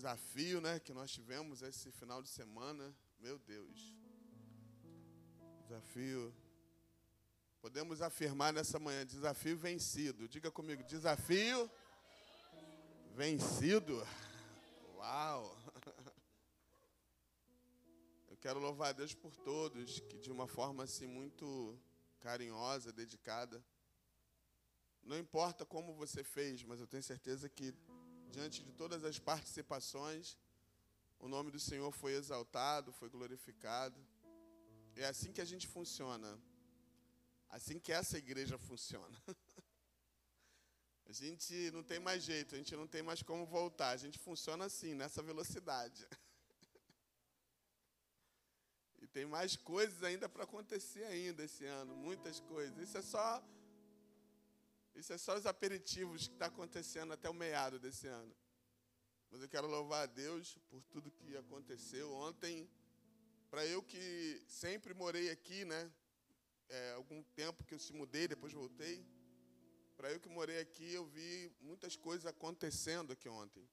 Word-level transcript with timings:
desafio, 0.00 0.62
né, 0.62 0.80
que 0.80 0.94
nós 0.94 1.10
tivemos 1.10 1.60
esse 1.60 1.92
final 1.92 2.22
de 2.22 2.30
semana. 2.30 2.96
Meu 3.18 3.38
Deus. 3.38 3.94
Desafio. 5.60 6.34
Podemos 7.60 8.00
afirmar 8.00 8.50
nessa 8.50 8.78
manhã, 8.78 9.04
desafio 9.04 9.58
vencido. 9.58 10.26
Diga 10.26 10.50
comigo, 10.50 10.82
desafio 10.84 11.70
vencido. 13.14 14.02
Uau! 14.96 15.54
Eu 18.30 18.38
quero 18.38 18.58
louvar 18.58 18.88
a 18.88 18.92
Deus 18.92 19.14
por 19.14 19.36
todos 19.36 20.00
que 20.00 20.18
de 20.18 20.32
uma 20.32 20.48
forma 20.48 20.84
assim 20.84 21.06
muito 21.06 21.78
carinhosa, 22.20 22.90
dedicada. 22.90 23.62
Não 25.02 25.18
importa 25.18 25.66
como 25.66 25.92
você 25.92 26.24
fez, 26.24 26.62
mas 26.62 26.80
eu 26.80 26.86
tenho 26.86 27.02
certeza 27.02 27.50
que 27.50 27.74
diante 28.30 28.62
de 28.62 28.72
todas 28.72 29.04
as 29.04 29.18
participações, 29.18 30.38
o 31.18 31.28
nome 31.28 31.50
do 31.50 31.60
Senhor 31.60 31.90
foi 31.92 32.12
exaltado, 32.14 32.92
foi 32.92 33.10
glorificado. 33.10 33.98
É 34.96 35.06
assim 35.06 35.32
que 35.32 35.40
a 35.40 35.44
gente 35.44 35.66
funciona. 35.66 36.40
Assim 37.48 37.78
que 37.78 37.92
essa 37.92 38.16
igreja 38.16 38.56
funciona. 38.58 39.16
A 41.06 41.12
gente 41.12 41.72
não 41.72 41.82
tem 41.82 41.98
mais 41.98 42.22
jeito, 42.22 42.54
a 42.54 42.58
gente 42.58 42.76
não 42.76 42.86
tem 42.86 43.02
mais 43.02 43.20
como 43.20 43.44
voltar. 43.44 43.90
A 43.90 43.96
gente 43.96 44.16
funciona 44.16 44.66
assim, 44.66 44.94
nessa 44.94 45.22
velocidade. 45.22 46.06
E 49.02 49.06
tem 49.06 49.24
mais 49.24 49.56
coisas 49.56 50.02
ainda 50.02 50.28
para 50.28 50.44
acontecer 50.44 51.02
ainda 51.04 51.42
esse 51.42 51.64
ano, 51.64 51.96
muitas 51.96 52.38
coisas. 52.38 52.76
Isso 52.78 52.98
é 52.98 53.02
só 53.02 53.42
isso 54.94 55.12
é 55.12 55.18
só 55.18 55.36
os 55.36 55.46
aperitivos 55.46 56.28
que 56.28 56.34
está 56.34 56.46
acontecendo 56.46 57.12
até 57.12 57.28
o 57.28 57.34
meado 57.34 57.78
desse 57.78 58.06
ano. 58.06 58.34
Mas 59.30 59.42
eu 59.42 59.48
quero 59.48 59.66
louvar 59.66 60.02
a 60.02 60.06
Deus 60.06 60.58
por 60.68 60.82
tudo 60.84 61.10
que 61.10 61.36
aconteceu 61.36 62.12
ontem. 62.12 62.68
Para 63.50 63.64
eu 63.66 63.82
que 63.82 64.42
sempre 64.46 64.92
morei 64.92 65.30
aqui, 65.30 65.64
né? 65.64 65.90
É, 66.68 66.92
algum 66.92 67.22
tempo 67.22 67.64
que 67.64 67.74
eu 67.74 67.78
se 67.78 67.92
mudei, 67.92 68.26
depois 68.28 68.52
voltei. 68.52 69.04
Para 69.96 70.10
eu 70.10 70.18
que 70.18 70.28
morei 70.28 70.58
aqui, 70.60 70.92
eu 70.92 71.04
vi 71.06 71.52
muitas 71.60 71.96
coisas 71.96 72.26
acontecendo 72.26 73.12
aqui 73.12 73.28
ontem. 73.28 73.68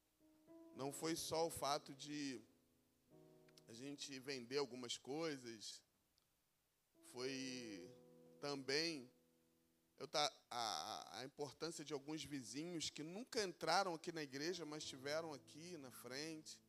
Não 0.76 0.92
foi 0.92 1.16
só 1.16 1.48
o 1.48 1.50
fato 1.50 1.94
de 1.96 2.42
a 3.68 3.74
gente 3.74 4.18
vender 4.20 4.58
algumas 4.58 4.98
coisas, 4.98 5.84
foi 7.12 7.90
também 8.40 9.10
eu 9.98 10.08
tá, 10.08 10.32
a, 10.50 11.20
a 11.20 11.26
importância 11.26 11.84
de 11.84 11.94
alguns 11.94 12.24
vizinhos 12.24 12.90
que 12.90 13.04
nunca 13.04 13.44
entraram 13.44 13.94
aqui 13.94 14.12
na 14.12 14.22
igreja, 14.22 14.66
mas 14.66 14.84
estiveram 14.84 15.34
aqui 15.34 15.78
na 15.78 15.90
frente. 15.90 16.60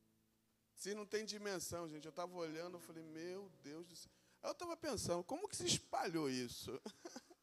Se 0.75 0.95
não 0.95 1.05
tem 1.05 1.25
dimensão, 1.25 1.89
gente. 1.89 2.05
Eu 2.05 2.11
estava 2.11 2.35
olhando, 2.37 2.77
eu 2.77 2.81
falei, 2.81 3.03
meu 3.03 3.51
Deus 3.63 3.87
do 3.87 3.97
céu. 3.97 4.11
Eu 4.43 4.53
estava 4.53 4.77
pensando, 4.77 5.25
como 5.25 5.49
que 5.49 5.57
se 5.57 5.67
espalhou 5.67 6.31
isso? 6.31 6.81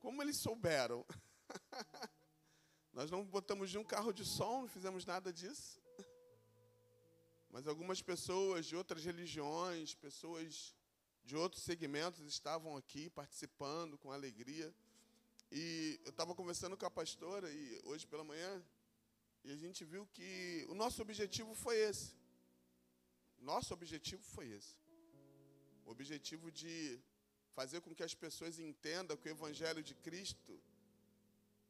Como 0.00 0.22
eles 0.22 0.38
souberam? 0.38 1.04
Nós 2.92 3.10
não 3.10 3.24
botamos 3.24 3.72
nenhum 3.72 3.84
carro 3.84 4.12
de 4.12 4.24
som, 4.24 4.62
não 4.62 4.68
fizemos 4.68 5.06
nada 5.06 5.32
disso. 5.32 5.80
Mas 7.48 7.66
algumas 7.66 8.02
pessoas 8.02 8.66
de 8.66 8.76
outras 8.76 9.02
religiões, 9.04 9.94
pessoas 9.94 10.74
de 11.24 11.36
outros 11.36 11.62
segmentos 11.62 12.20
estavam 12.26 12.76
aqui 12.76 13.08
participando 13.10 13.96
com 13.96 14.12
alegria. 14.12 14.74
E 15.56 16.00
eu 16.04 16.10
estava 16.10 16.34
conversando 16.34 16.76
com 16.76 16.84
a 16.84 16.90
pastora 16.90 17.48
e 17.48 17.80
hoje 17.84 18.04
pela 18.08 18.24
manhã, 18.24 18.60
e 19.44 19.52
a 19.52 19.56
gente 19.56 19.84
viu 19.84 20.04
que 20.14 20.66
o 20.68 20.74
nosso 20.74 21.00
objetivo 21.00 21.54
foi 21.54 21.76
esse. 21.76 22.08
Nosso 23.38 23.72
objetivo 23.72 24.20
foi 24.34 24.48
esse. 24.48 24.74
O 25.86 25.92
objetivo 25.92 26.50
de 26.50 27.00
fazer 27.54 27.80
com 27.82 27.94
que 27.94 28.02
as 28.02 28.16
pessoas 28.16 28.58
entendam 28.58 29.16
que 29.16 29.28
o 29.28 29.30
Evangelho 29.30 29.80
de 29.80 29.94
Cristo 29.94 30.60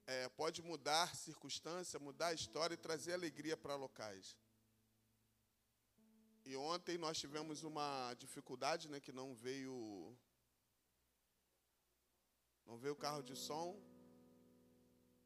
é, 0.06 0.30
pode 0.30 0.62
mudar 0.62 1.14
circunstância, 1.14 2.00
mudar 2.00 2.28
a 2.28 2.34
história 2.40 2.72
e 2.72 2.78
trazer 2.78 3.12
alegria 3.12 3.54
para 3.54 3.76
locais. 3.76 4.34
E 6.46 6.56
ontem 6.56 6.96
nós 6.96 7.18
tivemos 7.18 7.62
uma 7.62 8.14
dificuldade, 8.14 8.88
né, 8.88 8.98
que 8.98 9.12
não 9.12 9.34
veio 9.34 10.16
não 12.66 12.76
veio 12.76 12.94
o 12.94 12.96
carro 12.96 13.22
de 13.22 13.36
som. 13.36 13.78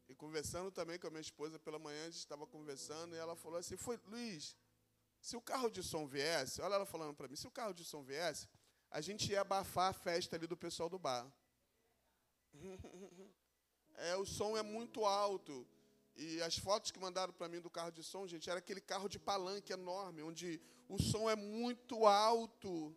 E 0.09 0.15
conversando 0.15 0.71
também 0.71 0.99
com 0.99 1.07
a 1.07 1.11
minha 1.11 1.21
esposa 1.21 1.59
pela 1.59 1.79
manhã, 1.79 2.03
a 2.03 2.11
gente 2.11 2.19
estava 2.19 2.47
conversando 2.47 3.15
e 3.15 3.19
ela 3.19 3.37
falou 3.37 3.59
assim: 3.59 3.77
Foi, 3.77 3.99
Luiz, 4.07 4.57
se 5.21 5.37
o 5.37 5.41
carro 5.41 5.71
de 5.71 5.83
som 5.83 6.07
viesse, 6.07 6.61
olha 6.61 6.75
ela 6.75 6.87
falando 6.87 7.15
para 7.15 7.29
mim: 7.29 7.37
se 7.37 7.47
o 7.47 7.51
carro 7.51 7.75
de 7.75 7.85
som 7.85 8.03
viesse, 8.03 8.49
a 8.91 9.01
gente 9.01 9.31
ia 9.31 9.43
abafar 9.43 9.91
a 9.91 9.93
festa 9.93 10.37
ali 10.37 10.47
do 10.47 10.57
pessoal 10.57 10.89
do 10.89 10.99
bar. 10.99 11.31
é, 13.97 14.17
o 14.17 14.25
som 14.25 14.57
é 14.57 14.63
muito 14.63 15.05
alto. 15.05 15.67
E 16.17 16.43
as 16.43 16.59
fotos 16.59 16.91
que 16.91 16.99
mandaram 16.99 17.33
para 17.33 17.49
mim 17.49 17.61
do 17.61 17.71
carro 17.71 17.93
de 17.93 18.03
som, 18.03 18.27
gente, 18.27 18.51
era 18.51 18.59
aquele 18.59 18.81
carro 18.81 19.09
de 19.09 19.19
palanque 19.21 19.73
enorme, 19.73 20.23
onde 20.23 20.61
o 20.89 21.01
som 21.01 21.31
é 21.31 21.37
muito 21.37 22.07
alto. 22.07 22.97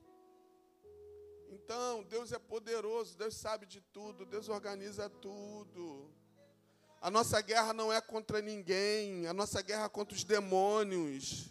Então, 1.51 2.01
Deus 2.03 2.31
é 2.31 2.39
poderoso, 2.39 3.17
Deus 3.17 3.35
sabe 3.35 3.65
de 3.65 3.81
tudo, 3.81 4.25
Deus 4.25 4.47
organiza 4.47 5.09
tudo. 5.09 6.09
A 7.01 7.11
nossa 7.11 7.41
guerra 7.41 7.73
não 7.73 7.91
é 7.91 7.99
contra 7.99 8.41
ninguém, 8.41 9.27
a 9.27 9.33
nossa 9.33 9.61
guerra 9.61 9.83
é 9.83 9.89
contra 9.89 10.15
os 10.15 10.23
demônios. 10.23 11.49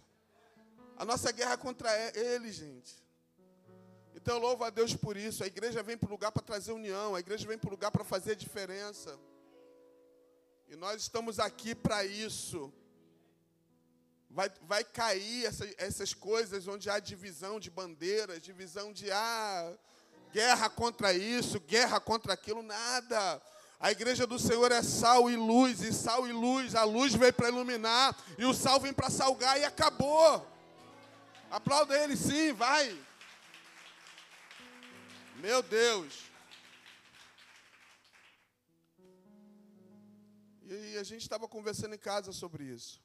A 0.97 1.05
nossa 1.05 1.31
guerra 1.31 1.53
é 1.53 1.57
contra 1.59 1.91
eles, 2.17 2.55
gente. 2.55 2.95
Então, 4.15 4.37
eu 4.37 4.41
louvo 4.41 4.65
a 4.65 4.71
Deus 4.71 4.97
por 4.97 5.19
isso. 5.19 5.45
A 5.45 5.47
igreja 5.47 5.83
vem 5.83 5.99
para 5.99 6.09
o 6.09 6.11
lugar 6.11 6.33
para 6.33 6.43
trazer 6.43 6.73
união, 6.73 7.15
a 7.15 7.21
igreja 7.21 7.47
vem 7.47 7.59
para 7.59 7.69
o 7.69 7.71
lugar 7.71 7.91
para 7.91 8.03
fazer 8.03 8.35
diferença. 8.37 9.19
E 10.67 10.77
nós 10.77 11.03
estamos 11.03 11.39
aqui 11.39 11.75
para 11.75 12.07
isso. 12.07 12.73
Vai, 14.31 14.49
vai 14.63 14.85
cair 14.85 15.45
essa, 15.45 15.69
essas 15.77 16.15
coisas 16.15 16.69
onde 16.69 16.89
há 16.89 17.01
divisão 17.01 17.59
de 17.59 17.69
bandeiras, 17.69 18.41
divisão 18.41 18.93
de 18.93 19.11
ah, 19.11 19.77
guerra 20.33 20.71
contra 20.71 21.13
isso, 21.13 21.59
guerra 21.59 21.99
contra 21.99 22.35
aquilo, 22.35 22.63
nada. 22.63 23.43
A 23.81 23.91
igreja 23.91 24.29
do 24.29 24.39
Senhor 24.39 24.71
é 24.71 24.83
sal 24.83 25.29
e 25.29 25.37
luz, 25.37 25.81
e 25.81 25.93
sal 25.93 26.29
e 26.29 26.33
luz. 26.33 26.77
A 26.77 26.85
luz 26.85 27.13
veio 27.13 27.33
para 27.33 27.49
iluminar, 27.49 28.17
e 28.39 28.45
o 28.45 28.55
sal 28.55 28.79
vem 28.79 28.93
para 28.93 29.11
salgar, 29.11 29.59
e 29.59 29.65
acabou. 29.65 30.47
Aplauda 31.51 31.99
ele, 31.99 32.17
sim, 32.17 32.53
vai. 32.53 32.97
Meu 35.39 35.61
Deus. 35.61 36.31
E 40.63 40.97
a 40.99 41.03
gente 41.03 41.23
estava 41.23 41.49
conversando 41.49 41.97
em 41.97 41.99
casa 41.99 42.31
sobre 42.31 42.63
isso. 42.63 43.03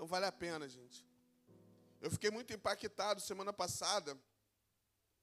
Então 0.00 0.08
vale 0.08 0.24
a 0.24 0.32
pena, 0.32 0.66
gente. 0.66 1.06
Eu 2.00 2.10
fiquei 2.10 2.30
muito 2.30 2.54
impactado 2.54 3.20
semana 3.20 3.52
passada 3.52 4.18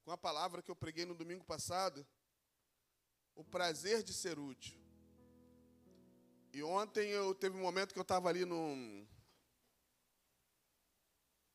com 0.04 0.12
a 0.12 0.16
palavra 0.16 0.62
que 0.62 0.70
eu 0.70 0.76
preguei 0.76 1.04
no 1.04 1.16
domingo 1.16 1.44
passado. 1.44 2.06
O 3.34 3.42
prazer 3.42 4.04
de 4.04 4.12
ser 4.12 4.38
útil. 4.38 4.78
E 6.52 6.62
ontem 6.62 7.08
eu 7.08 7.34
teve 7.34 7.56
um 7.56 7.60
momento 7.60 7.92
que 7.92 7.98
eu 7.98 8.02
estava 8.02 8.28
ali 8.28 8.44
no 8.44 9.04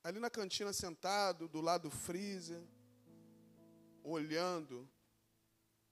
ali 0.03 0.19
na 0.19 0.29
cantina 0.29 0.73
sentado, 0.73 1.47
do 1.47 1.61
lado 1.61 1.83
do 1.83 1.91
freezer, 1.91 2.61
olhando 4.03 4.85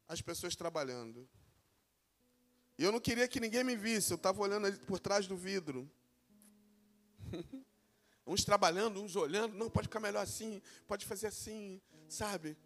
as 0.05 0.21
pessoas 0.21 0.53
trabalhando. 0.53 1.29
E 2.77 2.83
eu 2.83 2.91
não 2.91 2.99
queria 2.99 3.25
que 3.25 3.39
ninguém 3.39 3.63
me 3.63 3.77
visse, 3.77 4.11
eu 4.11 4.17
estava 4.17 4.41
olhando 4.41 4.77
por 4.81 4.99
trás 4.99 5.27
do 5.27 5.37
vidro. 5.37 5.89
uns 8.25 8.43
trabalhando, 8.43 9.01
uns 9.01 9.15
olhando, 9.15 9.55
não, 9.55 9.69
pode 9.69 9.87
ficar 9.87 9.99
melhor 9.99 10.21
assim, 10.21 10.61
pode 10.87 11.05
fazer 11.05 11.27
assim, 11.27 11.81
sabe? 12.07 12.57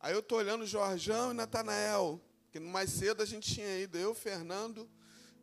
Aí 0.00 0.12
eu 0.12 0.20
estou 0.20 0.38
olhando 0.38 0.62
o 0.62 0.66
Jorjão 0.66 1.32
e 1.32 1.34
Natanael, 1.34 2.20
que 2.50 2.60
mais 2.60 2.90
cedo 2.90 3.22
a 3.22 3.26
gente 3.26 3.54
tinha 3.54 3.78
ido, 3.78 3.98
eu, 3.98 4.14
Fernando 4.14 4.88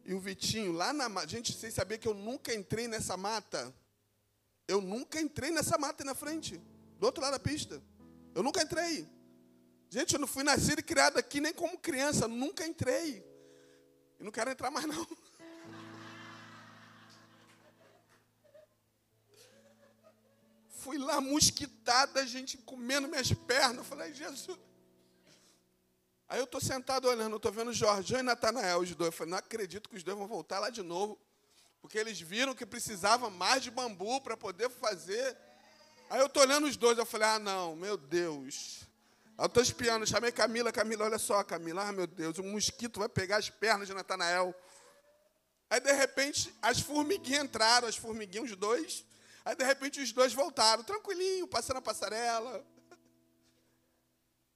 e 0.06 0.14
o 0.14 0.20
Vitinho, 0.20 0.72
lá 0.72 0.94
na 0.94 1.10
mata. 1.10 1.28
Gente, 1.28 1.52
vocês 1.52 1.74
sabiam 1.74 2.00
que 2.00 2.08
eu 2.08 2.14
nunca 2.14 2.54
entrei 2.54 2.88
nessa 2.88 3.18
mata? 3.18 3.74
Eu 4.68 4.80
nunca 4.80 5.20
entrei 5.20 5.52
nessa 5.52 5.78
mata 5.78 6.04
na 6.04 6.16
frente, 6.16 6.62
do 7.00 7.06
outro 7.06 7.22
lado 7.22 7.34
da 7.34 7.40
pista. 7.40 7.82
Eu 8.34 8.44
nunca 8.44 8.62
entrei. 8.62 9.08
Gente, 9.90 10.14
eu 10.14 10.20
não 10.20 10.28
fui 10.28 10.44
nascido 10.44 10.80
e 10.80 10.84
criado 10.84 11.18
aqui 11.18 11.40
nem 11.40 11.54
como 11.54 11.78
criança, 11.78 12.28
nunca 12.28 12.66
entrei. 12.66 13.24
E 14.20 14.24
não 14.24 14.32
quero 14.32 14.50
entrar 14.50 14.72
mais 14.72 14.86
não. 14.86 15.08
Fui 20.86 21.00
lá 21.00 21.20
mosquitada, 21.20 22.28
gente 22.28 22.60
comendo 22.60 23.08
minhas 23.08 23.34
pernas. 23.34 23.78
Eu 23.78 23.84
falei, 23.84 24.14
Jesus. 24.14 24.60
Aí 26.30 26.38
eu 26.38 26.44
estou 26.44 26.62
sentado 26.62 27.08
olhando, 27.08 27.38
estou 27.38 27.52
vendo 27.52 27.74
Jorge 27.74 28.14
e 28.14 28.22
Natanael, 28.22 28.82
os 28.82 28.94
dois. 28.94 29.08
Eu 29.08 29.12
falei, 29.12 29.32
não 29.32 29.40
acredito 29.40 29.90
que 29.90 29.96
os 29.96 30.04
dois 30.04 30.16
vão 30.16 30.28
voltar 30.28 30.60
lá 30.60 30.70
de 30.70 30.84
novo 30.84 31.20
Porque 31.82 31.98
eles 31.98 32.22
viram 32.22 32.54
que 32.54 32.68
precisava 32.68 33.32
mais 33.32 33.64
de 33.64 33.72
bambu 33.72 34.22
para 34.22 34.38
poder 34.38 34.70
fazer. 34.70 35.36
Aí 36.08 36.20
eu 36.20 36.30
tô 36.30 36.40
olhando 36.40 36.68
os 36.68 36.78
dois, 36.78 37.00
eu 37.00 37.06
falei, 37.06 37.30
ah, 37.30 37.40
não, 37.40 37.76
meu 37.76 37.98
Deus. 37.98 38.82
Eu 39.40 39.48
estou 39.48 39.64
espiando, 39.64 40.06
chamei 40.06 40.32
Camila, 40.32 40.72
Camila, 40.72 41.06
olha 41.06 41.18
só, 41.18 41.44
Camila, 41.44 41.90
ah, 41.90 41.92
meu 41.92 42.06
Deus, 42.06 42.38
o 42.38 42.44
mosquito 42.44 43.00
vai 43.00 43.10
pegar 43.10 43.38
as 43.38 43.50
pernas 43.50 43.88
de 43.88 43.94
Natanael. 43.96 44.54
Aí, 45.68 45.80
de 45.80 45.94
repente, 45.94 46.54
as 46.62 46.80
formiguinhas 46.80 47.44
entraram, 47.44 47.88
as 47.88 47.98
formiguinhas, 47.98 48.52
os 48.52 48.56
dois. 48.56 49.04
Aí, 49.46 49.56
de 49.56 49.64
repente, 49.64 50.02
os 50.02 50.12
dois 50.12 50.34
voltaram, 50.34 50.84
tranquilinho, 50.84 51.48
passando 51.48 51.78
a 51.78 51.82
passarela. 51.82 52.66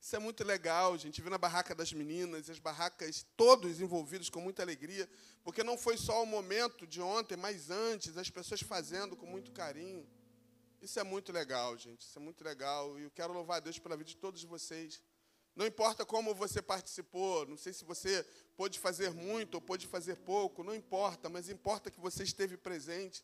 Isso 0.01 0.15
é 0.15 0.19
muito 0.19 0.43
legal, 0.43 0.97
gente. 0.97 1.21
Viu 1.21 1.29
na 1.29 1.37
barraca 1.37 1.75
das 1.75 1.93
meninas, 1.93 2.49
as 2.49 2.57
barracas, 2.57 3.23
todos 3.37 3.79
envolvidos 3.79 4.29
com 4.29 4.41
muita 4.41 4.63
alegria, 4.63 5.07
porque 5.43 5.63
não 5.63 5.77
foi 5.77 5.95
só 5.95 6.23
o 6.23 6.25
momento 6.25 6.87
de 6.87 6.99
ontem, 6.99 7.37
mas 7.37 7.69
antes, 7.69 8.17
as 8.17 8.31
pessoas 8.31 8.61
fazendo 8.61 9.15
com 9.15 9.27
muito 9.27 9.51
carinho. 9.51 10.09
Isso 10.81 10.99
é 10.99 11.03
muito 11.03 11.31
legal, 11.31 11.77
gente. 11.77 12.01
Isso 12.01 12.17
é 12.17 12.21
muito 12.21 12.43
legal. 12.43 12.97
E 12.97 13.03
eu 13.03 13.11
quero 13.11 13.31
louvar 13.31 13.57
a 13.57 13.59
Deus 13.59 13.77
pela 13.77 13.95
vida 13.95 14.09
de 14.09 14.17
todos 14.17 14.43
vocês. 14.43 15.03
Não 15.55 15.67
importa 15.67 16.03
como 16.03 16.33
você 16.33 16.63
participou, 16.63 17.45
não 17.45 17.57
sei 17.57 17.73
se 17.73 17.83
você 17.83 18.25
pôde 18.55 18.79
fazer 18.79 19.11
muito 19.11 19.55
ou 19.55 19.61
pôde 19.61 19.85
fazer 19.85 20.15
pouco, 20.15 20.63
não 20.63 20.73
importa, 20.73 21.29
mas 21.29 21.49
importa 21.49 21.91
que 21.91 21.99
você 21.99 22.23
esteve 22.23 22.57
presente. 22.57 23.23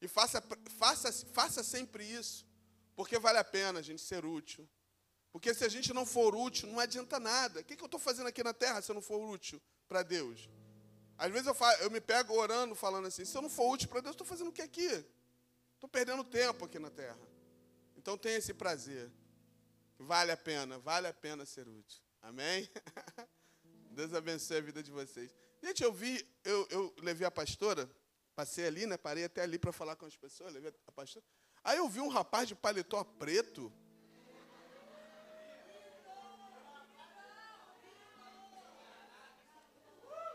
E 0.00 0.08
faça, 0.08 0.42
faça, 0.78 1.12
faça 1.32 1.62
sempre 1.62 2.04
isso, 2.04 2.46
porque 2.94 3.18
vale 3.18 3.38
a 3.38 3.44
pena 3.44 3.78
a 3.80 3.82
gente 3.82 4.02
ser 4.02 4.24
útil. 4.24 4.68
Porque 5.32 5.52
se 5.52 5.64
a 5.64 5.68
gente 5.68 5.92
não 5.92 6.06
for 6.06 6.34
útil, 6.34 6.68
não 6.68 6.80
adianta 6.80 7.20
nada. 7.20 7.60
O 7.60 7.64
que, 7.64 7.76
que 7.76 7.82
eu 7.82 7.86
estou 7.86 8.00
fazendo 8.00 8.26
aqui 8.26 8.42
na 8.42 8.54
terra 8.54 8.80
se 8.80 8.90
eu 8.90 8.94
não 8.94 9.02
for 9.02 9.18
útil 9.18 9.60
para 9.86 10.02
Deus? 10.02 10.48
Às 11.18 11.30
vezes 11.30 11.46
eu, 11.46 11.54
falo, 11.54 11.76
eu 11.82 11.90
me 11.90 12.00
pego 12.00 12.34
orando, 12.34 12.74
falando 12.74 13.06
assim: 13.06 13.24
se 13.24 13.36
eu 13.36 13.42
não 13.42 13.50
for 13.50 13.70
útil 13.70 13.88
para 13.88 14.00
Deus, 14.00 14.14
estou 14.14 14.26
fazendo 14.26 14.48
o 14.48 14.52
que 14.52 14.62
aqui? 14.62 15.04
Estou 15.74 15.88
perdendo 15.88 16.24
tempo 16.24 16.64
aqui 16.64 16.78
na 16.78 16.90
terra. 16.90 17.18
Então 17.96 18.16
tenha 18.16 18.38
esse 18.38 18.54
prazer. 18.54 19.10
Vale 19.98 20.30
a 20.30 20.36
pena, 20.36 20.78
vale 20.78 21.06
a 21.06 21.12
pena 21.12 21.44
ser 21.44 21.68
útil. 21.68 22.02
Amém? 22.22 22.68
Deus 23.92 24.12
abençoe 24.12 24.58
a 24.58 24.60
vida 24.60 24.82
de 24.82 24.90
vocês. 24.90 25.34
Gente, 25.62 25.82
eu 25.82 25.92
vi, 25.92 26.26
eu, 26.44 26.66
eu 26.70 26.94
levei 27.02 27.26
a 27.26 27.30
pastora, 27.30 27.90
passei 28.36 28.66
ali, 28.66 28.84
né? 28.84 28.98
Parei 28.98 29.24
até 29.24 29.40
ali 29.40 29.58
para 29.58 29.72
falar 29.72 29.96
com 29.96 30.04
as 30.04 30.14
pessoas, 30.14 30.52
levei 30.52 30.70
a. 30.70 31.22
Aí 31.64 31.78
eu 31.78 31.88
vi 31.88 32.00
um 32.00 32.08
rapaz 32.08 32.46
de 32.46 32.54
paletó 32.54 33.02
preto. 33.02 33.72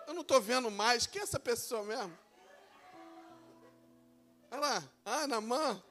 Eu 0.08 0.16
não 0.16 0.24
estou 0.24 0.42
vendo 0.42 0.70
mais. 0.72 1.06
Quem 1.06 1.22
é 1.22 1.24
essa 1.24 1.40
pessoa 1.40 1.84
mesmo? 1.84 2.18
Olha 4.50 4.60
lá, 4.60 4.84
ah, 5.06 5.28
Namã. 5.28 5.82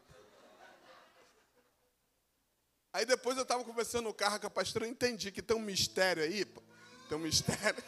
Aí 2.92 3.06
depois 3.06 3.36
eu 3.36 3.44
estava 3.44 3.64
conversando 3.64 4.06
no 4.06 4.12
carro 4.12 4.40
com 4.40 4.48
a 4.48 4.50
pastora, 4.50 4.84
eu 4.84 4.90
entendi 4.90 5.30
que 5.30 5.40
tem 5.40 5.56
um 5.56 5.60
mistério 5.60 6.24
aí. 6.24 6.44
Tem 7.08 7.16
um 7.16 7.20
mistério. 7.20 7.82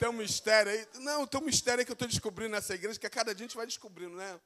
Tem 0.00 0.08
um 0.08 0.14
mistério 0.14 0.72
aí. 0.72 0.88
Não, 0.94 1.26
tem 1.26 1.38
um 1.38 1.44
mistério 1.44 1.80
aí 1.80 1.84
que 1.84 1.90
eu 1.90 1.92
estou 1.92 2.08
descobrindo 2.08 2.52
nessa 2.52 2.74
igreja, 2.74 2.98
que 2.98 3.06
a 3.06 3.10
cada 3.10 3.34
dia 3.34 3.44
a 3.44 3.46
gente 3.46 3.56
vai 3.56 3.66
descobrindo, 3.66 4.16
né? 4.16 4.40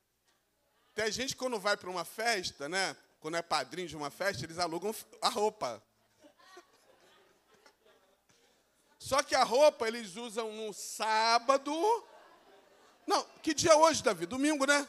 Tem 0.96 1.12
gente 1.12 1.34
que 1.34 1.38
quando 1.38 1.60
vai 1.60 1.76
para 1.76 1.88
uma 1.88 2.04
festa, 2.04 2.68
né? 2.68 2.96
Quando 3.20 3.36
é 3.36 3.42
padrinho 3.42 3.86
de 3.86 3.96
uma 3.96 4.10
festa, 4.10 4.44
eles 4.44 4.58
alugam 4.58 4.92
a 5.22 5.28
roupa. 5.28 5.80
Só 8.98 9.22
que 9.22 9.36
a 9.36 9.44
roupa 9.44 9.86
eles 9.86 10.16
usam 10.16 10.52
no 10.52 10.72
sábado. 10.74 11.72
Não, 13.06 13.24
que 13.40 13.54
dia 13.54 13.74
é 13.74 13.76
hoje, 13.76 14.02
Davi? 14.02 14.26
Domingo, 14.26 14.66
né? 14.66 14.88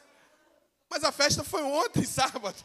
Mas 0.90 1.04
a 1.04 1.12
festa 1.12 1.44
foi 1.44 1.62
ontem, 1.62 2.04
sábado. 2.08 2.58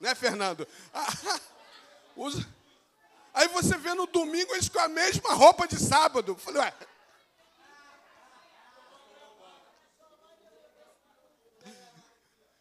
Né, 0.00 0.16
Fernando? 0.16 0.66
Ah, 0.92 1.40
usa. 2.16 2.44
Aí 3.34 3.48
você 3.48 3.76
vê 3.76 3.92
no 3.94 4.06
domingo 4.06 4.54
eles 4.54 4.68
com 4.68 4.78
a 4.78 4.88
mesma 4.88 5.34
roupa 5.34 5.66
de 5.66 5.76
sábado. 5.76 6.36
Falei, 6.36 6.62
ué. 6.62 6.74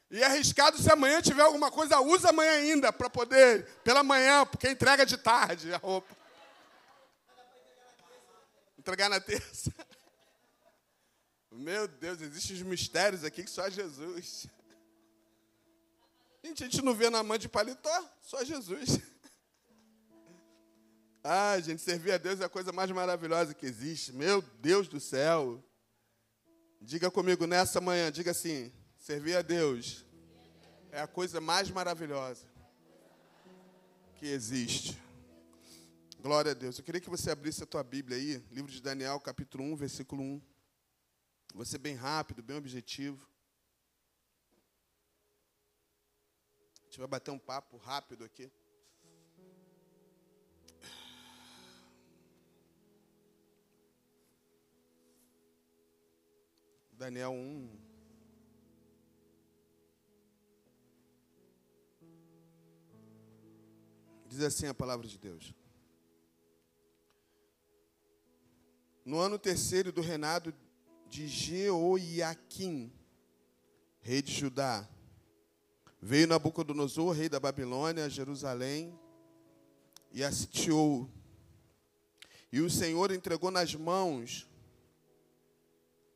E 0.10 0.22
é 0.22 0.26
arriscado 0.26 0.78
se 0.78 0.92
amanhã 0.92 1.22
tiver 1.22 1.42
alguma 1.42 1.72
coisa, 1.72 2.00
usa 2.00 2.30
amanhã 2.30 2.52
ainda, 2.52 2.94
para 2.94 3.10
poder, 3.10 3.66
pela 3.84 4.04
manhã, 4.04 4.46
porque 4.46 4.70
entrega 4.70 5.06
de 5.06 5.18
tarde 5.18 5.74
a 5.74 5.78
roupa. 5.78 6.16
Entregar 8.78 9.10
na 9.10 9.20
terça. 9.20 9.74
Meu 11.52 11.88
Deus, 11.88 12.20
existem 12.22 12.56
os 12.56 12.62
mistérios 12.64 13.24
aqui 13.24 13.44
que 13.44 13.50
só 13.50 13.70
Jesus. 13.70 14.48
Gente, 16.44 16.64
a 16.64 16.68
gente 16.68 16.82
não 16.84 16.94
vê 16.94 17.10
na 17.10 17.24
mãe 17.24 17.40
de 17.40 17.48
paletó, 17.48 18.04
só 18.22 18.44
Jesus. 18.44 19.00
Ah, 21.24 21.58
gente, 21.62 21.82
servir 21.82 22.12
a 22.12 22.18
Deus 22.18 22.42
é 22.42 22.44
a 22.44 22.50
coisa 22.50 22.74
mais 22.74 22.92
maravilhosa 22.92 23.54
que 23.54 23.66
existe. 23.66 24.12
Meu 24.12 24.42
Deus 24.42 24.90
do 24.90 25.00
céu. 25.00 25.64
Diga 26.82 27.10
comigo 27.10 27.48
nessa 27.48 27.80
manhã, 27.80 28.12
diga 28.12 28.32
assim: 28.32 28.74
servir 28.98 29.38
a 29.38 29.42
Deus 29.42 30.06
é 30.92 31.00
a 31.00 31.08
coisa 31.08 31.40
mais 31.40 31.72
maravilhosa 31.72 32.46
que 34.18 34.26
existe. 34.26 35.02
Glória 36.20 36.52
a 36.52 36.54
Deus. 36.54 36.78
Eu 36.78 36.84
queria 36.84 37.00
que 37.00 37.10
você 37.10 37.32
abrisse 37.32 37.64
a 37.64 37.66
tua 37.66 37.84
Bíblia 37.84 38.18
aí, 38.18 38.44
livro 38.52 38.70
de 38.70 38.82
Daniel, 38.82 39.18
capítulo 39.22 39.64
1, 39.64 39.78
versículo 39.78 40.22
1. 40.22 40.42
Você 41.56 41.78
bem 41.78 41.96
rápido, 41.96 42.44
bem 42.44 42.58
objetivo. 42.58 43.26
A 46.82 46.86
gente 46.86 47.00
vai 47.00 47.08
bater 47.08 47.32
um 47.32 47.40
papo 47.40 47.78
rápido 47.78 48.26
aqui. 48.26 48.52
Daniel 57.04 57.34
1. 57.34 57.70
Diz 64.30 64.42
assim 64.42 64.68
a 64.68 64.74
palavra 64.74 65.06
de 65.06 65.18
Deus. 65.18 65.54
No 69.04 69.20
ano 69.20 69.38
terceiro 69.38 69.92
do 69.92 70.00
reinado 70.00 70.56
de 71.10 71.28
Jeoiaquim, 71.28 72.90
rei 74.00 74.22
de 74.22 74.32
Judá, 74.32 74.88
veio 76.02 76.26
Nabucodonosor, 76.26 77.12
rei 77.12 77.28
da 77.28 77.38
Babilônia, 77.38 78.06
a 78.06 78.10
Jerusalém 78.10 78.98
e 80.14 80.24
a 80.24 80.32
sitiou. 80.32 81.12
E 82.50 82.62
o 82.62 82.70
Senhor 82.70 83.12
entregou 83.12 83.52
nas 83.52 83.76
mãos, 83.76 84.48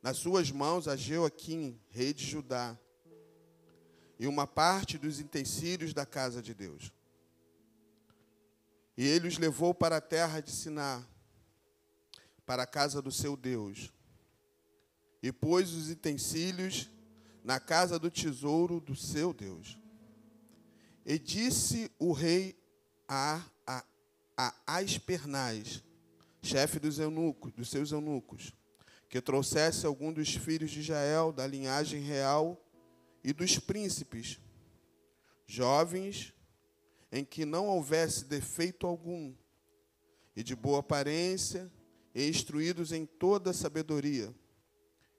nas 0.02 0.16
suas 0.16 0.50
mãos, 0.50 0.86
a 0.86 0.96
Jeoaquim, 0.96 1.80
rei 1.90 2.12
de 2.12 2.24
Judá, 2.24 2.78
e 4.18 4.26
uma 4.26 4.46
parte 4.46 4.98
dos 4.98 5.20
utensílios 5.20 5.94
da 5.94 6.04
casa 6.04 6.42
de 6.42 6.54
Deus. 6.54 6.92
E 8.96 9.06
ele 9.06 9.28
os 9.28 9.38
levou 9.38 9.72
para 9.72 9.98
a 9.98 10.00
terra 10.00 10.40
de 10.40 10.50
Siná, 10.50 11.04
para 12.44 12.64
a 12.64 12.66
casa 12.66 13.00
do 13.00 13.12
seu 13.12 13.36
Deus, 13.36 13.92
e 15.22 15.30
pôs 15.32 15.72
os 15.72 15.90
utensílios 15.90 16.90
na 17.44 17.60
casa 17.60 17.98
do 17.98 18.10
tesouro 18.10 18.80
do 18.80 18.96
seu 18.96 19.32
Deus. 19.32 19.78
E 21.04 21.18
disse 21.18 21.90
o 21.98 22.12
rei 22.12 22.58
a, 23.08 23.42
a, 23.66 23.84
a 24.36 24.54
Aspernais, 24.66 25.82
chefe 26.42 26.78
dos 26.78 26.98
eunucos, 26.98 27.52
dos 27.52 27.68
seus 27.68 27.92
eunucos, 27.92 28.52
que 29.08 29.20
trouxesse 29.20 29.86
algum 29.86 30.12
dos 30.12 30.34
filhos 30.34 30.70
de 30.70 30.80
Israel, 30.80 31.32
da 31.32 31.46
linhagem 31.46 32.00
real, 32.00 32.62
e 33.24 33.32
dos 33.32 33.58
príncipes, 33.58 34.38
jovens, 35.46 36.34
em 37.10 37.24
que 37.24 37.44
não 37.44 37.66
houvesse 37.66 38.26
defeito 38.26 38.86
algum, 38.86 39.34
e 40.36 40.42
de 40.42 40.54
boa 40.54 40.80
aparência, 40.80 41.72
e 42.14 42.28
instruídos 42.28 42.92
em 42.92 43.06
toda 43.06 43.52
sabedoria, 43.52 44.34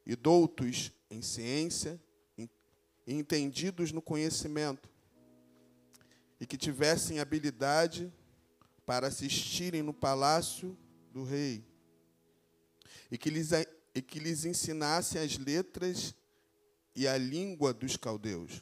e 0.05 0.15
doutos 0.15 0.91
em 1.09 1.21
ciência, 1.21 1.99
e 2.37 2.47
entendidos 3.07 3.91
no 3.91 4.01
conhecimento, 4.01 4.87
e 6.39 6.45
que 6.45 6.57
tivessem 6.57 7.19
habilidade 7.19 8.13
para 8.85 9.07
assistirem 9.07 9.81
no 9.81 9.93
palácio 9.93 10.77
do 11.11 11.23
rei, 11.23 11.65
e 13.11 13.17
que 13.17 13.31
lhes, 13.31 13.51
e 13.93 14.01
que 14.01 14.19
lhes 14.19 14.45
ensinassem 14.45 15.21
as 15.21 15.37
letras 15.37 16.13
e 16.95 17.07
a 17.07 17.17
língua 17.17 17.73
dos 17.73 17.97
caldeus. 17.97 18.61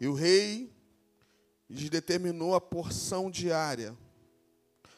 E 0.00 0.06
o 0.06 0.14
rei 0.14 0.72
lhes 1.68 1.90
determinou 1.90 2.54
a 2.54 2.60
porção 2.60 3.30
diária 3.30 3.96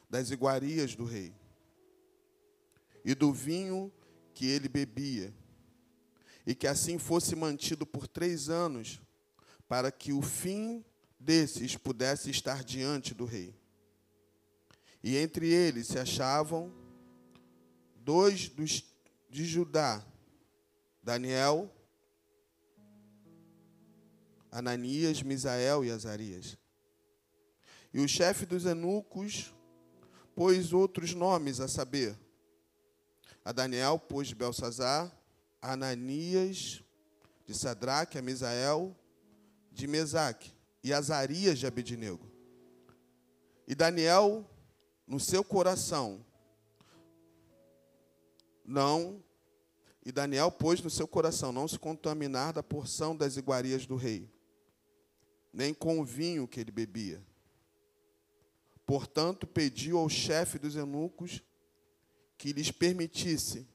das 0.09 0.31
iguarias 0.31 0.95
do 0.95 1.05
rei 1.05 1.35
e 3.05 3.15
do 3.15 3.33
vinho 3.33 3.93
que 4.35 4.47
ele 4.47 4.69
bebia, 4.69 5.35
e 6.47 6.55
que 6.55 6.67
assim 6.67 6.99
fosse 6.99 7.37
mantido 7.37 7.87
por 7.87 8.07
três 8.07 8.49
anos, 8.49 9.01
para 9.69 9.91
que 9.91 10.13
o 10.13 10.23
fim 10.23 10.85
desses 11.19 11.77
pudesse 11.77 12.31
estar 12.31 12.65
diante 12.65 13.15
do 13.15 13.25
rei. 13.25 13.55
E 15.03 15.17
entre 15.17 15.49
eles 15.49 15.89
se 15.89 15.99
achavam 15.99 16.73
dois 18.05 18.49
dos, 18.49 18.85
de 19.31 19.45
Judá, 19.45 20.05
Daniel, 21.03 21.71
Ananias, 24.51 25.23
Misael 25.23 25.85
e 25.85 25.91
Azarias. 25.91 26.59
E 27.93 28.01
o 28.01 28.09
chefe 28.09 28.45
dos 28.45 28.65
eunucos 28.65 29.53
pôs 30.35 30.73
outros 30.73 31.15
nomes, 31.15 31.61
a 31.61 31.69
saber, 31.69 32.19
a 33.45 33.53
Daniel 33.53 33.99
pôs 33.99 34.33
Belsazar, 34.33 35.11
Ananias 35.61 36.83
de 37.47 37.55
Sadraque, 37.55 38.19
a 38.19 38.23
Misael 38.23 38.97
de 39.71 39.87
Mesaque 39.87 40.53
e 40.83 40.93
Azarias 40.93 41.59
de 41.59 41.67
Abednego. 41.67 42.31
E 43.67 43.75
Daniel, 43.75 44.49
no 45.07 45.19
seu 45.19 45.43
coração, 45.43 46.25
não, 48.65 49.23
e 50.05 50.11
Daniel 50.11 50.51
pôs 50.51 50.81
no 50.81 50.91
seu 50.91 51.07
coração 51.07 51.53
não 51.53 51.69
se 51.69 51.79
contaminar 51.79 52.53
da 52.53 52.63
porção 52.63 53.17
das 53.17 53.37
iguarias 53.37 53.87
do 53.87 53.97
rei, 53.97 54.29
nem 55.53 55.73
com 55.73 56.01
o 56.01 56.05
vinho 56.05 56.49
que 56.49 56.61
ele 56.61 56.71
bebia. 56.71 57.25
Portanto, 58.85 59.47
pediu 59.47 59.99
ao 59.99 60.09
chefe 60.09 60.59
dos 60.59 60.75
eunucos 60.75 61.43
que 62.37 62.53
lhes 62.53 62.71
permitisse 62.71 63.67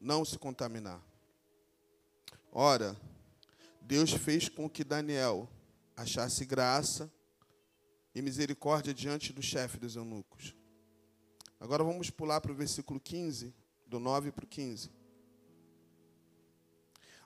não 0.00 0.24
se 0.24 0.38
contaminar. 0.38 1.02
Ora, 2.52 2.96
Deus 3.82 4.12
fez 4.12 4.48
com 4.48 4.68
que 4.70 4.84
Daniel 4.84 5.48
achasse 5.96 6.44
graça 6.44 7.12
e 8.14 8.22
misericórdia 8.22 8.94
diante 8.94 9.32
do 9.32 9.42
chefe 9.42 9.78
dos 9.78 9.96
eunucos. 9.96 10.54
Agora 11.58 11.82
vamos 11.82 12.08
pular 12.08 12.40
para 12.40 12.52
o 12.52 12.54
versículo 12.54 13.00
15, 13.00 13.52
do 13.88 13.98
9 13.98 14.30
para 14.30 14.44
o 14.44 14.48
15. 14.48 14.90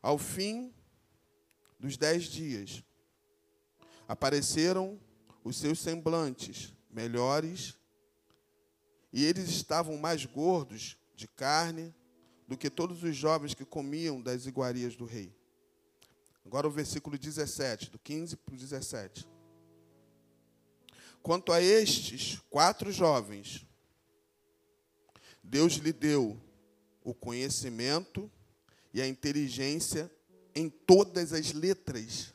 Ao 0.01 0.17
fim 0.17 0.73
dos 1.79 1.97
dez 1.97 2.25
dias, 2.25 2.83
apareceram 4.07 5.01
os 5.45 5.57
seus 5.57 5.81
semblantes 5.81 6.73
melhores, 6.91 7.77
e 9.13 9.25
eles 9.25 9.49
estavam 9.49 9.97
mais 9.97 10.25
gordos 10.25 10.97
de 11.15 11.27
carne 11.27 11.95
do 12.47 12.57
que 12.57 12.71
todos 12.71 13.03
os 13.03 13.17
jovens 13.17 13.55
que 13.55 13.65
comiam 13.65 14.21
das 14.21 14.47
iguarias 14.47 14.97
do 14.97 15.05
rei. 15.05 15.35
Agora 16.45 16.67
o 16.67 16.71
versículo 16.71 17.19
17, 17.19 17.91
do 17.91 17.99
15 17.99 18.37
para 18.37 18.55
o 18.55 18.59
17. 18.59 19.27
Quanto 21.23 21.53
a 21.53 21.61
estes 21.63 22.41
quatro 22.51 22.91
jovens, 22.91 23.67
Deus 25.43 25.75
lhe 25.75 25.93
deu 25.93 26.41
o 27.05 27.15
conhecimento 27.15 28.31
e 28.93 29.01
a 29.01 29.07
inteligência 29.07 30.11
em 30.55 30.69
todas 30.69 31.33
as 31.33 31.53
letras 31.53 32.35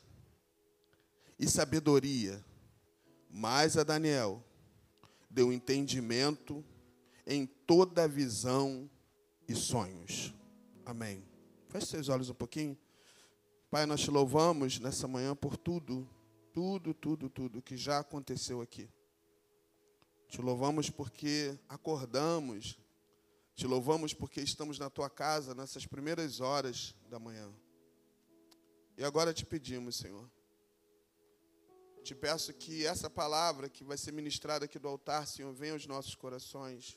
e 1.38 1.48
sabedoria, 1.48 2.44
mas 3.30 3.76
a 3.76 3.84
Daniel 3.84 4.42
deu 5.30 5.52
entendimento 5.52 6.64
em 7.26 7.46
toda 7.46 8.08
visão 8.08 8.90
e 9.46 9.54
sonhos. 9.54 10.34
Amém. 10.84 11.22
Feche 11.68 11.86
seus 11.86 12.08
olhos 12.08 12.30
um 12.30 12.34
pouquinho. 12.34 12.76
Pai, 13.70 13.84
nós 13.84 14.00
te 14.00 14.10
louvamos 14.10 14.80
nessa 14.80 15.06
manhã 15.06 15.36
por 15.36 15.56
tudo, 15.56 16.08
tudo, 16.52 16.94
tudo, 16.94 17.28
tudo 17.28 17.62
que 17.62 17.76
já 17.76 17.98
aconteceu 17.98 18.62
aqui. 18.62 18.88
Te 20.28 20.40
louvamos 20.40 20.90
porque 20.90 21.58
acordamos. 21.68 22.78
Te 23.58 23.66
louvamos 23.66 24.14
porque 24.14 24.40
estamos 24.40 24.78
na 24.78 24.88
tua 24.88 25.10
casa 25.10 25.52
nessas 25.52 25.84
primeiras 25.84 26.38
horas 26.38 26.94
da 27.10 27.18
manhã. 27.18 27.52
E 28.96 29.02
agora 29.02 29.34
te 29.34 29.44
pedimos, 29.44 29.96
Senhor. 29.96 30.30
Te 32.04 32.14
peço 32.14 32.54
que 32.54 32.86
essa 32.86 33.10
palavra 33.10 33.68
que 33.68 33.82
vai 33.82 33.98
ser 33.98 34.12
ministrada 34.12 34.66
aqui 34.66 34.78
do 34.78 34.86
altar, 34.86 35.26
Senhor, 35.26 35.52
venha 35.52 35.72
aos 35.72 35.88
nossos 35.88 36.14
corações. 36.14 36.96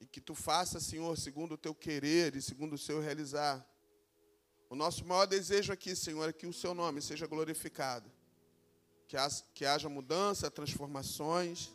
E 0.00 0.06
que 0.08 0.20
tu 0.20 0.34
faça, 0.34 0.80
Senhor, 0.80 1.16
segundo 1.16 1.52
o 1.52 1.58
teu 1.58 1.72
querer 1.72 2.34
e 2.34 2.42
segundo 2.42 2.72
o 2.72 2.78
seu 2.78 3.00
realizar 3.00 3.64
o 4.68 4.74
nosso 4.74 5.06
maior 5.06 5.26
desejo 5.26 5.72
aqui, 5.72 5.94
Senhor, 5.94 6.28
é 6.28 6.32
que 6.32 6.48
o 6.48 6.52
seu 6.52 6.74
nome 6.74 7.00
seja 7.00 7.28
glorificado. 7.28 8.10
Que, 9.54 9.64
haja, 9.64 9.88
mudança, 9.88 10.50
transformações. 10.50 11.72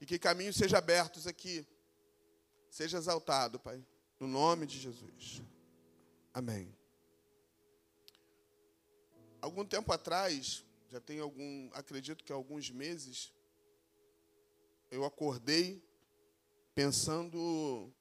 E 0.00 0.06
que 0.06 0.18
caminhos 0.18 0.56
sejam 0.56 0.78
abertos 0.78 1.26
aqui. 1.26 1.66
Seja 2.70 2.98
exaltado, 2.98 3.58
Pai. 3.58 3.84
No 4.20 4.26
nome 4.26 4.66
de 4.66 4.78
Jesus. 4.78 5.42
Amém. 6.32 6.74
Algum 9.40 9.64
tempo 9.64 9.92
atrás, 9.92 10.64
já 10.88 11.00
tem 11.00 11.20
algum, 11.20 11.70
acredito 11.72 12.24
que 12.24 12.32
alguns 12.32 12.70
meses, 12.70 13.32
eu 14.90 15.04
acordei 15.04 15.82
pensando 16.74 17.92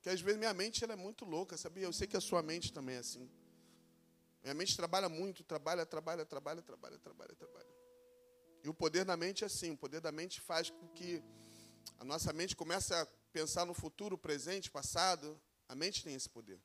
que 0.00 0.08
às 0.08 0.20
vezes 0.20 0.38
minha 0.38 0.54
mente 0.54 0.84
ela 0.84 0.92
é 0.92 0.96
muito 0.96 1.24
louca, 1.24 1.56
sabia? 1.56 1.84
Eu 1.84 1.92
sei 1.92 2.06
que 2.06 2.16
a 2.16 2.20
sua 2.20 2.42
mente 2.42 2.72
também 2.72 2.96
é 2.96 2.98
assim. 2.98 3.30
Minha 4.42 4.54
mente 4.54 4.76
trabalha 4.76 5.08
muito, 5.08 5.42
trabalha, 5.42 5.86
trabalha, 5.86 6.24
trabalha, 6.24 6.60
trabalha, 6.60 6.98
trabalha, 6.98 7.34
trabalha. 7.34 7.83
E 8.64 8.68
o 8.68 8.72
poder 8.72 9.04
da 9.04 9.14
mente 9.14 9.44
é 9.44 9.46
assim, 9.46 9.72
o 9.72 9.76
poder 9.76 10.00
da 10.00 10.10
mente 10.10 10.40
faz 10.40 10.70
com 10.70 10.88
que 10.88 11.22
a 11.98 12.04
nossa 12.04 12.32
mente 12.32 12.56
comece 12.56 12.94
a 12.94 13.06
pensar 13.30 13.66
no 13.66 13.74
futuro, 13.74 14.16
presente, 14.16 14.70
passado. 14.70 15.38
A 15.68 15.74
mente 15.74 16.02
tem 16.02 16.14
esse 16.14 16.30
poder. 16.30 16.58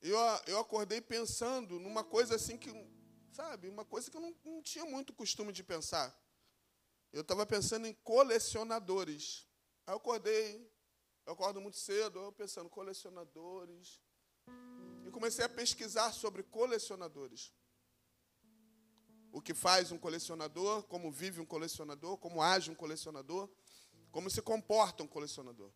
Eu, 0.00 0.16
eu 0.46 0.60
acordei 0.60 1.00
pensando 1.00 1.80
numa 1.80 2.04
coisa 2.04 2.36
assim 2.36 2.56
que, 2.56 2.70
sabe, 3.32 3.68
uma 3.68 3.84
coisa 3.84 4.08
que 4.08 4.16
eu 4.16 4.20
não, 4.20 4.32
não 4.44 4.62
tinha 4.62 4.84
muito 4.84 5.12
costume 5.12 5.52
de 5.52 5.64
pensar. 5.64 6.16
Eu 7.12 7.22
estava 7.22 7.44
pensando 7.44 7.88
em 7.88 7.92
colecionadores. 7.92 9.48
Aí 9.84 9.92
eu 9.92 9.96
acordei, 9.96 10.72
eu 11.26 11.32
acordo 11.32 11.60
muito 11.60 11.76
cedo, 11.76 12.20
eu 12.20 12.30
pensando, 12.30 12.70
colecionadores. 12.70 14.00
E 15.04 15.10
comecei 15.10 15.44
a 15.44 15.48
pesquisar 15.48 16.12
sobre 16.12 16.44
colecionadores. 16.44 17.52
O 19.32 19.40
que 19.40 19.54
faz 19.54 19.92
um 19.92 19.98
colecionador, 19.98 20.82
como 20.84 21.10
vive 21.10 21.40
um 21.40 21.46
colecionador, 21.46 22.16
como 22.18 22.42
age 22.42 22.70
um 22.70 22.74
colecionador, 22.74 23.48
como 24.10 24.28
se 24.28 24.42
comporta 24.42 25.02
um 25.02 25.06
colecionador. 25.06 25.70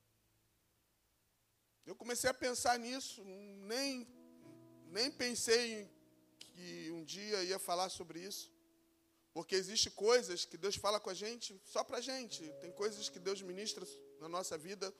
Eu 1.86 1.94
comecei 1.94 2.28
a 2.30 2.34
pensar 2.34 2.78
nisso, 2.78 3.22
nem, 3.24 4.08
nem 4.86 5.10
pensei 5.10 5.88
que 6.38 6.90
um 6.90 7.04
dia 7.04 7.44
ia 7.44 7.58
falar 7.58 7.88
sobre 7.90 8.20
isso. 8.20 8.52
Porque 9.32 9.54
existe 9.54 9.90
coisas 9.90 10.44
que 10.44 10.56
Deus 10.56 10.76
fala 10.76 11.00
com 11.00 11.10
a 11.10 11.14
gente 11.14 11.60
só 11.64 11.82
para 11.82 11.98
a 11.98 12.00
gente. 12.00 12.48
Tem 12.60 12.72
coisas 12.72 13.08
que 13.08 13.18
Deus 13.18 13.42
ministra 13.42 13.84
na 14.20 14.28
nossa 14.28 14.56
vida 14.56 14.94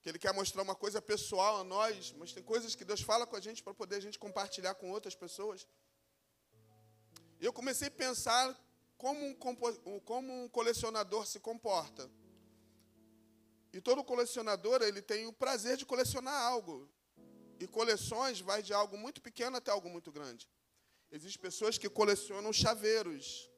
que 0.00 0.08
Ele 0.08 0.18
quer 0.18 0.32
mostrar 0.32 0.62
uma 0.62 0.74
coisa 0.74 1.02
pessoal 1.02 1.58
a 1.58 1.64
nós, 1.64 2.12
mas 2.12 2.32
tem 2.32 2.42
coisas 2.42 2.74
que 2.74 2.84
Deus 2.84 3.00
fala 3.00 3.26
com 3.26 3.34
a 3.34 3.40
gente 3.40 3.62
para 3.62 3.74
poder 3.74 3.96
a 3.96 4.00
gente 4.00 4.18
compartilhar 4.18 4.74
com 4.76 4.90
outras 4.90 5.14
pessoas. 5.14 5.66
Eu 7.40 7.52
comecei 7.52 7.88
a 7.88 7.90
pensar 7.90 8.56
como 8.96 9.24
um, 9.24 9.34
como 10.00 10.44
um 10.44 10.48
colecionador 10.48 11.26
se 11.26 11.38
comporta. 11.38 12.10
E 13.72 13.80
todo 13.80 14.02
colecionador 14.02 14.82
ele 14.82 15.00
tem 15.00 15.26
o 15.26 15.32
prazer 15.32 15.76
de 15.76 15.86
colecionar 15.86 16.34
algo. 16.34 16.88
E 17.60 17.66
coleções 17.66 18.40
vai 18.40 18.62
de 18.62 18.72
algo 18.72 18.96
muito 18.96 19.20
pequeno 19.20 19.56
até 19.56 19.70
algo 19.70 19.88
muito 19.88 20.10
grande. 20.10 20.48
Existem 21.10 21.40
pessoas 21.40 21.78
que 21.78 21.88
colecionam 21.88 22.52
chaveiros. 22.52 23.48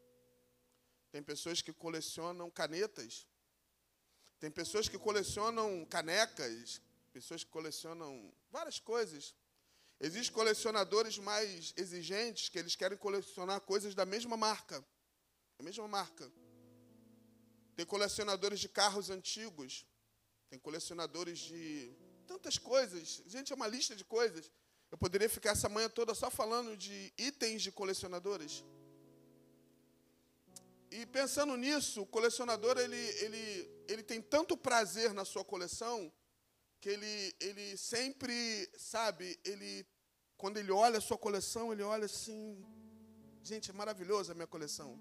Tem 1.10 1.22
pessoas 1.22 1.62
que 1.62 1.72
colecionam 1.72 2.50
canetas. 2.50 3.26
Tem 4.38 4.50
pessoas 4.50 4.88
que 4.88 4.98
colecionam 4.98 5.84
canecas, 5.86 6.80
pessoas 7.12 7.44
que 7.44 7.50
colecionam 7.50 8.32
várias 8.50 8.78
coisas. 8.78 9.34
Existem 10.00 10.32
colecionadores 10.32 11.18
mais 11.18 11.74
exigentes 11.76 12.48
que 12.48 12.58
eles 12.58 12.74
querem 12.74 12.96
colecionar 12.96 13.60
coisas 13.60 13.94
da 13.94 14.06
mesma 14.06 14.34
marca. 14.34 14.82
Da 15.58 15.64
mesma 15.64 15.86
marca. 15.86 16.32
Tem 17.76 17.84
colecionadores 17.84 18.60
de 18.60 18.68
carros 18.68 19.10
antigos. 19.10 19.86
Tem 20.48 20.58
colecionadores 20.58 21.38
de 21.38 21.94
tantas 22.26 22.56
coisas. 22.56 23.22
Gente, 23.26 23.52
é 23.52 23.56
uma 23.56 23.66
lista 23.66 23.94
de 23.94 24.02
coisas. 24.02 24.50
Eu 24.90 24.96
poderia 24.96 25.28
ficar 25.28 25.50
essa 25.50 25.68
manhã 25.68 25.90
toda 25.90 26.14
só 26.14 26.30
falando 26.30 26.74
de 26.76 27.12
itens 27.18 27.60
de 27.60 27.70
colecionadores. 27.70 28.64
e 30.90 31.06
pensando 31.06 31.56
nisso, 31.56 32.02
o 32.02 32.06
colecionador 32.06 32.76
ele, 32.76 32.96
ele, 32.96 33.70
ele 33.86 34.02
tem 34.02 34.20
tanto 34.20 34.56
prazer 34.56 35.12
na 35.12 35.24
sua 35.24 35.44
coleção 35.44 36.12
que 36.80 36.88
ele, 36.88 37.36
ele 37.40 37.76
sempre, 37.76 38.68
sabe, 38.76 39.38
ele 39.44 39.86
quando 40.40 40.56
ele 40.56 40.72
olha 40.72 40.96
a 40.96 41.02
sua 41.02 41.18
coleção, 41.18 41.70
ele 41.70 41.82
olha 41.82 42.06
assim, 42.06 42.64
gente, 43.42 43.70
é 43.70 43.74
maravilhoso 43.74 44.32
a 44.32 44.34
minha 44.34 44.46
coleção. 44.46 44.98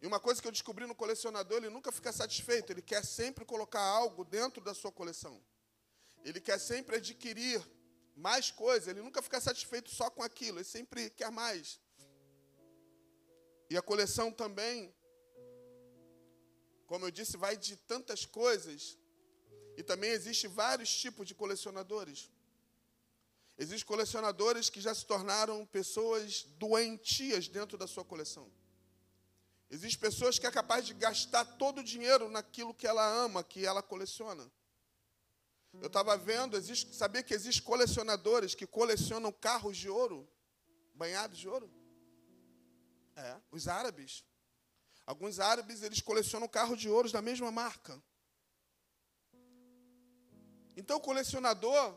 E 0.00 0.06
uma 0.06 0.18
coisa 0.18 0.40
que 0.40 0.48
eu 0.48 0.52
descobri 0.52 0.86
no 0.86 0.94
colecionador, 0.94 1.58
ele 1.58 1.68
nunca 1.68 1.92
fica 1.92 2.10
satisfeito, 2.10 2.72
ele 2.72 2.80
quer 2.80 3.04
sempre 3.04 3.44
colocar 3.44 3.82
algo 3.82 4.24
dentro 4.24 4.64
da 4.64 4.72
sua 4.72 4.90
coleção. 4.90 5.38
Ele 6.24 6.40
quer 6.40 6.58
sempre 6.58 6.96
adquirir 6.96 7.62
mais 8.16 8.50
coisas, 8.50 8.88
ele 8.88 9.02
nunca 9.02 9.20
fica 9.20 9.38
satisfeito 9.38 9.90
só 9.90 10.08
com 10.08 10.22
aquilo, 10.22 10.58
ele 10.58 10.64
sempre 10.64 11.10
quer 11.10 11.30
mais. 11.30 11.78
E 13.68 13.76
a 13.76 13.82
coleção 13.82 14.32
também, 14.32 14.94
como 16.86 17.04
eu 17.04 17.10
disse, 17.10 17.36
vai 17.36 17.54
de 17.54 17.76
tantas 17.76 18.24
coisas. 18.24 18.98
E 19.76 19.82
também 19.82 20.10
existe 20.10 20.46
vários 20.46 20.90
tipos 20.94 21.26
de 21.26 21.34
colecionadores. 21.34 22.30
Existem 23.56 23.86
colecionadores 23.86 24.70
que 24.70 24.80
já 24.80 24.94
se 24.94 25.04
tornaram 25.04 25.66
pessoas 25.66 26.44
doentias 26.56 27.46
dentro 27.46 27.76
da 27.76 27.86
sua 27.86 28.04
coleção. 28.04 28.50
Existem 29.70 30.00
pessoas 30.00 30.38
que 30.38 30.46
é 30.46 30.50
capaz 30.50 30.86
de 30.86 30.94
gastar 30.94 31.44
todo 31.44 31.78
o 31.78 31.84
dinheiro 31.84 32.30
naquilo 32.30 32.74
que 32.74 32.86
ela 32.86 33.06
ama, 33.06 33.44
que 33.44 33.64
ela 33.64 33.82
coleciona. 33.82 34.50
Eu 35.74 35.86
estava 35.86 36.16
vendo, 36.16 36.56
existe, 36.56 36.94
sabia 36.96 37.22
que 37.22 37.32
existem 37.32 37.62
colecionadores 37.62 38.54
que 38.54 38.66
colecionam 38.66 39.30
carros 39.30 39.76
de 39.76 39.88
ouro, 39.88 40.28
banhados 40.94 41.38
de 41.38 41.48
ouro? 41.48 41.70
É, 43.14 43.36
os 43.52 43.68
árabes. 43.68 44.24
Alguns 45.06 45.38
árabes, 45.38 45.82
eles 45.82 46.00
colecionam 46.00 46.48
carros 46.48 46.80
de 46.80 46.88
ouro 46.88 47.10
da 47.10 47.22
mesma 47.22 47.50
marca. 47.52 48.02
Então, 50.80 50.96
o 50.96 51.00
colecionador 51.00 51.94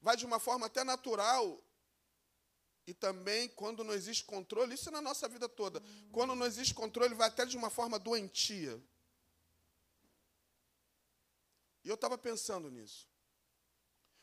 vai 0.00 0.16
de 0.16 0.26
uma 0.26 0.40
forma 0.40 0.66
até 0.66 0.82
natural 0.82 1.62
e 2.86 2.94
também, 2.94 3.48
quando 3.48 3.82
não 3.82 3.92
existe 3.92 4.24
controle, 4.24 4.74
isso 4.74 4.88
é 4.88 4.92
na 4.92 5.00
nossa 5.00 5.28
vida 5.28 5.48
toda. 5.48 5.82
Quando 6.12 6.34
não 6.34 6.46
existe 6.46 6.74
controle, 6.74 7.14
vai 7.14 7.28
até 7.28 7.44
de 7.44 7.56
uma 7.56 7.70
forma 7.70 7.98
doentia. 7.98 8.80
E 11.84 11.88
eu 11.88 11.94
estava 11.94 12.16
pensando 12.16 12.70
nisso. 12.70 13.08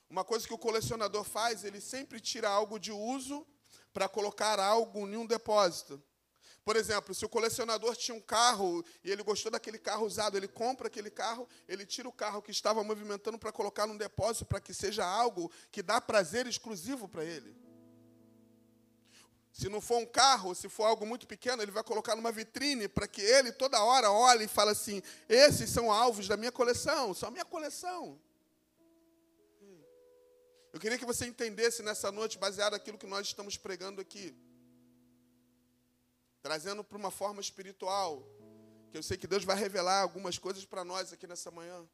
Uma 0.10 0.24
coisa 0.24 0.48
que 0.48 0.54
o 0.54 0.58
colecionador 0.58 1.24
faz, 1.24 1.64
ele 1.64 1.82
sempre 1.82 2.20
tira 2.20 2.50
algo 2.50 2.78
de 2.78 2.92
uso 2.92 3.46
para 3.94 4.08
colocar 4.08 4.60
algo 4.60 5.08
em 5.08 5.18
um 5.18 5.26
depósito. 5.26 6.02
Por 6.64 6.78
exemplo, 6.78 7.14
se 7.14 7.26
o 7.26 7.30
colecionador 7.30 7.96
tinha 7.96 8.16
um 8.16 8.22
carro 8.22 8.86
e 9.04 9.12
ele 9.12 9.22
gostou 9.22 9.52
daquele 9.52 9.78
carro 9.78 10.06
usado, 10.06 10.38
ele 10.38 10.48
compra 10.48 10.88
aquele 10.88 11.10
carro, 11.10 11.48
ele 11.68 11.86
tira 11.86 12.08
o 12.08 12.12
carro 12.12 12.42
que 12.42 12.52
estava 12.52 12.82
movimentando 12.84 13.38
para 13.38 13.52
colocar 13.52 13.86
num 13.86 13.98
depósito 13.98 14.46
para 14.46 14.62
que 14.62 14.74
seja 14.74 15.06
algo 15.06 15.52
que 15.72 15.84
dá 15.84 16.00
prazer 16.00 16.48
exclusivo 16.48 17.08
para 17.10 17.26
ele. 17.26 17.54
Se 19.52 19.68
não 19.68 19.82
for 19.82 19.98
um 19.98 20.06
carro, 20.06 20.56
se 20.56 20.70
for 20.70 20.86
algo 20.86 21.06
muito 21.06 21.28
pequeno, 21.28 21.62
ele 21.62 21.72
vai 21.72 21.84
colocar 21.84 22.16
numa 22.16 22.32
vitrine 22.32 22.88
para 22.88 23.08
que 23.08 23.22
ele 23.22 23.52
toda 23.52 23.84
hora 23.84 24.10
olhe 24.10 24.46
e 24.46 24.48
fale 24.48 24.72
assim: 24.72 25.04
esses 25.28 25.70
são 25.70 25.92
alvos 25.92 26.28
da 26.28 26.38
minha 26.38 26.52
coleção, 26.52 27.14
são 27.14 27.28
a 27.28 27.32
minha 27.32 27.46
coleção. 27.46 28.20
Eu 30.72 30.80
queria 30.80 30.98
que 30.98 31.06
você 31.06 31.28
entendesse 31.28 31.84
nessa 31.84 32.12
noite, 32.12 32.40
baseado 32.40 32.74
naquilo 32.74 32.98
que 32.98 33.06
nós 33.06 33.28
estamos 33.28 33.58
pregando 33.58 34.02
aqui 34.02 34.36
trazendo 36.44 36.84
para 36.84 36.98
uma 36.98 37.10
forma 37.10 37.40
espiritual, 37.40 38.22
que 38.92 38.98
eu 38.98 39.02
sei 39.02 39.18
que 39.18 39.26
Deus 39.26 39.46
vai 39.46 39.56
revelar 39.56 40.02
algumas 40.02 40.38
coisas 40.38 40.66
para 40.66 40.84
nós 40.84 41.14
aqui 41.14 41.26
nessa 41.26 41.50
manhã. 41.50 41.88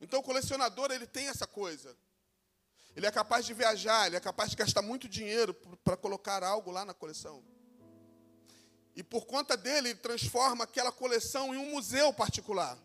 Então 0.00 0.20
o 0.20 0.22
colecionador, 0.22 0.90
ele 0.90 1.06
tem 1.06 1.28
essa 1.28 1.46
coisa. 1.46 1.94
Ele 2.96 3.06
é 3.06 3.10
capaz 3.10 3.44
de 3.44 3.52
viajar, 3.52 4.06
ele 4.06 4.16
é 4.16 4.20
capaz 4.20 4.50
de 4.50 4.56
gastar 4.56 4.80
muito 4.80 5.06
dinheiro 5.06 5.52
para 5.84 5.98
colocar 5.98 6.42
algo 6.42 6.70
lá 6.70 6.84
na 6.84 6.94
coleção. 6.94 7.44
E 8.96 9.02
por 9.02 9.26
conta 9.26 9.54
dele, 9.54 9.90
ele 9.90 9.98
transforma 9.98 10.64
aquela 10.64 10.90
coleção 10.90 11.54
em 11.54 11.58
um 11.58 11.70
museu 11.72 12.12
particular. 12.12 12.78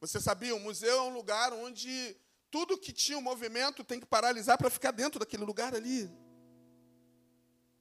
Você 0.00 0.18
sabia, 0.20 0.56
um 0.56 0.60
museu 0.60 0.96
é 0.96 1.02
um 1.02 1.14
lugar 1.14 1.52
onde 1.52 2.16
tudo 2.50 2.78
que 2.78 2.92
tinha 2.92 3.18
um 3.18 3.22
movimento 3.22 3.84
tem 3.84 4.00
que 4.00 4.06
paralisar 4.06 4.56
para 4.56 4.70
ficar 4.70 4.90
dentro 4.90 5.18
daquele 5.20 5.44
lugar 5.44 5.74
ali. 5.74 6.10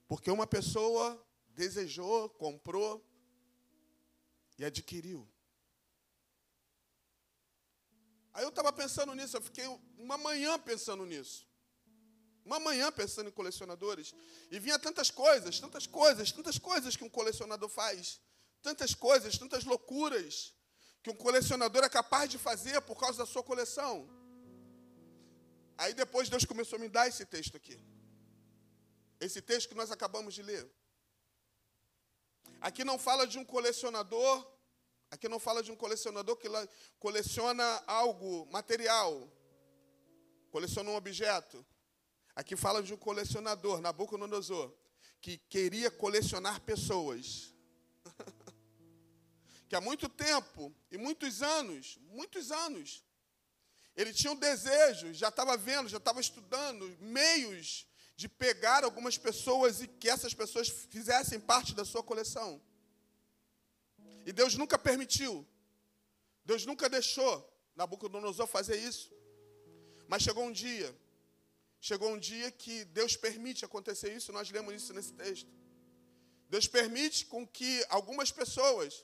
Porque 0.08 0.30
uma 0.30 0.48
pessoa 0.48 1.22
desejou, 1.50 2.30
comprou 2.30 3.04
e 4.58 4.66
adquiriu. 4.66 5.28
Aí 8.34 8.44
eu 8.44 8.50
estava 8.50 8.74
pensando 8.74 9.13
nisso, 9.13 9.38
eu 9.38 9.42
fiquei 9.42 9.66
uma 9.98 10.18
manhã 10.18 10.58
pensando 10.60 11.06
nisso. 11.06 11.48
Uma 12.44 12.60
manhã 12.60 12.92
pensando 12.92 13.30
em 13.30 13.32
colecionadores. 13.32 14.13
E 14.52 14.60
vinha 14.60 14.78
tantas 14.78 15.10
coisas, 15.10 15.60
tantas 15.60 15.88
coisas, 15.88 16.32
tantas 16.32 16.58
coisas 16.58 16.96
que 16.96 17.04
um 17.04 17.10
colecionador 17.10 17.70
faz. 17.70 18.20
Tantas 18.62 18.94
coisas, 18.94 19.38
tantas 19.38 19.63
loucuras 19.63 20.54
que 21.02 21.10
um 21.10 21.16
colecionador 21.16 21.84
é 21.84 21.89
capaz 21.89 22.30
de 22.30 22.38
fazer 22.38 22.82
por 22.82 22.98
causa 22.98 23.20
da 23.20 23.26
sua 23.26 23.44
coleção. 23.44 24.10
Aí 25.78 25.94
depois 25.94 26.30
Deus 26.30 26.46
começou 26.46 26.78
a 26.78 26.80
me 26.80 26.89
dar 26.89 27.08
esse 27.08 27.26
texto 27.26 27.58
aqui. 27.58 27.78
Esse 29.24 29.42
texto 29.42 29.70
que 29.70 29.76
nós 29.76 29.90
acabamos 29.90 30.34
de 30.34 30.42
ler. 30.42 30.70
Aqui 32.60 32.84
não 32.84 33.00
fala 33.00 33.26
de 33.26 33.40
um 33.40 33.46
colecionador, 33.46 34.46
aqui 35.10 35.30
não 35.30 35.40
fala 35.40 35.64
de 35.64 35.72
um 35.72 35.76
colecionador 35.78 36.36
que 36.36 36.50
coleciona 37.00 37.64
algo 37.88 38.46
material, 38.52 39.32
coleciona 40.52 40.90
um 40.90 40.96
objeto. 40.96 41.66
Aqui 42.36 42.58
fala 42.58 42.84
de 42.84 42.94
um 42.94 42.98
colecionador, 42.98 43.80
Nabucodonosor, 43.80 44.74
que 45.22 45.38
queria 45.38 45.90
colecionar 45.90 46.60
pessoas. 46.62 47.54
que 49.70 49.76
há 49.76 49.80
muito 49.80 50.10
tempo 50.10 50.76
e 50.92 50.98
muitos 50.98 51.42
anos, 51.42 51.98
muitos 52.10 52.52
anos, 52.52 53.06
ele 53.96 54.12
tinha 54.12 54.34
um 54.34 54.36
desejo, 54.36 55.14
já 55.14 55.30
estava 55.30 55.56
vendo, 55.56 55.88
já 55.88 55.98
estava 55.98 56.20
estudando 56.20 56.98
meios 57.00 57.88
de 58.15 58.28
pegar 58.30 58.84
algumas 58.84 59.17
pessoas 59.17 59.82
e 59.82 59.88
que 59.88 60.10
essas 60.10 60.34
pessoas 60.34 60.69
fizessem 60.69 61.39
parte 61.39 61.73
da 61.73 61.84
sua 61.84 62.04
coleção. 62.04 62.62
E 64.26 64.32
Deus 64.32 64.56
nunca 64.56 64.78
permitiu. 64.78 65.45
Deus 66.45 66.65
nunca 66.65 66.89
deixou 66.89 67.49
Nabucodonosor 67.76 68.47
fazer 68.47 68.78
isso. 68.78 69.12
Mas 70.08 70.21
chegou 70.21 70.45
um 70.45 70.52
dia, 70.52 70.95
chegou 71.82 72.12
um 72.12 72.19
dia 72.19 72.52
que 72.52 72.86
Deus 72.86 73.15
permite 73.15 73.65
acontecer 73.65 74.15
isso, 74.15 74.32
nós 74.32 74.49
lemos 74.52 74.73
isso 74.76 74.93
nesse 74.93 75.13
texto. 75.13 75.52
Deus 76.49 76.67
permite 76.67 77.26
com 77.26 77.47
que 77.47 77.84
algumas 77.89 78.32
pessoas 78.32 79.04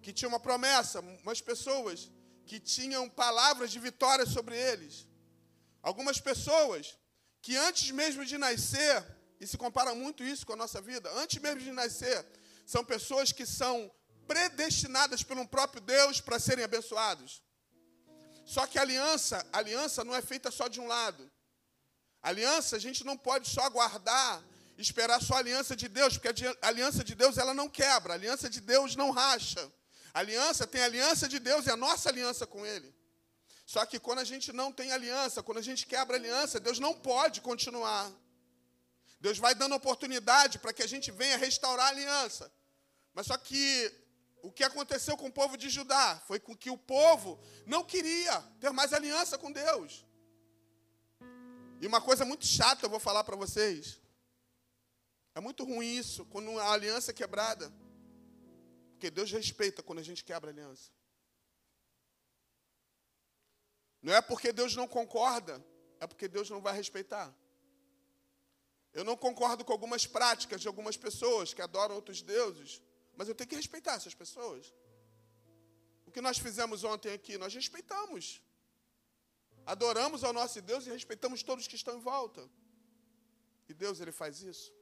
que 0.00 0.12
tinham 0.12 0.30
uma 0.30 0.40
promessa, 0.40 1.00
umas 1.00 1.40
pessoas 1.40 2.10
que 2.46 2.58
tinham 2.58 3.08
palavras 3.08 3.70
de 3.70 3.78
vitória 3.78 4.24
sobre 4.24 4.56
eles, 4.56 5.06
algumas 5.82 6.18
pessoas 6.18 6.98
que 7.42 7.56
antes 7.56 7.90
mesmo 7.90 8.24
de 8.24 8.38
nascer, 8.38 9.04
e 9.40 9.46
se 9.46 9.58
compara 9.58 9.94
muito 9.94 10.22
isso 10.22 10.46
com 10.46 10.52
a 10.52 10.56
nossa 10.56 10.80
vida, 10.80 11.10
antes 11.16 11.42
mesmo 11.42 11.60
de 11.60 11.72
nascer, 11.72 12.24
são 12.64 12.84
pessoas 12.84 13.32
que 13.32 13.44
são 13.44 13.92
predestinadas 14.28 15.24
pelo 15.24 15.46
próprio 15.46 15.82
Deus 15.82 16.20
para 16.20 16.38
serem 16.38 16.64
abençoados. 16.64 17.42
Só 18.46 18.66
que 18.66 18.78
aliança, 18.78 19.44
aliança 19.52 20.04
não 20.04 20.14
é 20.14 20.22
feita 20.22 20.50
só 20.50 20.68
de 20.68 20.80
um 20.80 20.86
lado. 20.86 21.30
Aliança, 22.22 22.76
a 22.76 22.78
gente 22.78 23.04
não 23.04 23.16
pode 23.16 23.48
só 23.48 23.62
aguardar, 23.62 24.42
esperar 24.78 25.20
só 25.20 25.34
a 25.34 25.38
aliança 25.38 25.74
de 25.74 25.88
Deus, 25.88 26.16
porque 26.16 26.28
a 26.62 26.68
aliança 26.68 27.02
de 27.02 27.16
Deus 27.16 27.36
ela 27.38 27.52
não 27.52 27.68
quebra, 27.68 28.12
a 28.12 28.16
aliança 28.16 28.48
de 28.48 28.60
Deus 28.60 28.94
não 28.94 29.10
racha. 29.10 29.70
A 30.14 30.20
aliança 30.20 30.66
tem 30.66 30.82
a 30.82 30.84
aliança 30.84 31.28
de 31.28 31.40
Deus 31.40 31.66
e 31.66 31.70
a 31.70 31.76
nossa 31.76 32.08
aliança 32.08 32.46
com 32.46 32.64
Ele. 32.64 32.94
Só 33.72 33.86
que 33.86 33.98
quando 33.98 34.18
a 34.18 34.24
gente 34.30 34.52
não 34.52 34.70
tem 34.70 34.92
aliança, 34.92 35.42
quando 35.42 35.56
a 35.56 35.66
gente 35.68 35.86
quebra 35.86 36.16
aliança, 36.18 36.60
Deus 36.60 36.78
não 36.78 36.92
pode 36.92 37.40
continuar. 37.40 38.12
Deus 39.18 39.38
vai 39.38 39.54
dando 39.54 39.74
oportunidade 39.74 40.58
para 40.58 40.74
que 40.74 40.82
a 40.82 40.86
gente 40.86 41.10
venha 41.10 41.38
restaurar 41.38 41.86
a 41.86 41.88
aliança. 41.88 42.52
Mas 43.14 43.28
só 43.28 43.36
que 43.38 43.90
o 44.42 44.52
que 44.52 44.62
aconteceu 44.62 45.16
com 45.16 45.28
o 45.28 45.32
povo 45.32 45.56
de 45.56 45.70
Judá 45.70 46.22
foi 46.28 46.38
com 46.38 46.54
que 46.54 46.68
o 46.68 46.76
povo 46.76 47.40
não 47.64 47.82
queria 47.82 48.42
ter 48.60 48.70
mais 48.72 48.92
aliança 48.92 49.38
com 49.38 49.50
Deus. 49.50 50.04
E 51.80 51.86
uma 51.86 52.02
coisa 52.08 52.26
muito 52.26 52.44
chata 52.44 52.84
eu 52.84 52.90
vou 52.90 53.00
falar 53.00 53.24
para 53.24 53.36
vocês. 53.36 53.98
É 55.34 55.40
muito 55.40 55.64
ruim 55.64 55.96
isso, 55.96 56.26
quando 56.26 56.58
a 56.58 56.72
aliança 56.72 57.10
é 57.10 57.14
quebrada. 57.14 57.72
Porque 58.90 59.10
Deus 59.10 59.32
respeita 59.32 59.82
quando 59.82 60.00
a 60.00 60.08
gente 60.10 60.22
quebra 60.22 60.50
a 60.50 60.52
aliança. 60.52 60.90
Não 64.02 64.12
é 64.12 64.20
porque 64.20 64.52
Deus 64.52 64.74
não 64.74 64.88
concorda, 64.88 65.64
é 66.00 66.06
porque 66.06 66.26
Deus 66.26 66.50
não 66.50 66.60
vai 66.60 66.74
respeitar. 66.74 67.32
Eu 68.92 69.04
não 69.04 69.16
concordo 69.16 69.64
com 69.64 69.72
algumas 69.72 70.06
práticas 70.06 70.60
de 70.60 70.68
algumas 70.68 70.96
pessoas 70.96 71.54
que 71.54 71.62
adoram 71.62 71.94
outros 71.94 72.20
deuses, 72.20 72.82
mas 73.16 73.28
eu 73.28 73.34
tenho 73.34 73.48
que 73.48 73.56
respeitar 73.56 73.94
essas 73.94 74.14
pessoas. 74.14 74.74
O 76.04 76.10
que 76.10 76.20
nós 76.20 76.38
fizemos 76.38 76.84
ontem 76.84 77.12
aqui, 77.12 77.38
nós 77.38 77.54
respeitamos. 77.54 78.42
Adoramos 79.64 80.24
ao 80.24 80.32
nosso 80.32 80.60
Deus 80.60 80.86
e 80.86 80.90
respeitamos 80.90 81.42
todos 81.42 81.68
que 81.68 81.76
estão 81.76 81.96
em 81.96 82.00
volta. 82.00 82.50
E 83.68 83.72
Deus, 83.72 84.00
Ele 84.00 84.12
faz 84.12 84.42
isso. 84.42 84.72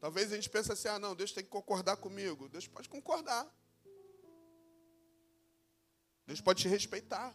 Talvez 0.00 0.32
a 0.32 0.34
gente 0.34 0.50
pense 0.50 0.72
assim: 0.72 0.88
ah, 0.88 0.98
não, 0.98 1.14
Deus 1.14 1.30
tem 1.30 1.44
que 1.44 1.50
concordar 1.50 1.96
comigo. 1.98 2.48
Deus 2.48 2.66
pode 2.66 2.88
concordar. 2.88 3.46
Deus 6.26 6.40
pode 6.40 6.62
te 6.62 6.68
respeitar. 6.68 7.34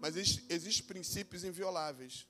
Mas 0.00 0.16
existem 0.16 0.86
princípios 0.86 1.44
invioláveis. 1.44 2.28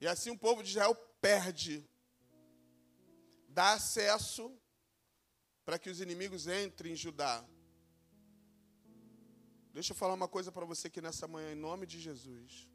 E 0.00 0.06
assim 0.06 0.30
o 0.30 0.38
povo 0.38 0.62
de 0.62 0.70
Israel 0.70 0.94
perde, 1.20 1.84
dá 3.48 3.72
acesso 3.72 4.54
para 5.64 5.78
que 5.78 5.90
os 5.90 6.00
inimigos 6.00 6.46
entrem 6.46 6.92
em 6.92 6.96
Judá. 6.96 7.44
Deixa 9.72 9.92
eu 9.92 9.96
falar 9.96 10.14
uma 10.14 10.28
coisa 10.28 10.52
para 10.52 10.64
você 10.64 10.86
aqui 10.86 11.00
nessa 11.00 11.26
manhã, 11.26 11.52
em 11.52 11.56
nome 11.56 11.86
de 11.86 12.00
Jesus. 12.00 12.68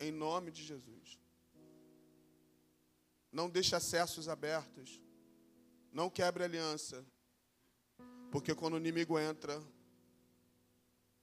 Em 0.00 0.10
nome 0.10 0.50
de 0.50 0.64
Jesus. 0.64 1.18
Não 3.30 3.48
deixe 3.48 3.74
acessos 3.74 4.28
abertos. 4.28 5.00
Não 5.92 6.08
quebre 6.08 6.44
aliança. 6.44 7.04
Porque 8.32 8.54
quando 8.54 8.74
o 8.74 8.78
inimigo 8.78 9.18
entra, 9.18 9.62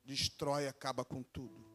destrói, 0.05 0.67
acaba 0.67 1.03
com 1.03 1.23
tudo. 1.23 1.67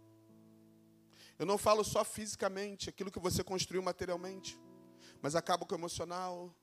Eu 1.36 1.44
não 1.44 1.58
falo 1.58 1.82
só 1.82 2.04
fisicamente, 2.04 2.88
aquilo 2.88 3.10
que 3.10 3.18
você 3.18 3.42
construiu 3.42 3.82
materialmente, 3.82 4.56
mas 5.20 5.34
acaba 5.34 5.66
com 5.66 5.74
o 5.74 5.78
emocional, 5.78 6.54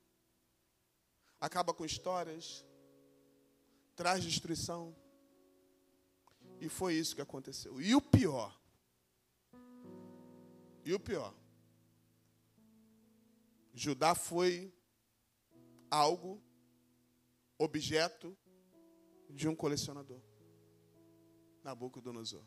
acaba 1.37 1.73
com 1.73 1.83
histórias, 1.83 2.65
traz 3.93 4.23
destruição. 4.23 4.95
E 6.61 6.69
foi 6.69 6.93
isso 6.93 7.13
que 7.13 7.21
aconteceu. 7.21 7.81
E 7.81 7.93
o 7.93 8.01
pior, 8.01 8.57
e 10.85 10.93
o 10.93 10.99
pior, 10.99 11.35
Judá 13.73 14.15
foi 14.15 14.73
algo, 15.89 16.41
objeto 17.57 18.37
de 19.31 19.47
um 19.47 19.55
colecionador. 19.55 20.21
Nabucodonosor. 21.63 22.45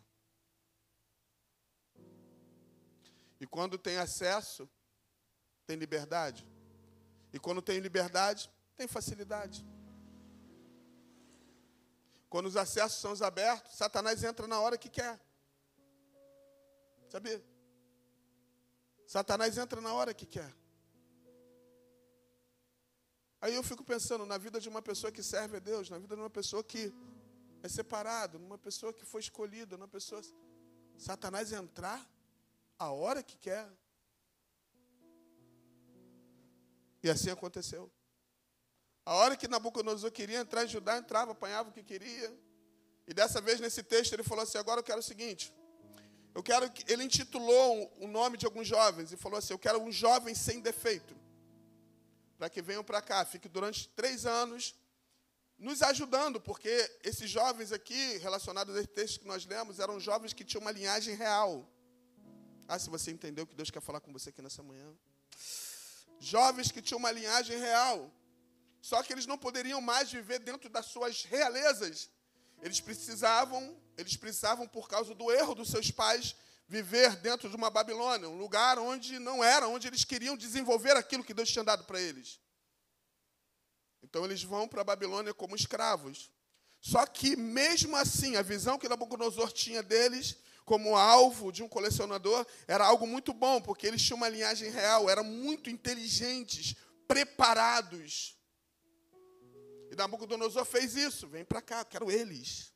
E 3.40 3.46
quando 3.46 3.76
tem 3.76 3.96
acesso, 3.96 4.68
tem 5.66 5.76
liberdade. 5.76 6.46
E 7.32 7.38
quando 7.38 7.60
tem 7.60 7.78
liberdade, 7.80 8.50
tem 8.76 8.86
facilidade. 8.86 9.66
Quando 12.28 12.46
os 12.46 12.56
acessos 12.56 13.00
são 13.00 13.12
abertos, 13.26 13.76
Satanás 13.76 14.24
entra 14.24 14.46
na 14.46 14.60
hora 14.60 14.78
que 14.78 14.88
quer. 14.88 15.20
Sabia? 17.08 17.44
Satanás 19.06 19.56
entra 19.56 19.80
na 19.80 19.92
hora 19.92 20.12
que 20.12 20.26
quer. 20.26 20.52
Aí 23.44 23.54
eu 23.54 23.62
fico 23.62 23.84
pensando 23.84 24.24
na 24.24 24.38
vida 24.38 24.58
de 24.58 24.70
uma 24.70 24.80
pessoa 24.80 25.12
que 25.12 25.22
serve 25.22 25.58
a 25.58 25.60
Deus, 25.60 25.90
na 25.90 25.98
vida 25.98 26.14
de 26.16 26.22
uma 26.22 26.30
pessoa 26.30 26.64
que 26.64 26.90
é 27.62 27.68
separado, 27.68 28.38
numa 28.38 28.56
pessoa 28.56 28.90
que 28.90 29.04
foi 29.04 29.20
escolhida, 29.20 29.76
numa 29.76 29.86
pessoa. 29.86 30.22
Satanás 30.96 31.52
entrar 31.52 32.00
a 32.78 32.90
hora 32.90 33.22
que 33.22 33.36
quer. 33.36 33.70
E 37.02 37.10
assim 37.10 37.28
aconteceu. 37.28 37.92
A 39.04 39.12
hora 39.12 39.36
que 39.36 39.46
Nabucodonosor 39.46 40.10
queria 40.10 40.38
entrar 40.38 40.64
em 40.64 40.68
Judá, 40.68 40.96
entrava, 40.96 41.32
apanhava 41.32 41.68
o 41.68 41.72
que 41.72 41.82
queria. 41.82 42.34
E 43.06 43.12
dessa 43.12 43.42
vez, 43.42 43.60
nesse 43.60 43.82
texto, 43.82 44.14
ele 44.14 44.22
falou 44.22 44.44
assim: 44.44 44.56
agora 44.56 44.80
eu 44.80 44.84
quero 44.84 45.00
o 45.00 45.02
seguinte. 45.02 45.52
Eu 46.34 46.42
quero 46.42 46.70
que. 46.70 46.90
Ele 46.90 47.04
intitulou 47.04 47.92
o 48.00 48.06
nome 48.06 48.38
de 48.38 48.46
alguns 48.46 48.66
jovens 48.66 49.12
e 49.12 49.18
falou 49.18 49.38
assim: 49.38 49.52
Eu 49.52 49.58
quero 49.58 49.78
um 49.82 49.92
jovem 49.92 50.34
sem 50.34 50.62
defeito. 50.62 51.14
Para 52.36 52.50
que 52.50 52.60
venham 52.60 52.84
para 52.84 53.00
cá, 53.00 53.24
fique 53.24 53.48
durante 53.48 53.88
três 53.90 54.26
anos 54.26 54.74
nos 55.58 55.82
ajudando, 55.82 56.40
porque 56.40 56.98
esses 57.02 57.30
jovens 57.30 57.72
aqui, 57.72 58.18
relacionados 58.18 58.74
a 58.74 58.80
esse 58.80 58.88
texto 58.88 59.20
que 59.20 59.26
nós 59.26 59.46
lemos, 59.46 59.78
eram 59.78 60.00
jovens 60.00 60.32
que 60.32 60.44
tinham 60.44 60.60
uma 60.60 60.72
linhagem 60.72 61.14
real. 61.14 61.68
Ah, 62.66 62.78
se 62.78 62.90
você 62.90 63.10
entendeu 63.10 63.46
que 63.46 63.54
Deus 63.54 63.70
quer 63.70 63.80
falar 63.80 64.00
com 64.00 64.12
você 64.12 64.30
aqui 64.30 64.42
nessa 64.42 64.62
manhã. 64.62 64.92
Jovens 66.18 66.72
que 66.72 66.82
tinham 66.82 66.98
uma 66.98 67.10
linhagem 67.10 67.58
real. 67.58 68.10
Só 68.80 69.02
que 69.02 69.12
eles 69.12 69.26
não 69.26 69.38
poderiam 69.38 69.80
mais 69.80 70.10
viver 70.10 70.38
dentro 70.38 70.68
das 70.68 70.86
suas 70.86 71.24
realezas. 71.24 72.10
Eles 72.60 72.80
precisavam, 72.80 73.76
eles 73.96 74.16
precisavam 74.16 74.66
por 74.66 74.88
causa 74.88 75.14
do 75.14 75.30
erro 75.30 75.54
dos 75.54 75.68
seus 75.70 75.90
pais, 75.90 76.34
viver 76.66 77.16
dentro 77.16 77.48
de 77.48 77.56
uma 77.56 77.70
Babilônia, 77.70 78.28
um 78.28 78.38
lugar 78.38 78.78
onde 78.78 79.18
não 79.18 79.42
era, 79.42 79.68
onde 79.68 79.86
eles 79.86 80.04
queriam 80.04 80.36
desenvolver 80.36 80.96
aquilo 80.96 81.24
que 81.24 81.34
Deus 81.34 81.50
tinha 81.50 81.64
dado 81.64 81.84
para 81.84 82.00
eles. 82.00 82.40
Então 84.02 84.24
eles 84.24 84.42
vão 84.42 84.68
para 84.68 84.82
a 84.82 84.84
Babilônia 84.84 85.32
como 85.32 85.56
escravos. 85.56 86.30
Só 86.80 87.06
que, 87.06 87.34
mesmo 87.34 87.96
assim, 87.96 88.36
a 88.36 88.42
visão 88.42 88.78
que 88.78 88.88
Nabucodonosor 88.88 89.50
tinha 89.52 89.82
deles 89.82 90.36
como 90.66 90.96
alvo 90.96 91.50
de 91.50 91.62
um 91.62 91.68
colecionador 91.68 92.46
era 92.68 92.84
algo 92.84 93.06
muito 93.06 93.32
bom, 93.32 93.60
porque 93.60 93.86
eles 93.86 94.02
tinham 94.02 94.18
uma 94.18 94.28
linhagem 94.28 94.70
real, 94.70 95.08
eram 95.08 95.24
muito 95.24 95.70
inteligentes, 95.70 96.74
preparados. 97.08 98.36
E 99.90 99.96
Nabucodonosor 99.96 100.64
fez 100.66 100.94
isso: 100.94 101.26
vem 101.26 101.44
para 101.44 101.62
cá, 101.62 101.84
quero 101.84 102.10
eles. 102.10 102.73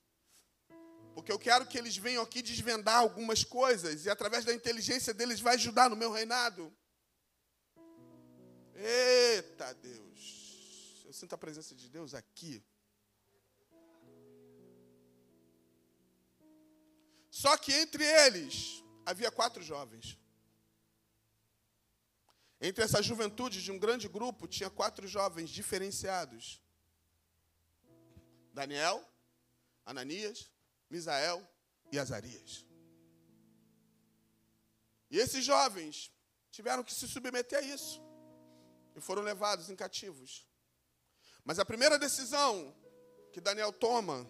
Porque 1.18 1.32
eu 1.32 1.38
quero 1.46 1.66
que 1.66 1.76
eles 1.76 1.96
venham 1.96 2.22
aqui 2.22 2.40
desvendar 2.40 2.98
algumas 2.98 3.42
coisas, 3.42 4.04
e 4.06 4.08
através 4.08 4.44
da 4.44 4.54
inteligência 4.54 5.12
deles 5.12 5.40
vai 5.40 5.56
ajudar 5.56 5.90
no 5.90 5.96
meu 5.96 6.12
reinado. 6.12 6.72
Eita 8.76 9.74
Deus! 9.74 11.02
Eu 11.04 11.12
sinto 11.12 11.34
a 11.34 11.36
presença 11.36 11.74
de 11.74 11.88
Deus 11.90 12.14
aqui. 12.14 12.62
Só 17.32 17.56
que 17.56 17.72
entre 17.72 18.04
eles 18.04 18.84
havia 19.04 19.32
quatro 19.32 19.60
jovens. 19.60 20.16
Entre 22.60 22.84
essa 22.84 23.02
juventude 23.02 23.60
de 23.60 23.72
um 23.72 23.78
grande 23.78 24.06
grupo, 24.06 24.46
tinha 24.46 24.70
quatro 24.70 25.08
jovens 25.08 25.50
diferenciados: 25.50 26.62
Daniel, 28.54 29.04
Ananias, 29.84 30.48
Misael 30.90 31.46
e 31.92 31.98
Azarias. 31.98 32.64
E 35.10 35.18
esses 35.18 35.44
jovens 35.44 36.12
tiveram 36.50 36.84
que 36.84 36.94
se 36.94 37.08
submeter 37.08 37.58
a 37.58 37.62
isso 37.62 38.02
e 38.96 39.00
foram 39.00 39.22
levados 39.22 39.70
em 39.70 39.76
cativos. 39.76 40.46
Mas 41.44 41.58
a 41.58 41.64
primeira 41.64 41.98
decisão 41.98 42.74
que 43.32 43.40
Daniel 43.40 43.72
toma, 43.72 44.26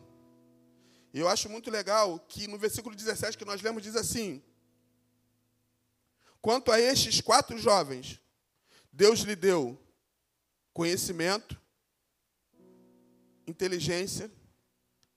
e 1.13 1.19
eu 1.19 1.29
acho 1.29 1.49
muito 1.49 1.71
legal 1.71 2.19
que 2.21 2.47
no 2.47 2.59
versículo 2.59 2.95
17 2.95 3.37
que 3.37 3.45
nós 3.45 3.63
lemos 3.63 3.83
diz 3.83 3.97
assim: 3.97 4.43
Quanto 6.41 6.71
a 6.71 6.79
estes 6.79 7.21
quatro 7.21 7.59
jovens, 7.59 8.21
Deus 8.93 9.21
lhe 9.21 9.35
deu 9.35 9.81
conhecimento, 10.73 11.61
inteligência 13.47 14.31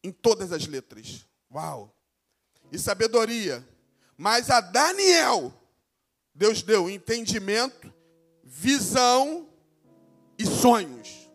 em 0.04 0.12
todas 0.12 0.52
as 0.52 0.66
letras. 0.66 1.28
Uau! 1.54 1.94
E 2.72 2.80
sabedoria. 2.80 3.68
Mas 4.18 4.50
a 4.50 4.62
Daniel, 4.62 5.54
Deus 6.34 6.62
deu 6.62 6.90
entendimento, 6.90 7.94
visão 8.44 9.50
e 10.38 10.46
sonhos. 10.46 11.30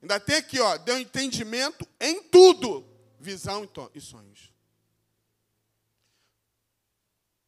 Ainda 0.00 0.20
tem 0.20 0.36
aqui, 0.36 0.60
ó, 0.60 0.76
deu 0.78 0.98
entendimento 0.98 1.86
em 2.00 2.22
tudo, 2.22 2.86
visão 3.18 3.68
e 3.92 4.00
sonhos. 4.00 4.52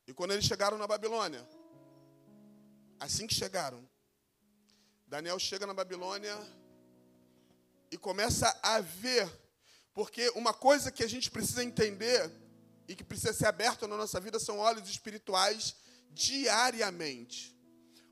E 0.08 0.12
quando 0.12 0.32
eles 0.32 0.44
chegaram 0.44 0.76
na 0.76 0.86
Babilônia, 0.86 1.46
assim 2.98 3.26
que 3.26 3.34
chegaram, 3.34 3.86
Daniel 5.06 5.38
chega 5.38 5.66
na 5.66 5.74
Babilônia 5.74 6.36
e 7.90 7.96
começa 7.96 8.58
a 8.62 8.80
ver, 8.80 9.30
porque 9.98 10.30
uma 10.36 10.54
coisa 10.54 10.92
que 10.92 11.02
a 11.02 11.08
gente 11.08 11.28
precisa 11.28 11.64
entender 11.64 12.32
e 12.86 12.94
que 12.94 13.02
precisa 13.02 13.32
ser 13.32 13.46
aberta 13.46 13.88
na 13.88 13.96
nossa 13.96 14.20
vida 14.20 14.38
são 14.38 14.58
olhos 14.60 14.88
espirituais 14.88 15.74
diariamente. 16.12 17.52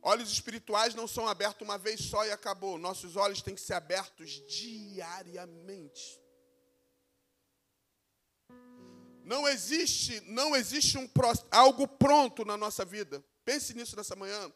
Olhos 0.03 0.33
espirituais 0.33 0.97
não 0.97 1.07
são 1.07 1.29
abertos 1.29 1.63
uma 1.63 1.79
vez 1.79 2.01
só 2.01 2.27
e 2.27 2.33
acabou. 2.33 2.77
Nossos 2.77 3.15
olhos 3.15 3.41
têm 3.41 3.55
que 3.55 3.61
ser 3.61 3.75
abertos 3.75 4.45
diariamente. 4.49 6.21
Não 9.23 9.47
existe, 9.47 10.21
não 10.23 10.57
existe 10.57 10.99
um, 10.99 11.09
algo 11.53 11.87
pronto 11.87 12.45
na 12.45 12.57
nossa 12.57 12.85
vida. 12.85 13.25
Pense 13.45 13.75
nisso 13.75 13.95
nessa 13.95 14.17
manhã. 14.17 14.53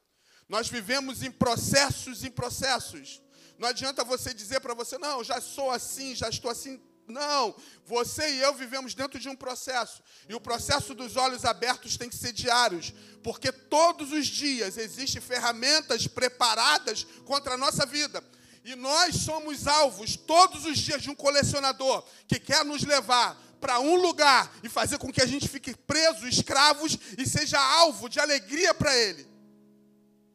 Nós 0.49 0.69
vivemos 0.69 1.23
em 1.23 1.31
processos 1.31 2.25
em 2.25 2.31
processos. 2.33 3.23
Não 3.57 3.69
adianta 3.69 4.03
você 4.03 4.35
dizer 4.35 4.59
para 4.59 4.75
você, 4.75 4.99
não, 4.99 5.23
já 5.23 5.41
sou 5.41 5.71
assim, 5.71 6.13
já 6.17 6.29
estou 6.29 6.51
assim. 6.51 6.90
Não, 7.11 7.55
você 7.85 8.29
e 8.35 8.41
eu 8.41 8.55
vivemos 8.55 8.95
dentro 8.95 9.19
de 9.19 9.29
um 9.29 9.37
processo. 9.37 10.03
E 10.29 10.35
o 10.35 10.41
processo 10.41 10.95
dos 10.95 11.17
olhos 11.17 11.45
abertos 11.45 11.97
tem 11.97 12.09
que 12.09 12.17
ser 12.17 12.33
diários, 12.33 12.93
porque 13.23 13.51
todos 13.51 14.13
os 14.13 14.27
dias 14.27 14.77
existem 14.77 15.21
ferramentas 15.21 16.07
preparadas 16.07 17.05
contra 17.25 17.55
a 17.55 17.59
nossa 17.59 17.85
vida. 17.85 18.23
E 18.65 18.75
nós 18.75 19.17
somos 19.17 19.67
alvos 19.67 20.17
todos 20.17 20.65
os 20.65 20.79
dias 20.79 21.03
de 21.03 21.11
um 21.11 21.15
colecionador 21.15 22.05
que 22.29 22.39
quer 22.39 22.65
nos 22.65 22.83
levar 22.83 23.41
para 23.61 23.79
um 23.79 23.97
lugar 23.97 24.53
e 24.63 24.69
fazer 24.69 24.99
com 24.99 25.13
que 25.13 25.23
a 25.23 25.27
gente 25.27 25.49
fique 25.49 25.75
preso, 25.75 26.27
escravos 26.27 26.99
e 27.19 27.27
seja 27.27 27.59
alvo 27.59 28.09
de 28.09 28.19
alegria 28.19 28.73
para 28.75 28.97
ele. 28.97 29.29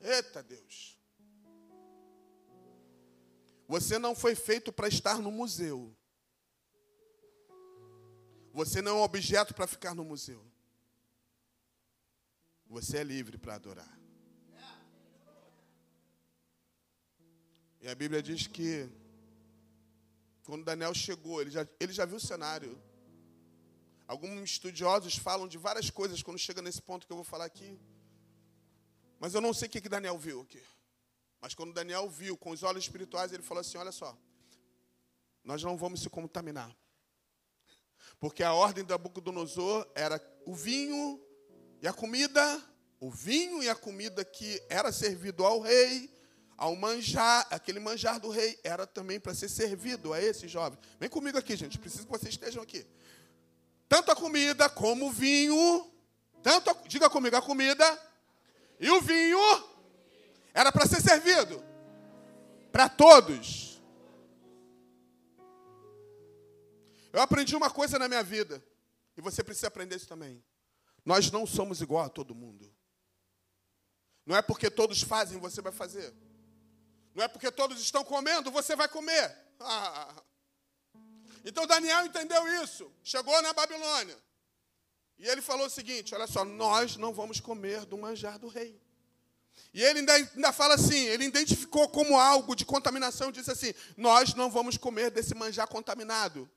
Eita 0.01 0.43
Deus. 0.43 0.95
Você 3.67 3.97
não 3.97 4.13
foi 4.15 4.35
feito 4.35 4.71
para 4.71 4.87
estar 4.87 5.17
no 5.17 5.31
museu. 5.31 5.95
Você 8.55 8.81
não 8.81 8.91
é 8.91 8.95
um 9.01 9.03
objeto 9.03 9.53
para 9.53 9.67
ficar 9.67 9.93
no 9.93 10.05
museu. 10.05 10.41
Você 12.67 12.99
é 12.99 13.03
livre 13.03 13.37
para 13.37 13.55
adorar. 13.55 13.99
E 17.81 17.87
a 17.89 17.93
Bíblia 17.93 18.23
diz 18.23 18.47
que 18.47 18.89
quando 20.45 20.63
Daniel 20.63 20.93
chegou, 20.93 21.41
ele 21.41 21.51
já, 21.51 21.67
ele 21.81 21.91
já 21.91 22.05
viu 22.05 22.15
o 22.15 22.27
cenário. 22.31 22.81
Alguns 24.07 24.51
estudiosos 24.51 25.17
falam 25.17 25.49
de 25.49 25.57
várias 25.57 25.89
coisas 25.89 26.23
quando 26.23 26.39
chega 26.39 26.61
nesse 26.61 26.81
ponto 26.81 27.05
que 27.05 27.11
eu 27.11 27.17
vou 27.17 27.25
falar 27.25 27.43
aqui. 27.43 27.77
Mas 29.19 29.33
eu 29.33 29.41
não 29.41 29.53
sei 29.53 29.67
o 29.67 29.71
que, 29.71 29.81
que 29.81 29.89
Daniel 29.89 30.17
viu 30.17 30.39
aqui. 30.39 30.63
Mas 31.41 31.53
quando 31.53 31.73
Daniel 31.73 32.09
viu 32.09 32.37
com 32.37 32.51
os 32.51 32.63
olhos 32.63 32.85
espirituais, 32.85 33.33
ele 33.33 33.43
falou 33.43 33.59
assim: 33.59 33.77
Olha 33.77 33.91
só, 33.91 34.17
nós 35.43 35.61
não 35.61 35.75
vamos 35.75 36.01
se 36.01 36.09
contaminar. 36.09 36.73
Porque 38.25 38.41
a 38.41 38.55
ordem 38.55 38.83
da 38.83 38.95
Nabucodonosor 38.95 39.87
era 39.93 40.19
o 40.47 40.55
vinho 40.55 41.21
e 41.79 41.87
a 41.87 41.93
comida, 41.93 42.59
o 42.99 43.11
vinho 43.11 43.61
e 43.61 43.69
a 43.69 43.75
comida 43.75 44.25
que 44.25 44.59
era 44.67 44.91
servido 44.91 45.45
ao 45.45 45.59
rei, 45.59 46.11
ao 46.57 46.75
manjar, 46.75 47.45
aquele 47.51 47.79
manjar 47.79 48.19
do 48.19 48.31
rei 48.31 48.59
era 48.63 48.87
também 48.87 49.19
para 49.19 49.35
ser 49.35 49.47
servido 49.47 50.11
a 50.11 50.19
esse 50.19 50.47
jovem. 50.47 50.79
Vem 50.99 51.07
comigo 51.07 51.37
aqui, 51.37 51.55
gente, 51.55 51.77
preciso 51.77 52.05
que 52.05 52.11
vocês 52.11 52.33
estejam 52.33 52.63
aqui. 52.63 52.83
Tanto 53.87 54.11
a 54.11 54.15
comida 54.15 54.67
como 54.71 55.05
o 55.05 55.11
vinho, 55.11 55.87
tanto 56.41 56.71
a, 56.71 56.73
diga 56.87 57.07
comigo, 57.11 57.35
a 57.35 57.43
comida 57.43 57.85
e 58.79 58.89
o 58.89 59.01
vinho 59.01 59.37
era 60.51 60.71
para 60.71 60.87
ser 60.87 60.99
servido 60.99 61.63
para 62.71 62.89
todos. 62.89 63.74
Eu 67.15 67.21
aprendi 67.21 67.55
uma 67.55 67.69
coisa 67.69 67.97
na 67.97 68.09
minha 68.09 68.21
vida, 68.21 68.61
e 69.15 69.21
você 69.21 69.41
precisa 69.41 69.67
aprender 69.67 69.95
isso 69.95 70.05
também. 70.05 70.43
Nós 71.05 71.31
não 71.31 71.47
somos 71.47 71.79
igual 71.79 72.03
a 72.03 72.09
todo 72.09 72.35
mundo. 72.35 72.69
Não 74.25 74.35
é 74.35 74.41
porque 74.41 74.69
todos 74.69 75.01
fazem, 75.01 75.39
você 75.39 75.61
vai 75.61 75.71
fazer. 75.71 76.13
Não 77.13 77.23
é 77.23 77.29
porque 77.29 77.49
todos 77.49 77.79
estão 77.79 78.03
comendo, 78.03 78.51
você 78.51 78.75
vai 78.75 78.89
comer. 78.89 79.33
Então 81.47 81.67
Daniel 81.67 82.07
entendeu 82.07 82.63
isso. 82.63 82.91
Chegou 83.03 83.39
na 83.43 83.53
Babilônia. 83.53 84.17
E 85.15 85.27
ele 85.27 85.43
falou 85.43 85.67
o 85.67 85.69
seguinte: 85.69 86.15
olha 86.15 86.25
só, 86.25 86.43
nós 86.43 86.97
não 86.97 87.13
vamos 87.13 87.39
comer 87.39 87.85
do 87.85 87.95
manjar 87.99 88.39
do 88.39 88.47
rei. 88.47 88.81
E 89.71 89.83
ele 89.83 89.99
ainda, 89.99 90.13
ainda 90.15 90.51
fala 90.51 90.73
assim: 90.73 91.05
ele 91.05 91.25
identificou 91.25 91.87
como 91.87 92.17
algo 92.17 92.55
de 92.55 92.65
contaminação, 92.65 93.31
disse 93.31 93.51
assim: 93.51 93.75
nós 93.95 94.33
não 94.33 94.49
vamos 94.49 94.75
comer 94.75 95.11
desse 95.11 95.35
manjar 95.35 95.67
contaminado. 95.67 96.49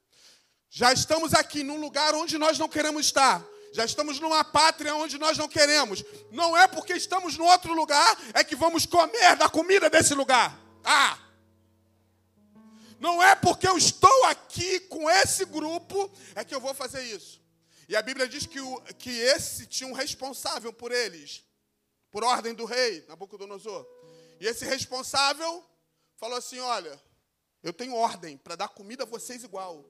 Já 0.70 0.92
estamos 0.92 1.34
aqui 1.34 1.62
num 1.62 1.80
lugar 1.80 2.14
onde 2.14 2.36
nós 2.36 2.58
não 2.58 2.68
queremos 2.68 3.06
estar. 3.06 3.44
Já 3.72 3.84
estamos 3.84 4.18
numa 4.18 4.44
pátria 4.44 4.94
onde 4.94 5.18
nós 5.18 5.36
não 5.36 5.48
queremos. 5.48 6.04
Não 6.30 6.56
é 6.56 6.66
porque 6.66 6.94
estamos 6.94 7.36
no 7.36 7.44
outro 7.44 7.74
lugar 7.74 8.18
é 8.34 8.42
que 8.42 8.56
vamos 8.56 8.86
comer 8.86 9.36
da 9.36 9.48
comida 9.48 9.88
desse 9.88 10.14
lugar. 10.14 10.58
Ah! 10.84 11.18
Não 12.98 13.22
é 13.22 13.34
porque 13.36 13.68
eu 13.68 13.78
estou 13.78 14.24
aqui 14.24 14.80
com 14.80 15.08
esse 15.08 15.44
grupo 15.44 16.10
é 16.34 16.44
que 16.44 16.54
eu 16.54 16.60
vou 16.60 16.74
fazer 16.74 17.02
isso. 17.02 17.40
E 17.88 17.96
a 17.96 18.02
Bíblia 18.02 18.28
diz 18.28 18.44
que, 18.44 18.60
o, 18.60 18.80
que 18.98 19.10
esse 19.10 19.66
tinha 19.66 19.88
um 19.88 19.94
responsável 19.94 20.72
por 20.72 20.92
eles, 20.92 21.42
por 22.10 22.22
ordem 22.22 22.52
do 22.52 22.64
rei, 22.64 23.04
Nabucodonosor. 23.08 23.86
E 24.40 24.46
esse 24.46 24.64
responsável 24.64 25.64
falou 26.16 26.36
assim: 26.36 26.58
Olha, 26.58 27.00
eu 27.62 27.72
tenho 27.72 27.94
ordem 27.94 28.36
para 28.36 28.56
dar 28.56 28.68
comida 28.68 29.04
a 29.04 29.06
vocês 29.06 29.42
igual. 29.42 29.84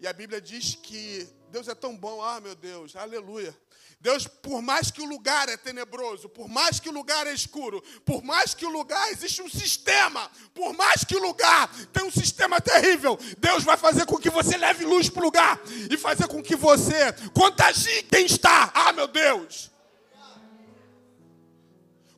E 0.00 0.06
a 0.06 0.12
Bíblia 0.12 0.40
diz 0.40 0.76
que 0.76 1.28
Deus 1.50 1.66
é 1.66 1.74
tão 1.74 1.96
bom, 1.96 2.22
ah, 2.22 2.40
meu 2.40 2.54
Deus, 2.54 2.94
aleluia. 2.94 3.56
Deus, 4.00 4.28
por 4.28 4.62
mais 4.62 4.92
que 4.92 5.02
o 5.02 5.04
lugar 5.04 5.48
é 5.48 5.56
tenebroso, 5.56 6.28
por 6.28 6.48
mais 6.48 6.78
que 6.78 6.88
o 6.88 6.92
lugar 6.92 7.26
é 7.26 7.32
escuro, 7.32 7.82
por 8.04 8.22
mais 8.22 8.54
que 8.54 8.64
o 8.64 8.68
lugar 8.68 9.10
existe 9.10 9.42
um 9.42 9.48
sistema, 9.48 10.30
por 10.54 10.72
mais 10.72 11.02
que 11.02 11.16
o 11.16 11.20
lugar 11.20 11.68
tem 11.92 12.04
um 12.04 12.10
sistema 12.10 12.60
terrível, 12.60 13.18
Deus 13.38 13.64
vai 13.64 13.76
fazer 13.76 14.06
com 14.06 14.16
que 14.16 14.30
você 14.30 14.56
leve 14.56 14.84
luz 14.84 15.08
para 15.08 15.20
o 15.20 15.24
lugar 15.24 15.60
e 15.90 15.96
fazer 15.96 16.28
com 16.28 16.40
que 16.40 16.54
você 16.54 17.12
contagie 17.34 18.04
quem 18.04 18.24
está. 18.24 18.70
Ah, 18.72 18.92
meu 18.92 19.08
Deus! 19.08 19.68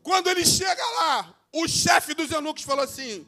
Quando 0.03 0.29
ele 0.29 0.45
chega 0.45 0.85
lá, 0.97 1.35
o 1.51 1.67
chefe 1.67 2.13
dos 2.13 2.31
eunucos 2.31 2.63
falou 2.63 2.85
assim: 2.85 3.27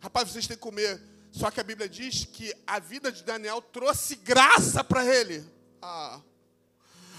Rapaz, 0.00 0.30
vocês 0.30 0.46
têm 0.46 0.56
que 0.56 0.62
comer 0.62 1.11
só 1.32 1.50
que 1.50 1.58
a 1.58 1.64
Bíblia 1.64 1.88
diz 1.88 2.26
que 2.26 2.54
a 2.66 2.78
vida 2.78 3.10
de 3.10 3.24
Daniel 3.24 3.62
trouxe 3.62 4.16
graça 4.16 4.84
para 4.84 5.02
ele. 5.04 5.42
Ah. 5.80 6.20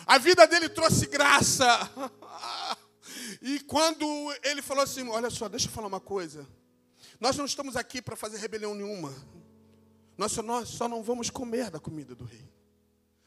A 0.06 0.20
vida 0.20 0.46
dele 0.48 0.70
trouxe 0.70 1.08
graça. 1.08 1.68
E 3.42 3.60
quando 3.60 4.06
ele 4.42 4.62
falou 4.62 4.84
assim: 4.84 5.08
Olha 5.10 5.30
só, 5.30 5.50
deixa 5.50 5.68
eu 5.68 5.72
falar 5.72 5.88
uma 5.88 6.00
coisa. 6.00 6.48
Nós 7.20 7.36
não 7.36 7.46
estamos 7.46 7.76
aqui 7.76 8.02
para 8.02 8.16
fazer 8.16 8.38
rebelião 8.38 8.74
nenhuma. 8.74 9.14
Nós 10.18 10.32
só, 10.32 10.42
nós 10.42 10.70
só 10.70 10.88
não 10.88 11.04
vamos 11.04 11.30
comer 11.30 11.70
da 11.70 11.80
comida 11.80 12.16
do 12.16 12.24
rei. 12.24 12.50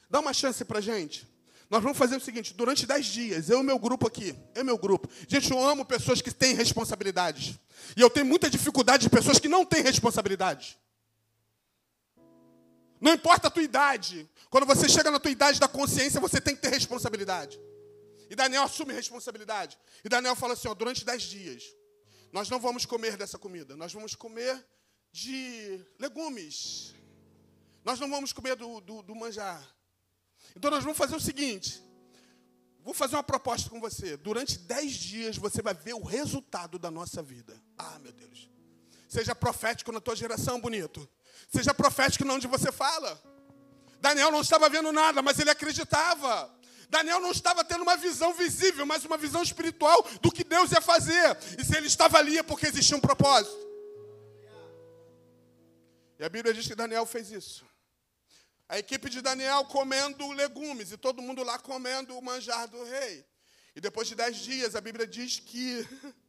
Dá 0.08 0.20
uma 0.20 0.32
chance 0.32 0.64
para 0.64 0.80
gente. 0.80 1.28
Nós 1.68 1.82
vamos 1.82 1.98
fazer 1.98 2.16
o 2.16 2.20
seguinte: 2.20 2.54
durante 2.54 2.86
dez 2.86 3.06
dias, 3.06 3.50
eu 3.50 3.60
e 3.60 3.62
meu 3.62 3.78
grupo 3.78 4.06
aqui, 4.06 4.34
eu 4.54 4.62
e 4.62 4.64
meu 4.64 4.78
grupo. 4.78 5.08
Gente, 5.26 5.50
eu 5.50 5.58
amo 5.58 5.84
pessoas 5.84 6.22
que 6.22 6.30
têm 6.30 6.54
responsabilidades. 6.54 7.58
E 7.96 8.00
eu 8.00 8.08
tenho 8.08 8.26
muita 8.26 8.48
dificuldade 8.48 9.04
de 9.04 9.10
pessoas 9.10 9.38
que 9.38 9.48
não 9.48 9.64
têm 9.64 9.82
responsabilidade. 9.82 10.78
Não 13.00 13.12
importa 13.12 13.48
a 13.48 13.50
tua 13.50 13.62
idade. 13.62 14.28
Quando 14.48 14.66
você 14.66 14.88
chega 14.88 15.10
na 15.10 15.18
tua 15.18 15.30
idade 15.30 15.60
da 15.60 15.68
consciência, 15.68 16.20
você 16.20 16.40
tem 16.40 16.54
que 16.54 16.62
ter 16.62 16.70
responsabilidade. 16.70 17.60
E 18.30 18.34
Daniel 18.34 18.62
assume 18.62 18.92
responsabilidade. 18.92 19.78
E 20.04 20.08
Daniel 20.08 20.36
fala 20.36 20.54
assim: 20.54 20.68
ó, 20.68 20.74
durante 20.74 21.04
dez 21.04 21.22
dias, 21.22 21.64
nós 22.32 22.48
não 22.48 22.60
vamos 22.60 22.86
comer 22.86 23.16
dessa 23.16 23.38
comida. 23.38 23.76
Nós 23.76 23.92
vamos 23.92 24.14
comer 24.14 24.64
de 25.12 25.80
legumes. 25.98 26.94
Nós 27.84 28.00
não 28.00 28.08
vamos 28.08 28.32
comer 28.32 28.56
do, 28.56 28.80
do, 28.80 29.02
do 29.02 29.14
manjar. 29.14 29.75
Então 30.54 30.70
nós 30.70 30.84
vamos 30.84 30.98
fazer 30.98 31.16
o 31.16 31.20
seguinte: 31.20 31.82
vou 32.82 32.94
fazer 32.94 33.16
uma 33.16 33.22
proposta 33.22 33.68
com 33.70 33.80
você. 33.80 34.16
Durante 34.16 34.58
dez 34.58 34.92
dias 34.92 35.36
você 35.36 35.62
vai 35.62 35.74
ver 35.74 35.94
o 35.94 36.04
resultado 36.04 36.78
da 36.78 36.90
nossa 36.90 37.22
vida. 37.22 37.60
Ah, 37.76 37.98
meu 38.00 38.12
Deus. 38.12 38.48
Seja 39.08 39.34
profético 39.34 39.92
na 39.92 40.00
tua 40.00 40.14
geração, 40.14 40.60
bonito. 40.60 41.08
Seja 41.50 41.72
profético 41.72 42.24
na 42.24 42.34
onde 42.34 42.46
você 42.46 42.70
fala. 42.70 43.20
Daniel 44.00 44.30
não 44.30 44.40
estava 44.40 44.68
vendo 44.68 44.92
nada, 44.92 45.22
mas 45.22 45.38
ele 45.38 45.50
acreditava. 45.50 46.54
Daniel 46.88 47.20
não 47.20 47.32
estava 47.32 47.64
tendo 47.64 47.82
uma 47.82 47.96
visão 47.96 48.32
visível, 48.34 48.86
mas 48.86 49.04
uma 49.04 49.16
visão 49.16 49.42
espiritual 49.42 50.06
do 50.20 50.30
que 50.30 50.44
Deus 50.44 50.70
ia 50.70 50.80
fazer. 50.80 51.36
E 51.58 51.64
se 51.64 51.76
ele 51.76 51.86
estava 51.86 52.18
ali 52.18 52.38
é 52.38 52.42
porque 52.42 52.66
existia 52.66 52.96
um 52.96 53.00
propósito. 53.00 53.66
E 56.18 56.24
a 56.24 56.28
Bíblia 56.28 56.54
diz 56.54 56.66
que 56.66 56.74
Daniel 56.74 57.04
fez 57.04 57.30
isso. 57.30 57.64
A 58.68 58.78
equipe 58.78 59.08
de 59.08 59.20
Daniel 59.20 59.64
comendo 59.66 60.30
legumes 60.32 60.90
e 60.90 60.96
todo 60.96 61.22
mundo 61.22 61.42
lá 61.42 61.58
comendo 61.58 62.16
o 62.16 62.22
manjar 62.22 62.68
do 62.68 62.82
rei. 62.84 63.24
E 63.74 63.80
depois 63.80 64.08
de 64.08 64.14
dez 64.14 64.38
dias, 64.38 64.74
a 64.74 64.80
Bíblia 64.80 65.06
diz 65.06 65.38
que 65.38 65.86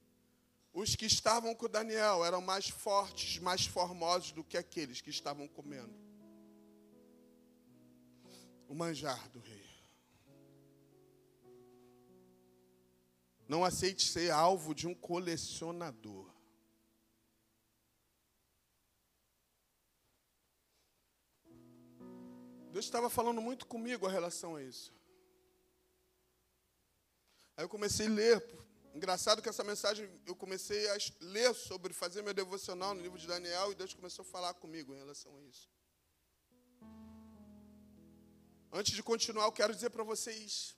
os 0.74 0.96
que 0.96 1.06
estavam 1.06 1.56
com 1.56 1.68
Daniel 1.68 2.24
eram 2.24 2.42
mais 2.42 2.70
fortes, 2.70 3.40
mais 3.40 3.66
formosos 3.66 4.32
do 4.32 4.44
que 4.44 4.58
aqueles 4.58 5.02
que 5.02 5.10
estavam 5.10 5.48
comendo 5.48 6.08
o 8.68 8.76
manjar 8.76 9.30
do 9.30 9.40
rei. 9.40 9.66
Não 13.48 13.64
aceite 13.64 14.06
ser 14.06 14.30
alvo 14.30 14.76
de 14.76 14.86
um 14.88 14.94
colecionador. 14.94 16.37
Deus 22.78 22.86
estava 22.86 23.10
falando 23.10 23.42
muito 23.42 23.66
comigo 23.66 24.06
a 24.06 24.12
relação 24.12 24.56
a 24.56 24.62
isso. 24.62 24.94
Aí 27.56 27.64
eu 27.64 27.70
comecei 27.70 28.06
a 28.06 28.10
ler. 28.12 28.60
Engraçado 28.94 29.42
que 29.42 29.50
essa 29.50 29.64
mensagem 29.64 30.08
eu 30.28 30.36
comecei 30.36 30.88
a 30.92 30.98
ler 31.20 31.56
sobre 31.56 31.92
fazer 31.92 32.22
meu 32.22 32.36
devocional 32.36 32.94
no 32.94 33.02
livro 33.02 33.18
de 33.18 33.26
Daniel 33.26 33.72
e 33.72 33.76
Deus 33.76 33.96
começou 33.96 34.22
a 34.22 34.26
falar 34.28 34.54
comigo 34.54 34.94
em 34.94 34.98
relação 35.00 35.36
a 35.38 35.42
isso. 35.42 35.68
Antes 38.72 38.94
de 38.94 39.02
continuar, 39.02 39.46
eu 39.46 39.52
quero 39.52 39.74
dizer 39.74 39.90
para 39.90 40.04
vocês 40.04 40.78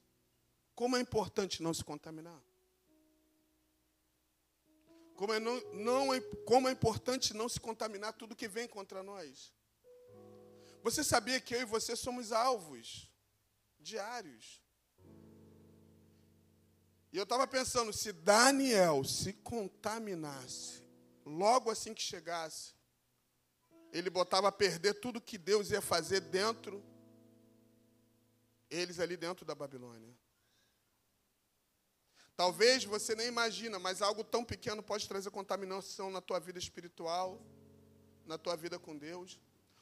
como 0.74 0.96
é 0.96 1.02
importante 1.02 1.62
não 1.62 1.74
se 1.74 1.84
contaminar. 1.84 2.42
Como 5.18 5.34
é, 5.34 5.40
não, 5.42 5.60
não 5.74 6.14
é, 6.14 6.22
como 6.46 6.70
é 6.70 6.72
importante 6.72 7.34
não 7.34 7.50
se 7.50 7.60
contaminar 7.60 8.14
tudo 8.14 8.38
que 8.38 8.48
vem 8.48 8.70
contra 8.70 9.04
nós. 9.04 9.59
Você 10.82 11.04
sabia 11.04 11.40
que 11.42 11.56
eu 11.56 11.62
e 11.62 11.66
você 11.66 11.96
somos 11.96 12.32
alvos 12.32 13.12
diários? 13.80 14.62
E 17.12 17.18
eu 17.18 17.24
estava 17.24 17.48
pensando, 17.48 17.92
se 17.92 18.12
Daniel 18.12 19.04
se 19.04 19.34
contaminasse, 19.34 20.84
logo 21.26 21.72
assim 21.72 21.94
que 21.94 22.02
chegasse, 22.02 22.74
ele 23.92 24.10
botava 24.10 24.48
a 24.48 24.52
perder 24.52 24.94
tudo 25.00 25.20
que 25.20 25.38
Deus 25.38 25.72
ia 25.72 25.82
fazer 25.82 26.22
dentro, 26.22 26.84
eles 28.70 29.00
ali 29.00 29.18
dentro 29.18 29.44
da 29.44 29.56
Babilônia. 29.56 30.16
Talvez 32.36 32.86
você 32.86 33.16
nem 33.16 33.28
imagina, 33.28 33.80
mas 33.80 34.02
algo 34.02 34.24
tão 34.24 34.46
pequeno 34.46 34.82
pode 34.82 35.08
trazer 35.08 35.30
contaminação 35.32 36.10
na 36.10 36.22
tua 36.22 36.40
vida 36.40 36.58
espiritual, 36.58 37.42
na 38.26 38.38
tua 38.38 38.56
vida 38.56 38.80
com 38.80 38.98
Deus. 38.98 39.40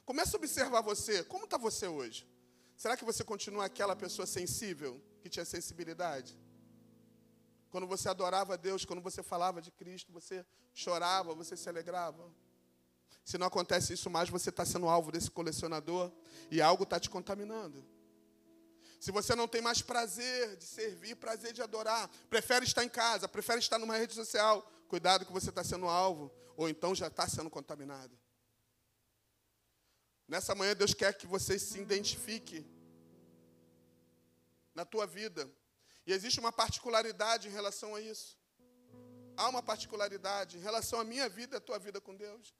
Comece 0.08 0.34
a 0.34 0.38
observar 0.38 0.80
você. 0.80 1.22
Como 1.22 1.44
está 1.44 1.58
você 1.58 1.86
hoje? 1.86 2.26
Será 2.74 2.96
que 2.96 3.04
você 3.04 3.22
continua 3.22 3.66
aquela 3.66 3.94
pessoa 3.94 4.24
sensível, 4.24 4.98
que 5.20 5.28
tinha 5.28 5.44
sensibilidade? 5.44 6.34
Quando 7.68 7.86
você 7.86 8.08
adorava 8.08 8.54
a 8.54 8.56
Deus, 8.56 8.86
quando 8.86 9.02
você 9.02 9.22
falava 9.22 9.60
de 9.60 9.70
Cristo, 9.70 10.10
você 10.10 10.46
chorava, 10.72 11.34
você 11.34 11.58
se 11.58 11.68
alegrava. 11.68 12.26
Se 13.22 13.36
não 13.36 13.48
acontece 13.48 13.92
isso 13.92 14.08
mais, 14.08 14.30
você 14.30 14.48
está 14.48 14.64
sendo 14.64 14.88
alvo 14.88 15.12
desse 15.12 15.30
colecionador 15.30 16.10
e 16.50 16.62
algo 16.62 16.84
está 16.84 16.98
te 16.98 17.10
contaminando. 17.10 17.84
Se 18.98 19.12
você 19.12 19.34
não 19.34 19.46
tem 19.46 19.60
mais 19.60 19.82
prazer 19.82 20.56
de 20.56 20.64
servir, 20.64 21.16
prazer 21.16 21.52
de 21.52 21.60
adorar, 21.60 22.10
prefere 22.30 22.64
estar 22.64 22.82
em 22.82 22.88
casa, 22.88 23.28
prefere 23.28 23.58
estar 23.58 23.78
numa 23.78 23.98
rede 23.98 24.14
social, 24.14 24.72
cuidado 24.88 25.26
que 25.26 25.32
você 25.32 25.50
está 25.50 25.62
sendo 25.62 25.86
alvo, 25.86 26.32
ou 26.56 26.66
então 26.66 26.94
já 26.94 27.08
está 27.08 27.28
sendo 27.28 27.50
contaminado. 27.50 28.18
Nessa 30.28 30.54
manhã, 30.54 30.76
Deus 30.76 30.92
quer 30.92 31.14
que 31.14 31.26
você 31.26 31.58
se 31.58 31.80
identifique 31.80 32.66
na 34.74 34.84
tua 34.84 35.06
vida 35.06 35.50
e 36.06 36.12
existe 36.12 36.38
uma 36.38 36.52
particularidade 36.52 37.48
em 37.48 37.50
relação 37.50 37.94
a 37.94 38.00
isso. 38.00 38.38
Há 39.36 39.48
uma 39.48 39.62
particularidade 39.62 40.58
em 40.58 40.60
relação 40.60 41.00
à 41.00 41.04
minha 41.04 41.28
vida 41.28 41.56
e 41.56 41.58
à 41.58 41.60
tua 41.60 41.78
vida 41.78 42.00
com 42.00 42.14
Deus. 42.14 42.54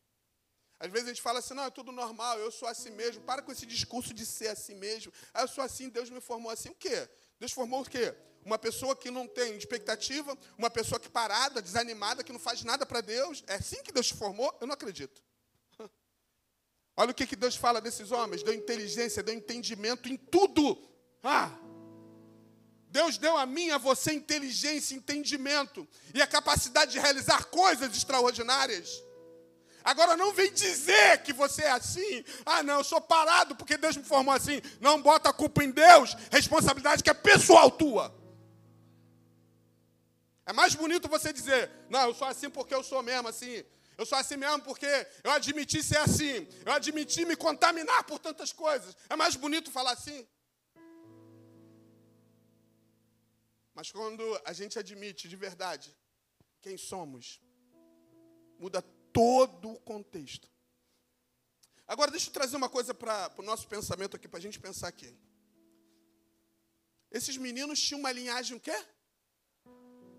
Às 0.80 0.90
vezes 0.90 1.06
a 1.08 1.12
gente 1.12 1.22
fala 1.22 1.40
assim, 1.40 1.54
não, 1.54 1.64
é 1.64 1.70
tudo 1.70 1.92
normal, 1.92 2.38
eu 2.38 2.50
sou 2.50 2.68
assim 2.68 2.90
mesmo. 2.90 3.22
Para 3.22 3.42
com 3.42 3.52
esse 3.52 3.66
discurso 3.66 4.14
de 4.14 4.24
ser 4.24 4.48
assim 4.48 4.74
mesmo. 4.74 5.12
Ah, 5.34 5.42
eu 5.42 5.48
sou 5.48 5.62
assim, 5.62 5.88
Deus 5.90 6.08
me 6.08 6.20
formou 6.20 6.50
assim. 6.50 6.70
O 6.70 6.74
quê? 6.74 7.08
Deus 7.38 7.52
formou 7.52 7.82
o 7.82 7.84
quê? 7.84 8.14
Uma 8.44 8.58
pessoa 8.58 8.96
que 8.96 9.10
não 9.10 9.26
tem 9.26 9.56
expectativa, 9.56 10.38
uma 10.56 10.70
pessoa 10.70 10.98
que 10.98 11.08
parada, 11.10 11.60
desanimada, 11.60 12.24
que 12.24 12.32
não 12.32 12.38
faz 12.38 12.62
nada 12.62 12.86
para 12.86 13.00
Deus. 13.00 13.44
É 13.46 13.56
assim 13.56 13.82
que 13.82 13.92
Deus 13.92 14.06
te 14.06 14.14
formou? 14.14 14.56
Eu 14.60 14.66
não 14.66 14.74
acredito. 14.74 15.20
Olha 17.00 17.12
o 17.12 17.14
que, 17.14 17.28
que 17.28 17.36
Deus 17.36 17.54
fala 17.54 17.80
desses 17.80 18.10
homens: 18.10 18.42
deu 18.42 18.52
inteligência, 18.52 19.22
deu 19.22 19.32
entendimento 19.32 20.08
em 20.08 20.16
tudo. 20.16 20.76
Ah! 21.22 21.48
Deus 22.90 23.16
deu 23.18 23.36
a 23.36 23.46
mim, 23.46 23.70
a 23.70 23.78
você, 23.78 24.12
inteligência, 24.12 24.96
entendimento 24.96 25.86
e 26.12 26.20
a 26.20 26.26
capacidade 26.26 26.90
de 26.90 26.98
realizar 26.98 27.44
coisas 27.44 27.96
extraordinárias. 27.96 29.00
Agora 29.84 30.16
não 30.16 30.32
vem 30.32 30.52
dizer 30.52 31.22
que 31.22 31.32
você 31.32 31.62
é 31.62 31.70
assim. 31.70 32.24
Ah, 32.44 32.64
não, 32.64 32.78
eu 32.78 32.84
sou 32.84 33.00
parado 33.00 33.54
porque 33.54 33.76
Deus 33.76 33.96
me 33.96 34.02
formou 34.02 34.34
assim. 34.34 34.60
Não 34.80 35.00
bota 35.00 35.28
a 35.28 35.32
culpa 35.32 35.62
em 35.62 35.70
Deus, 35.70 36.16
responsabilidade 36.32 37.04
que 37.04 37.10
é 37.10 37.14
pessoal 37.14 37.70
tua. 37.70 38.12
É 40.44 40.52
mais 40.52 40.74
bonito 40.74 41.08
você 41.08 41.32
dizer, 41.32 41.70
não, 41.88 42.08
eu 42.08 42.14
sou 42.14 42.26
assim 42.26 42.50
porque 42.50 42.74
eu 42.74 42.82
sou 42.82 43.04
mesmo 43.04 43.28
assim. 43.28 43.64
Eu 43.98 44.06
sou 44.06 44.16
assim 44.16 44.36
mesmo 44.36 44.62
porque 44.62 44.86
eu 45.24 45.30
admiti 45.32 45.82
ser 45.82 45.98
assim. 45.98 46.46
Eu 46.64 46.72
admiti 46.72 47.24
me 47.24 47.36
contaminar 47.36 48.04
por 48.04 48.20
tantas 48.20 48.52
coisas. 48.52 48.96
É 49.10 49.16
mais 49.16 49.34
bonito 49.34 49.72
falar 49.72 49.92
assim. 49.92 50.26
Mas 53.74 53.90
quando 53.90 54.22
a 54.44 54.52
gente 54.52 54.78
admite 54.78 55.28
de 55.28 55.34
verdade 55.36 55.96
quem 56.62 56.76
somos, 56.76 57.40
muda 58.58 58.80
todo 59.12 59.70
o 59.72 59.80
contexto. 59.80 60.48
Agora, 61.86 62.10
deixa 62.10 62.28
eu 62.28 62.32
trazer 62.32 62.56
uma 62.56 62.68
coisa 62.68 62.94
para 62.94 63.32
o 63.36 63.42
nosso 63.42 63.66
pensamento 63.66 64.14
aqui, 64.14 64.28
para 64.28 64.38
a 64.38 64.42
gente 64.42 64.60
pensar 64.60 64.88
aqui. 64.88 65.16
Esses 67.10 67.36
meninos 67.36 67.80
tinham 67.80 67.98
uma 67.98 68.12
linhagem 68.12 68.56
o 68.56 68.60
quê? 68.60 68.78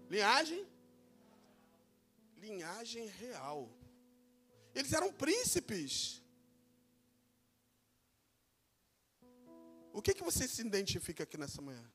Linhagem? 0.10 0.68
Linhagem 2.40 3.08
real. 3.08 3.70
Eles 4.74 4.94
eram 4.94 5.12
príncipes. 5.12 6.22
O 9.94 10.02
que, 10.02 10.14
que 10.14 10.24
você 10.24 10.48
se 10.48 10.62
identifica 10.62 11.24
aqui 11.24 11.38
nessa 11.38 11.62
manhã? 11.62 11.86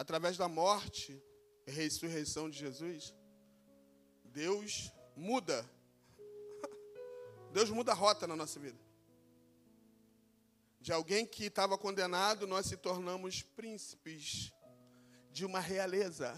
através 0.00 0.38
da 0.38 0.48
morte 0.48 1.22
e 1.66 1.70
ressurreição 1.70 2.48
de 2.48 2.58
Jesus, 2.58 3.14
Deus 4.24 4.90
muda. 5.14 5.62
Deus 7.52 7.68
muda 7.68 7.92
a 7.92 7.94
rota 7.94 8.26
na 8.26 8.34
nossa 8.34 8.58
vida. 8.58 8.78
De 10.80 10.90
alguém 10.90 11.26
que 11.26 11.44
estava 11.44 11.76
condenado, 11.76 12.46
nós 12.46 12.64
se 12.64 12.78
tornamos 12.78 13.42
príncipes 13.42 14.50
de 15.30 15.44
uma 15.44 15.60
realeza. 15.60 16.34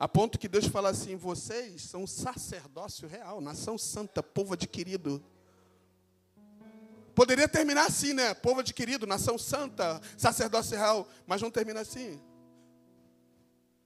A 0.00 0.08
ponto 0.08 0.38
que 0.38 0.48
Deus 0.48 0.66
fala 0.66 0.88
assim: 0.88 1.14
vocês 1.14 1.82
são 1.82 2.06
sacerdócio 2.06 3.06
real, 3.06 3.38
nação 3.42 3.76
santa, 3.76 4.22
povo 4.22 4.54
adquirido. 4.54 5.22
Poderia 7.14 7.46
terminar 7.46 7.84
assim, 7.84 8.14
né? 8.14 8.32
Povo 8.32 8.60
adquirido, 8.60 9.06
nação 9.06 9.36
santa, 9.36 10.00
sacerdócio 10.16 10.74
real, 10.74 11.06
mas 11.26 11.42
não 11.42 11.50
termina 11.50 11.80
assim. 11.80 12.18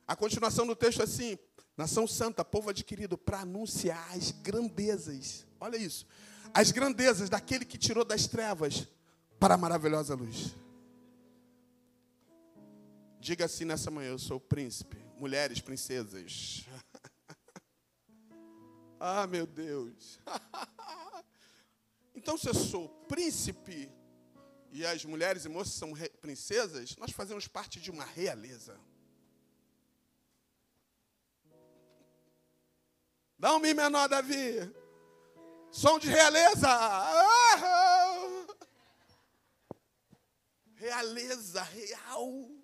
A 0.06 0.14
continuação 0.14 0.64
do 0.64 0.76
texto 0.76 1.00
é 1.00 1.04
assim: 1.04 1.36
nação 1.76 2.06
santa, 2.06 2.44
povo 2.44 2.70
adquirido, 2.70 3.18
para 3.18 3.40
anunciar 3.40 4.14
as 4.14 4.30
grandezas. 4.30 5.44
Olha 5.58 5.76
isso. 5.76 6.06
As 6.54 6.70
grandezas 6.70 7.28
daquele 7.28 7.64
que 7.64 7.76
tirou 7.76 8.04
das 8.04 8.28
trevas 8.28 8.86
para 9.40 9.54
a 9.54 9.58
maravilhosa 9.58 10.14
luz. 10.14 10.54
Diga 13.18 13.46
assim 13.46 13.64
nessa 13.64 13.90
manhã: 13.90 14.10
eu 14.10 14.18
sou 14.18 14.38
príncipe, 14.38 15.03
mulheres, 15.18 15.60
princesas. 15.60 16.64
ah, 19.00 19.26
meu 19.26 19.46
Deus. 19.46 20.18
Então, 22.16 22.38
se 22.38 22.48
eu 22.48 22.54
sou 22.54 22.88
príncipe 23.08 23.92
e 24.70 24.86
as 24.86 25.04
mulheres 25.04 25.44
e 25.44 25.48
moças 25.48 25.74
são 25.74 25.92
princesas, 26.20 26.96
nós 26.96 27.10
fazemos 27.10 27.48
parte 27.48 27.80
de 27.80 27.90
uma 27.90 28.04
realeza. 28.04 28.80
Dá 33.36 33.54
um 33.54 33.58
mi 33.58 33.74
menor, 33.74 34.08
Davi. 34.08 34.72
Som 35.70 35.98
de 35.98 36.08
realeza. 36.08 36.68
Realeza, 40.76 41.62
real. 41.62 42.63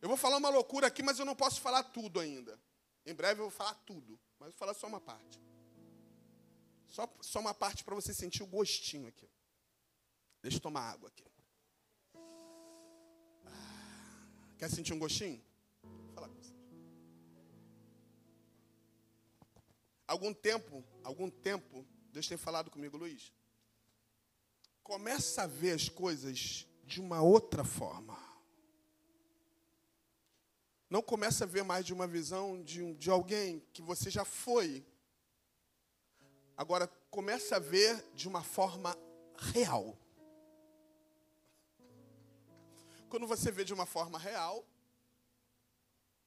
Eu 0.00 0.08
vou 0.08 0.16
falar 0.16 0.38
uma 0.38 0.48
loucura 0.48 0.86
aqui, 0.86 1.02
mas 1.02 1.18
eu 1.18 1.24
não 1.24 1.36
posso 1.36 1.60
falar 1.60 1.82
tudo 1.84 2.20
ainda. 2.20 2.58
Em 3.04 3.14
breve 3.14 3.40
eu 3.40 3.44
vou 3.44 3.50
falar 3.50 3.74
tudo, 3.86 4.18
mas 4.38 4.48
vou 4.50 4.58
falar 4.58 4.74
só 4.74 4.86
uma 4.86 5.00
parte. 5.00 5.40
Só, 6.88 7.08
só 7.20 7.38
uma 7.38 7.54
parte 7.54 7.84
para 7.84 7.94
você 7.94 8.12
sentir 8.12 8.42
o 8.42 8.46
gostinho 8.46 9.06
aqui. 9.08 9.28
Deixa 10.42 10.56
eu 10.56 10.62
tomar 10.62 10.90
água 10.90 11.08
aqui. 11.08 11.24
Ah, 13.44 14.54
quer 14.58 14.70
sentir 14.70 14.92
um 14.92 14.98
gostinho? 14.98 15.42
Vou 15.82 16.14
falar 16.14 16.28
com 16.28 16.34
você. 16.34 16.54
Algum 20.06 20.32
tempo, 20.32 20.84
algum 21.04 21.30
tempo, 21.30 21.86
Deus 22.10 22.26
tem 22.26 22.36
falado 22.36 22.70
comigo, 22.70 22.96
Luiz. 22.96 23.32
Começa 24.82 25.42
a 25.42 25.46
ver 25.46 25.72
as 25.72 25.88
coisas 25.88 26.66
de 26.84 27.00
uma 27.00 27.22
outra 27.22 27.64
forma. 27.64 28.29
Não 30.90 31.00
começa 31.00 31.44
a 31.44 31.46
ver 31.46 31.62
mais 31.62 31.86
de 31.86 31.94
uma 31.94 32.06
visão 32.06 32.62
de, 32.62 32.94
de 32.94 33.08
alguém 33.08 33.64
que 33.72 33.80
você 33.80 34.10
já 34.10 34.24
foi 34.24 34.84
Agora, 36.60 36.86
começa 37.10 37.56
a 37.56 37.58
ver 37.58 38.04
de 38.14 38.28
uma 38.28 38.42
forma 38.42 38.94
real. 39.54 39.98
Quando 43.08 43.26
você 43.26 43.50
vê 43.50 43.64
de 43.64 43.72
uma 43.72 43.86
forma 43.86 44.18
real, 44.18 44.62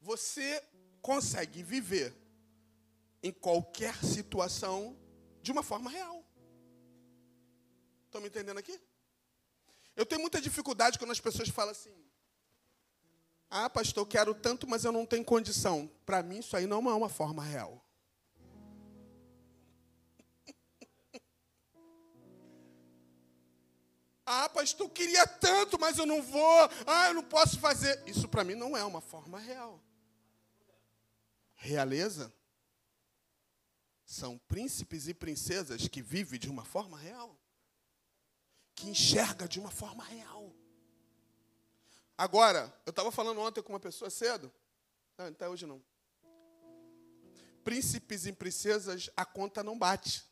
você 0.02 0.60
consegue 1.04 1.62
viver 1.62 2.18
em 3.22 3.32
qualquer 3.32 3.96
situação 4.04 4.98
de 5.44 5.52
uma 5.52 5.62
forma 5.62 5.92
real. 5.92 6.26
Estão 8.06 8.22
me 8.22 8.28
entendendo 8.28 8.58
aqui? 8.58 8.82
Eu 9.96 10.04
tenho 10.04 10.20
muita 10.20 10.42
dificuldade 10.42 10.98
quando 10.98 11.12
as 11.12 11.20
pessoas 11.20 11.48
falam 11.50 11.70
assim: 11.70 11.96
Ah, 13.56 13.70
pastor, 13.70 14.04
quero 14.08 14.34
tanto, 14.34 14.68
mas 14.68 14.84
eu 14.84 14.92
não 14.92 15.06
tenho 15.06 15.24
condição. 15.24 15.88
Para 16.08 16.24
mim, 16.24 16.40
isso 16.40 16.58
aí 16.58 16.66
não 16.66 16.90
é 16.90 16.94
uma 16.96 17.08
forma 17.08 17.44
real. 17.44 17.86
Ah, 24.26 24.48
pastor, 24.48 24.88
eu 24.88 24.90
queria 24.90 25.28
tanto, 25.28 25.78
mas 25.78 25.98
eu 25.98 26.06
não 26.06 26.24
vou. 26.24 26.70
Ah, 26.88 27.10
eu 27.10 27.14
não 27.14 27.24
posso 27.24 27.60
fazer. 27.60 28.02
Isso 28.08 28.28
para 28.28 28.44
mim 28.44 28.56
não 28.56 28.76
é 28.76 28.84
uma 28.84 29.02
forma 29.02 29.38
real. 29.38 29.84
Realeza 31.56 32.34
são 34.06 34.38
príncipes 34.48 35.10
e 35.10 35.14
princesas 35.14 35.90
que 35.90 36.02
vivem 36.02 36.40
de 36.40 36.50
uma 36.50 36.64
forma 36.64 36.98
real, 36.98 37.38
que 38.74 38.90
enxerga 38.90 39.46
de 39.46 39.60
uma 39.60 39.70
forma 39.70 40.06
real. 40.06 40.56
Agora, 42.18 42.74
eu 42.86 42.92
estava 42.92 43.12
falando 43.12 43.40
ontem 43.42 43.62
com 43.62 43.74
uma 43.74 43.80
pessoa 43.80 44.10
cedo, 44.10 44.52
não, 45.18 45.26
até 45.28 45.48
hoje 45.48 45.66
não. 45.66 45.82
Príncipes 47.64 48.26
e 48.26 48.34
princesas, 48.34 49.10
a 49.16 49.26
conta 49.26 49.64
não 49.64 49.78
bate. 49.78 50.24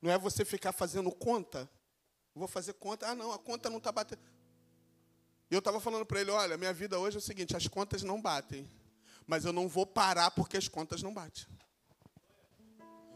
Não 0.00 0.10
é 0.10 0.18
você 0.18 0.44
ficar 0.44 0.72
fazendo 0.72 1.10
conta. 1.10 1.70
Vou 2.34 2.48
fazer 2.48 2.72
conta. 2.74 3.08
Ah, 3.08 3.14
não, 3.14 3.32
a 3.32 3.38
conta 3.38 3.68
não 3.68 3.78
está 3.78 3.92
batendo. 3.92 4.22
E 5.50 5.54
eu 5.54 5.58
estava 5.58 5.78
falando 5.80 6.06
para 6.06 6.20
ele: 6.20 6.30
olha, 6.30 6.56
minha 6.56 6.72
vida 6.72 6.98
hoje 6.98 7.16
é 7.16 7.18
o 7.18 7.22
seguinte: 7.22 7.56
as 7.56 7.68
contas 7.68 8.02
não 8.02 8.20
batem. 8.20 8.68
Mas 9.26 9.44
eu 9.44 9.52
não 9.52 9.68
vou 9.68 9.86
parar 9.86 10.30
porque 10.30 10.56
as 10.56 10.66
contas 10.66 11.02
não 11.02 11.12
batem. 11.12 11.44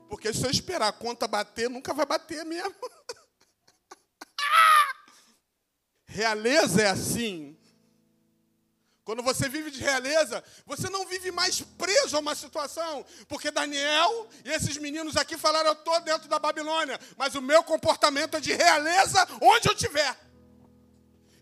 Porque 0.08 0.32
se 0.32 0.44
eu 0.44 0.50
esperar 0.50 0.88
a 0.88 0.92
conta 0.92 1.26
bater, 1.26 1.68
nunca 1.68 1.92
vai 1.92 2.06
bater 2.06 2.44
mesmo. 2.44 2.74
Realeza 6.16 6.80
é 6.80 6.86
assim. 6.86 7.54
Quando 9.04 9.22
você 9.22 9.50
vive 9.50 9.70
de 9.70 9.80
realeza, 9.80 10.42
você 10.64 10.88
não 10.88 11.04
vive 11.04 11.30
mais 11.30 11.60
preso 11.60 12.16
a 12.16 12.20
uma 12.20 12.34
situação. 12.34 13.04
Porque 13.28 13.50
Daniel 13.50 14.26
e 14.42 14.50
esses 14.50 14.78
meninos 14.78 15.14
aqui 15.18 15.36
falaram: 15.36 15.68
eu 15.68 15.72
estou 15.74 16.00
dentro 16.00 16.26
da 16.26 16.38
Babilônia, 16.38 16.98
mas 17.18 17.34
o 17.34 17.42
meu 17.42 17.62
comportamento 17.62 18.34
é 18.34 18.40
de 18.40 18.54
realeza 18.54 19.28
onde 19.42 19.68
eu 19.68 19.74
estiver. 19.74 20.18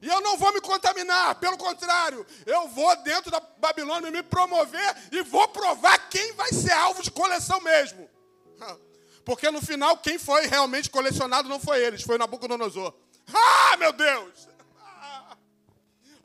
E 0.03 0.09
eu 0.09 0.21
não 0.21 0.37
vou 0.37 0.53
me 0.53 0.61
contaminar, 0.61 1.37
pelo 1.37 1.57
contrário, 1.57 2.27
eu 2.45 2.67
vou 2.67 2.97
dentro 2.97 3.31
da 3.31 3.41
Babilônia 3.59 4.11
me 4.11 4.25
promover 4.25 4.97
e 5.13 5.23
vou 5.23 5.47
provar 5.49 5.97
quem 6.11 6.33
vai 6.33 6.53
ser 6.53 6.73
alvo 6.73 7.01
de 7.01 7.13
coleção 7.13 7.61
mesmo. 7.61 8.11
Porque 9.25 9.49
no 9.53 9.63
final, 9.63 9.97
quem 9.99 10.19
foi 10.19 10.49
realmente 10.49 10.91
colecionado 10.91 11.49
não 11.49 11.61
foi 11.61 11.81
eles, 11.81 12.03
foi 12.03 12.19
Nabucodonosor. 12.19 12.93
Ah, 13.33 13.77
meu 13.77 13.93
Deus! 13.93 14.54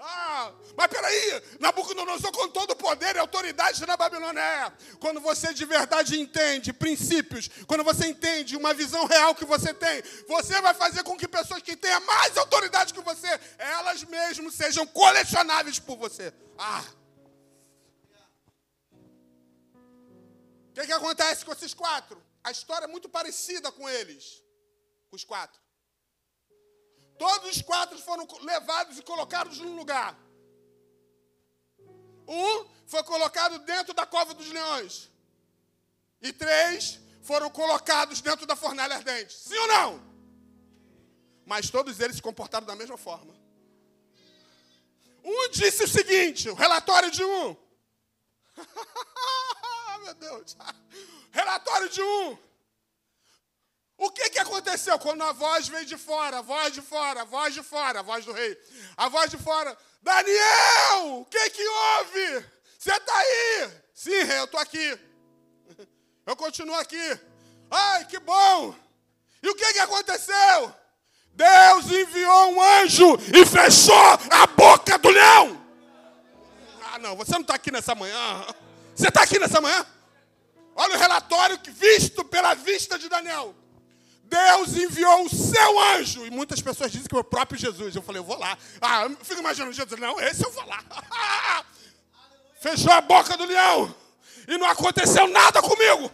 Ah, 0.01 0.53
mas 0.77 0.87
peraí, 0.87 1.43
Nabucodonosor 1.59 2.31
com 2.31 2.47
todo 2.47 2.71
o 2.71 2.75
poder 2.75 3.17
e 3.17 3.19
autoridade 3.19 3.85
na 3.85 3.97
Babilônia. 3.97 4.39
É, 4.39 4.71
quando 4.97 5.19
você 5.19 5.53
de 5.53 5.65
verdade 5.65 6.17
entende 6.17 6.71
princípios, 6.71 7.49
quando 7.67 7.83
você 7.83 8.07
entende 8.07 8.55
uma 8.55 8.73
visão 8.73 9.05
real 9.05 9.35
que 9.35 9.43
você 9.43 9.73
tem, 9.73 10.01
você 10.25 10.61
vai 10.61 10.73
fazer 10.73 11.03
com 11.03 11.17
que 11.17 11.27
pessoas 11.27 11.61
que 11.61 11.75
tenham 11.75 11.99
mais 12.05 12.37
autoridade 12.37 12.93
que 12.93 13.01
você, 13.01 13.27
elas 13.57 14.01
mesmas 14.05 14.53
sejam 14.53 14.87
colecionáveis 14.87 15.79
por 15.79 15.97
você. 15.97 16.33
Ah! 16.57 16.85
O 20.69 20.73
que, 20.75 20.85
que 20.85 20.93
acontece 20.93 21.43
com 21.43 21.51
esses 21.51 21.73
quatro? 21.73 22.23
A 22.41 22.51
história 22.51 22.85
é 22.85 22.87
muito 22.87 23.09
parecida 23.09 23.69
com 23.69 23.89
eles, 23.89 24.41
com 25.09 25.17
os 25.17 25.25
quatro. 25.25 25.59
Todos 27.19 27.57
os 27.57 27.61
quatro 27.61 27.97
foram 27.99 28.25
levados 28.41 28.97
e 28.97 29.03
colocados 29.03 29.57
num 29.59 29.75
lugar. 29.75 30.17
Um 32.25 32.65
foi 32.87 33.03
colocado 33.03 33.59
dentro 33.59 33.93
da 33.93 34.05
cova 34.05 34.33
dos 34.33 34.49
leões. 34.49 35.09
E 36.21 36.31
três 36.31 36.97
foram 37.21 37.49
colocados 37.49 38.21
dentro 38.21 38.45
da 38.45 38.55
fornalha 38.55 38.95
ardente. 38.95 39.33
Sim 39.33 39.57
ou 39.57 39.67
não? 39.67 40.09
Mas 41.45 41.69
todos 41.69 41.99
eles 41.99 42.15
se 42.15 42.21
comportaram 42.21 42.65
da 42.65 42.75
mesma 42.75 42.97
forma. 42.97 43.35
Um 45.21 45.49
disse 45.49 45.83
o 45.83 45.89
seguinte: 45.89 46.49
o 46.49 46.53
relatório 46.53 47.11
de 47.11 47.23
um. 47.23 47.57
Meu 50.03 50.13
Deus. 50.13 50.55
Relatório 51.31 51.89
de 51.89 52.01
um. 52.01 52.48
O 53.99 54.09
que, 54.11 54.29
que 54.29 54.39
aconteceu 54.39 54.97
quando 54.97 55.21
a 55.23 55.33
voz 55.33 55.67
veio 55.67 55.85
de 55.85 55.97
fora, 55.97 56.39
a 56.39 56.41
voz 56.41 56.73
de 56.73 56.81
fora, 56.81 57.21
a 57.21 57.25
voz 57.25 57.53
de 57.53 57.61
fora, 57.61 57.99
a 57.99 58.01
voz 58.01 58.23
do 58.23 58.31
rei, 58.31 58.57
a 58.95 59.09
voz 59.09 59.29
de 59.29 59.37
fora? 59.37 59.77
Daniel, 60.01 61.19
o 61.19 61.25
que, 61.25 61.49
que 61.49 61.67
houve? 61.67 62.45
Você 62.77 62.93
está 62.93 63.17
aí? 63.17 63.69
Sim, 63.93 64.23
rei, 64.23 64.39
eu 64.39 64.45
estou 64.45 64.59
aqui. 64.59 64.97
Eu 66.25 66.35
continuo 66.35 66.75
aqui. 66.75 67.19
Ai, 67.71 68.05
que 68.05 68.19
bom! 68.19 68.75
E 69.41 69.49
o 69.49 69.55
que, 69.55 69.73
que 69.73 69.79
aconteceu? 69.79 70.75
Deus 71.33 71.91
enviou 71.91 72.53
um 72.53 72.61
anjo 72.61 73.17
e 73.33 73.45
fechou 73.45 73.95
a 74.29 74.45
boca 74.45 74.97
do 74.99 75.09
leão. 75.09 75.65
Ah, 76.83 76.99
não, 76.99 77.15
você 77.15 77.31
não 77.31 77.41
está 77.41 77.55
aqui 77.55 77.71
nessa 77.71 77.95
manhã. 77.95 78.45
Você 78.95 79.07
está 79.07 79.23
aqui 79.23 79.39
nessa 79.39 79.59
manhã? 79.59 79.85
Olha 80.75 80.95
o 80.95 80.99
relatório 80.99 81.59
visto 81.67 82.23
pela 82.23 82.53
vista 82.53 82.99
de 82.99 83.09
Daniel. 83.09 83.55
Deus 84.29 84.77
enviou 84.77 85.25
o 85.25 85.29
seu 85.29 85.79
anjo. 85.79 86.25
E 86.25 86.29
muitas 86.29 86.61
pessoas 86.61 86.91
dizem 86.91 87.07
que 87.07 87.15
é 87.15 87.19
o 87.19 87.23
próprio 87.23 87.59
Jesus. 87.59 87.95
Eu 87.95 88.01
falei, 88.01 88.19
eu 88.19 88.23
vou 88.23 88.37
lá. 88.37 88.57
Ah, 88.79 89.03
eu 89.03 89.17
fico 89.23 89.39
imaginando 89.39 89.73
Jesus. 89.73 89.99
Não, 89.99 90.19
esse 90.21 90.45
eu 90.45 90.51
vou 90.51 90.65
lá. 90.65 90.83
Fechou 92.61 92.91
a 92.91 93.01
boca 93.01 93.35
do 93.35 93.45
leão. 93.45 93.93
E 94.47 94.57
não 94.57 94.67
aconteceu 94.67 95.27
nada 95.27 95.61
comigo. 95.61 96.11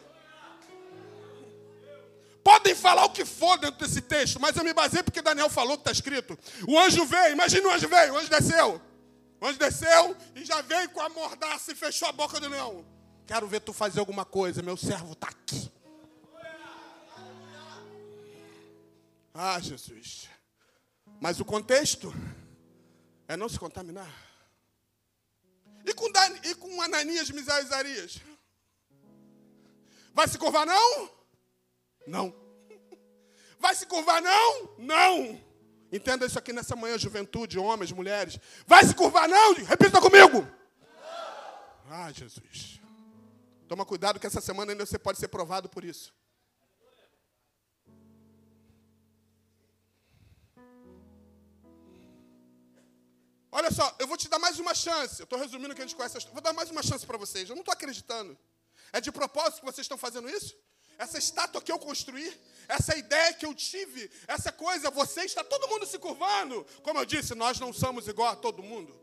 Podem 2.43 2.75
falar 2.75 3.05
o 3.05 3.09
que 3.09 3.25
for 3.25 3.57
dentro 3.57 3.79
desse 3.79 4.01
texto, 4.01 4.39
mas 4.39 4.55
eu 4.55 4.63
me 4.63 4.71
basei 4.71 5.01
porque 5.01 5.21
Daniel 5.21 5.49
falou 5.49 5.77
que 5.77 5.81
está 5.81 5.91
escrito. 5.91 6.37
O 6.67 6.77
anjo 6.79 7.03
veio, 7.05 7.33
imagina 7.33 7.67
o 7.67 7.71
anjo 7.71 7.89
veio, 7.89 8.13
o 8.13 8.17
anjo 8.17 8.29
desceu. 8.29 8.81
O 9.41 9.47
anjo 9.47 9.57
desceu 9.57 10.15
e 10.35 10.45
já 10.45 10.61
veio 10.61 10.87
com 10.89 11.01
a 11.01 11.09
mordaça 11.09 11.71
e 11.71 11.75
fechou 11.75 12.07
a 12.07 12.11
boca 12.11 12.39
do 12.39 12.47
leão. 12.47 12.85
Quero 13.25 13.47
ver 13.47 13.61
tu 13.61 13.73
fazer 13.73 13.99
alguma 13.99 14.23
coisa, 14.23 14.61
meu 14.61 14.77
servo 14.77 15.13
está 15.13 15.27
aqui. 15.27 15.71
Ah, 19.37 19.59
Jesus. 19.59 20.29
Mas 21.19 21.41
o 21.41 21.45
contexto 21.45 22.13
é 23.27 23.35
não 23.35 23.49
se 23.49 23.59
contaminar. 23.59 24.09
E 25.85 25.93
com, 25.93 26.09
Dan, 26.09 26.35
e 26.45 26.55
com 26.55 26.81
Ananias, 26.81 27.29
Misael 27.29 27.65
e? 27.85 28.21
Vai 30.13 30.27
se 30.29 30.37
curvar 30.37 30.65
não? 30.65 31.09
Não. 32.07 32.33
Vai 33.59 33.75
se 33.75 33.85
curvar 33.85 34.21
não? 34.21 34.69
Não. 34.77 35.43
Entenda 35.91 36.25
isso 36.25 36.39
aqui 36.39 36.53
nessa 36.53 36.75
manhã, 36.75 36.97
juventude, 36.97 37.59
homens, 37.59 37.91
mulheres. 37.91 38.39
Vai 38.65 38.85
se 38.85 38.95
curvar 38.95 39.27
não? 39.27 39.53
Repita 39.55 39.99
comigo. 39.99 40.41
Não. 40.41 41.91
Ah, 41.91 42.11
Jesus. 42.11 42.79
Toma 43.67 43.85
cuidado 43.85 44.17
que 44.17 44.27
essa 44.27 44.39
semana 44.39 44.71
ainda 44.71 44.85
você 44.85 44.97
pode 44.97 45.19
ser 45.19 45.27
provado 45.27 45.67
por 45.67 45.83
isso. 45.83 46.13
Olha 53.57 53.71
só, 53.71 53.95
eu 53.99 54.05
vou 54.05 54.17
te 54.17 54.27
dar 54.27 54.37
mais 54.37 54.59
uma 54.59 54.75
chance. 54.75 55.21
Eu 55.21 55.23
estou 55.23 55.39
resumindo 55.39 55.71
o 55.71 55.75
que 55.75 55.81
a 55.81 55.85
gente 55.85 55.95
conhece. 55.95 56.17
Vou 56.33 56.41
dar 56.41 56.51
mais 56.51 56.69
uma 56.69 56.83
chance 56.83 57.05
para 57.05 57.17
vocês. 57.17 57.49
Eu 57.49 57.55
não 57.55 57.61
estou 57.61 57.71
acreditando. 57.71 58.37
É 58.91 58.99
de 58.99 59.13
propósito 59.13 59.61
que 59.61 59.65
vocês 59.65 59.85
estão 59.85 59.97
fazendo 59.97 60.27
isso? 60.29 60.53
Essa 60.97 61.17
estátua 61.17 61.61
que 61.61 61.71
eu 61.71 61.79
construí, 61.79 62.27
essa 62.67 62.97
ideia 62.97 63.33
que 63.33 63.45
eu 63.45 63.53
tive, 63.55 64.11
essa 64.27 64.51
coisa, 64.51 64.91
você 64.91 65.21
está 65.21 65.41
todo 65.41 65.69
mundo 65.69 65.85
se 65.85 65.97
curvando. 65.97 66.65
Como 66.83 66.99
eu 66.99 67.05
disse, 67.05 67.33
nós 67.33 67.57
não 67.57 67.71
somos 67.71 68.09
igual 68.09 68.27
a 68.33 68.35
todo 68.35 68.61
mundo. 68.61 68.93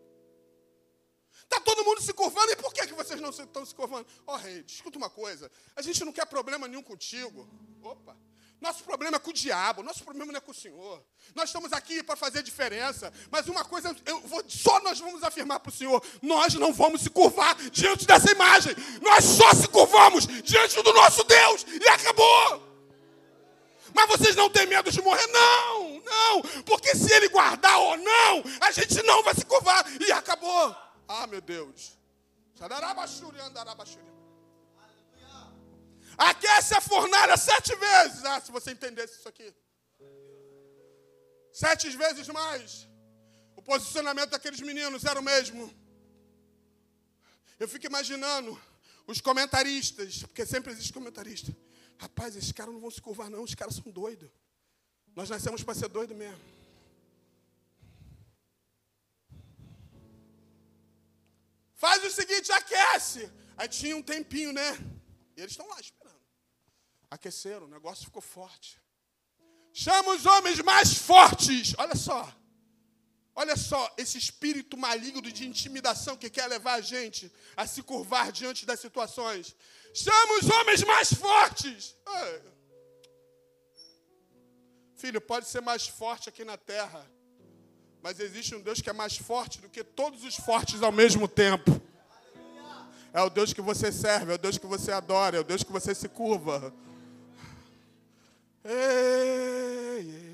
Está 1.44 1.59
todo 1.61 1.82
mundo 1.82 2.03
se 2.03 2.12
curvando, 2.12 2.53
e 2.53 2.57
por 2.57 2.74
que, 2.74 2.86
que 2.86 2.92
vocês 2.92 3.18
não 3.22 3.30
estão 3.30 3.64
se 3.64 3.74
curvando? 3.74 4.07
Ó 4.26 4.34
oh, 4.34 4.36
rei, 4.36 4.64
escuta 4.66 4.98
uma 4.98 5.09
coisa. 5.09 5.50
A 5.74 5.80
gente 5.80 6.05
não 6.05 6.12
quer 6.12 6.26
problema 6.26 6.68
nenhum 6.68 6.82
contigo. 6.82 7.48
Opa. 7.82 8.14
Nosso 8.63 8.85
problema 8.85 9.17
é 9.17 9.19
com 9.19 9.31
o 9.31 9.33
diabo, 9.33 9.83
nosso 9.83 10.05
problema 10.05 10.31
não 10.31 10.39
é 10.39 10.41
com 10.41 10.53
o 10.53 10.55
Senhor. 10.55 11.05
Nós 11.35 11.49
estamos 11.49 11.73
aqui 11.73 12.01
para 12.01 12.15
fazer 12.15 12.45
diferença, 12.45 13.13
mas 13.29 13.49
uma 13.49 13.65
coisa, 13.65 13.95
eu 14.07 14.21
vou, 14.21 14.41
só 14.47 14.79
nós 14.83 15.01
vamos 15.01 15.25
afirmar 15.25 15.59
para 15.59 15.71
o 15.71 15.73
Senhor: 15.73 16.01
nós 16.23 16.55
não 16.55 16.73
vamos 16.73 17.01
se 17.01 17.11
curvar 17.11 17.57
diante 17.71 18.07
dessa 18.07 18.31
imagem, 18.31 18.73
nós 19.01 19.25
só 19.25 19.53
se 19.53 19.67
curvamos 19.67 20.29
diante 20.45 20.81
do 20.81 20.93
nosso 20.93 21.25
Deus, 21.25 21.67
e 21.69 21.89
acabou. 21.89 22.73
Mas 23.93 24.09
vocês 24.09 24.37
não 24.37 24.49
têm 24.49 24.69
medo 24.69 24.93
de 24.93 25.03
morrer? 25.03 25.27
Não, 25.27 26.01
não. 26.01 26.43
Porque 26.65 26.95
se 26.95 27.13
ele 27.13 27.29
guardar 27.31 27.79
ou 27.81 27.97
não, 27.97 28.45
a 28.61 28.71
gente 28.71 29.03
não 29.03 29.25
vai 29.25 29.35
se 29.35 29.45
curvar. 29.45 29.85
E 30.01 30.13
acabou. 30.13 30.75
Ah, 31.09 31.27
meu 31.27 31.41
Deus. 31.41 31.99
Aquece 36.31 36.75
a 36.75 36.81
fornalha 36.81 37.37
sete 37.37 37.75
vezes. 37.75 38.25
Ah, 38.25 38.41
se 38.41 38.53
você 38.53 38.70
entendesse 38.70 39.18
isso 39.18 39.29
aqui. 39.29 39.53
Sete 41.53 41.89
vezes 42.03 42.29
mais. 42.29 42.89
O 43.57 43.62
posicionamento 43.62 44.31
daqueles 44.31 44.61
meninos 44.61 45.05
era 45.05 45.18
o 45.18 45.23
mesmo. 45.23 45.73
Eu 47.59 47.68
fico 47.68 47.87
imaginando 47.87 48.61
os 49.07 49.20
comentaristas, 49.20 50.23
porque 50.23 50.47
sempre 50.47 50.73
existe 50.73 50.93
comentarista. 50.93 51.55
Rapaz, 51.99 52.37
esses 52.37 52.53
caras 52.53 52.73
não 52.73 52.81
vão 52.81 52.91
se 52.91 53.01
curvar, 53.01 53.29
não, 53.29 53.43
os 53.43 53.55
caras 53.55 53.75
são 53.75 53.91
doidos. 53.91 54.31
Nós 55.14 55.29
nascemos 55.29 55.62
para 55.62 55.75
ser 55.75 55.89
doido 55.89 56.14
mesmo. 56.14 56.41
Faz 61.75 62.03
o 62.05 62.11
seguinte, 62.11 62.51
aquece. 62.53 63.31
Aí 63.57 63.68
tinha 63.68 63.97
um 63.97 64.03
tempinho, 64.03 64.53
né? 64.53 64.70
E 65.37 65.41
eles 65.41 65.53
estão 65.53 65.66
lá. 65.68 65.77
Aqueceram, 67.13 67.67
o 67.67 67.69
negócio 67.69 68.07
ficou 68.07 68.23
forte. 68.23 68.81
Chama 69.71 70.15
os 70.15 70.25
homens 70.25 70.59
mais 70.61 70.95
fortes. 70.95 71.75
Olha 71.77 71.95
só. 71.95 72.21
Olha 73.35 73.55
só, 73.55 73.83
esse 73.99 74.17
espírito 74.17 74.79
maligno 74.79 75.21
de 75.21 75.47
intimidação 75.47 76.17
que 76.17 76.31
quer 76.31 76.47
levar 76.47 76.75
a 76.75 76.81
gente 76.81 77.31
a 77.55 77.67
se 77.67 77.83
curvar 77.83 78.33
diante 78.33 78.65
das 78.65 78.81
situações. 78.81 79.55
Chama 79.93 80.39
os 80.39 80.49
homens 80.49 80.83
mais 80.85 81.13
fortes. 81.13 81.95
Filho, 84.97 85.21
pode 85.21 85.47
ser 85.47 85.61
mais 85.61 85.87
forte 85.87 86.31
aqui 86.31 86.47
na 86.47 86.57
terra, 86.57 87.07
mas 88.01 88.21
existe 88.21 88.55
um 88.55 88.63
Deus 88.63 88.81
que 88.81 88.89
é 88.89 88.95
mais 88.95 89.19
forte 89.19 89.61
do 89.61 89.69
que 89.69 89.85
todos 89.85 90.25
os 90.25 90.37
fortes 90.37 90.83
ao 90.83 90.93
mesmo 90.93 91.29
tempo. 91.29 91.79
É 93.13 93.21
o 93.21 93.29
Deus 93.29 93.53
que 93.53 93.61
você 93.61 93.93
serve, 93.93 94.33
é 94.33 94.35
o 94.37 94.39
Deus 94.39 94.57
que 94.57 94.67
você 94.67 94.91
adora, 94.91 95.37
é 95.37 95.41
o 95.41 95.45
Deus 95.45 95.63
que 95.63 95.73
você 95.73 95.95
se 95.95 96.09
curva. 96.09 96.75
Ei, 98.65 100.01
ei. 100.01 100.33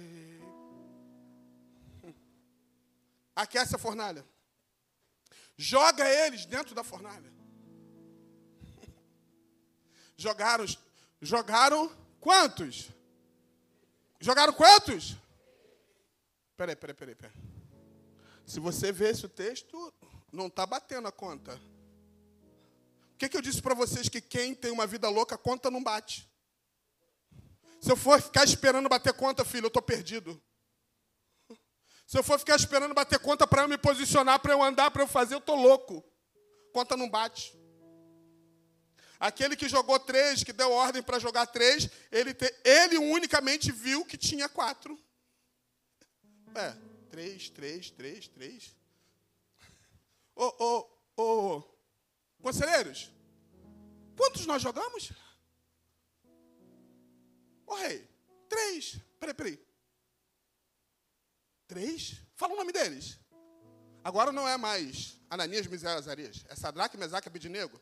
aquece 3.39 3.77
a 3.77 3.79
fornalha. 3.79 4.27
Joga 5.57 6.09
eles 6.09 6.45
dentro 6.45 6.75
da 6.75 6.83
fornalha. 6.83 7.33
Jogaram, 10.17 10.65
jogaram 11.23 11.97
quantos? 12.21 12.91
Jogaram 14.21 14.53
quantos? 14.53 15.17
Peraí, 16.57 16.75
peraí, 16.75 16.95
peraí, 16.95 17.15
peraí. 17.15 17.37
Se 18.45 18.59
você 18.59 18.91
vê 18.91 19.11
esse 19.11 19.29
texto, 19.29 19.95
não 20.33 20.49
está 20.49 20.67
batendo 20.67 21.07
a 21.07 21.13
conta. 21.13 21.55
O 23.15 23.19
que, 23.19 23.29
que 23.29 23.37
eu 23.37 23.43
disse 23.43 23.63
para 23.63 23.75
vocês? 23.75 24.09
Que 24.09 24.21
quem 24.21 24.55
tem 24.55 24.73
uma 24.73 24.87
vida 24.87 25.09
louca, 25.09 25.37
a 25.37 25.39
conta 25.39 25.71
não 25.71 25.83
bate. 25.83 26.28
Se 27.81 27.91
eu 27.91 27.97
for 27.97 28.21
ficar 28.21 28.45
esperando 28.45 28.89
bater 28.89 29.13
conta, 29.13 29.45
filho, 29.45 29.67
eu 29.67 29.69
estou 29.69 29.83
perdido. 29.83 30.41
Se 32.07 32.19
eu 32.19 32.23
for 32.23 32.39
ficar 32.39 32.57
esperando 32.57 32.95
bater 32.95 33.19
conta 33.19 33.47
para 33.47 33.63
eu 33.63 33.69
me 33.69 33.77
posicionar, 33.77 34.41
para 34.41 34.53
eu 34.53 34.63
andar, 34.63 34.91
para 34.91 35.03
eu 35.03 35.07
fazer, 35.07 35.35
eu 35.35 35.39
estou 35.39 35.57
louco. 35.57 36.03
Conta 36.73 36.97
não 36.97 37.09
bate. 37.09 37.57
Aquele 39.21 39.57
que 39.57 39.69
jogou 39.69 39.99
três, 39.99 40.43
que 40.43 40.53
deu 40.53 40.71
ordem 40.71 41.03
para 41.03 41.19
jogar 41.19 41.47
três, 41.47 41.89
ele, 42.11 42.33
te, 42.33 42.53
ele 42.65 42.99
unicamente 42.99 43.71
viu 43.73 44.05
que 44.05 44.17
tinha 44.17 44.49
quatro. 44.49 44.99
É, 46.55 46.75
três, 47.11 47.51
três, 47.51 47.91
três, 47.91 48.29
três. 48.29 48.75
Ô, 50.35 50.47
ô, 50.65 51.23
ô, 51.23 51.63
conselheiros, 52.41 53.11
quantos 54.17 54.47
nós 54.47 54.63
jogamos? 54.63 55.13
Ô 57.69 57.75
rei, 57.77 58.09
três. 58.49 58.99
Peraí, 59.21 59.35
peraí. 59.35 59.69
Três? 61.69 62.17
Fala 62.35 62.55
o 62.55 62.57
nome 62.57 62.73
deles. 62.73 63.19
Agora 64.03 64.33
não 64.33 64.49
é 64.49 64.57
mais 64.57 65.21
Ananias, 65.29 65.67
Misael 65.67 65.99
Azarias. 65.99 66.45
É 66.49 66.57
Sadraque, 66.57 66.97
Mesaque 66.97 67.29
e 67.29 67.31
Abidinego. 67.31 67.79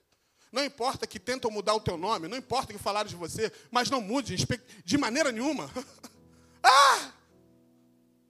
Não 0.51 0.65
importa 0.65 1.07
que 1.07 1.21
tentam 1.21 1.51
mudar 1.51 1.75
o 1.75 1.81
teu 1.81 1.97
nome, 1.97 2.29
não 2.29 2.37
importa 2.37 2.73
que 2.73 2.79
falaram 2.79 3.09
de 3.09 3.17
você, 3.17 3.53
mas 3.71 3.91
não 3.91 4.01
mude 4.01 4.37
de 4.85 4.99
maneira 4.99 5.31
nenhuma. 5.31 5.71
ah! 6.63 7.13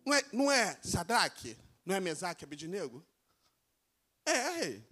Não 0.05 0.15
é, 0.15 0.25
não 0.33 0.53
é 0.53 0.79
Sadraque? 0.83 1.57
Não 1.85 1.95
é 1.95 2.01
Mesaque 2.01 2.45
e 2.45 2.47
Abidinego? 2.47 3.05
É, 4.27 4.33
é, 4.33 4.51
rei. 4.59 4.89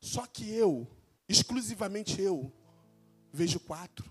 Só 0.00 0.26
que 0.26 0.50
eu, 0.50 0.86
exclusivamente 1.28 2.20
eu, 2.20 2.52
vejo 3.32 3.60
quatro. 3.60 4.10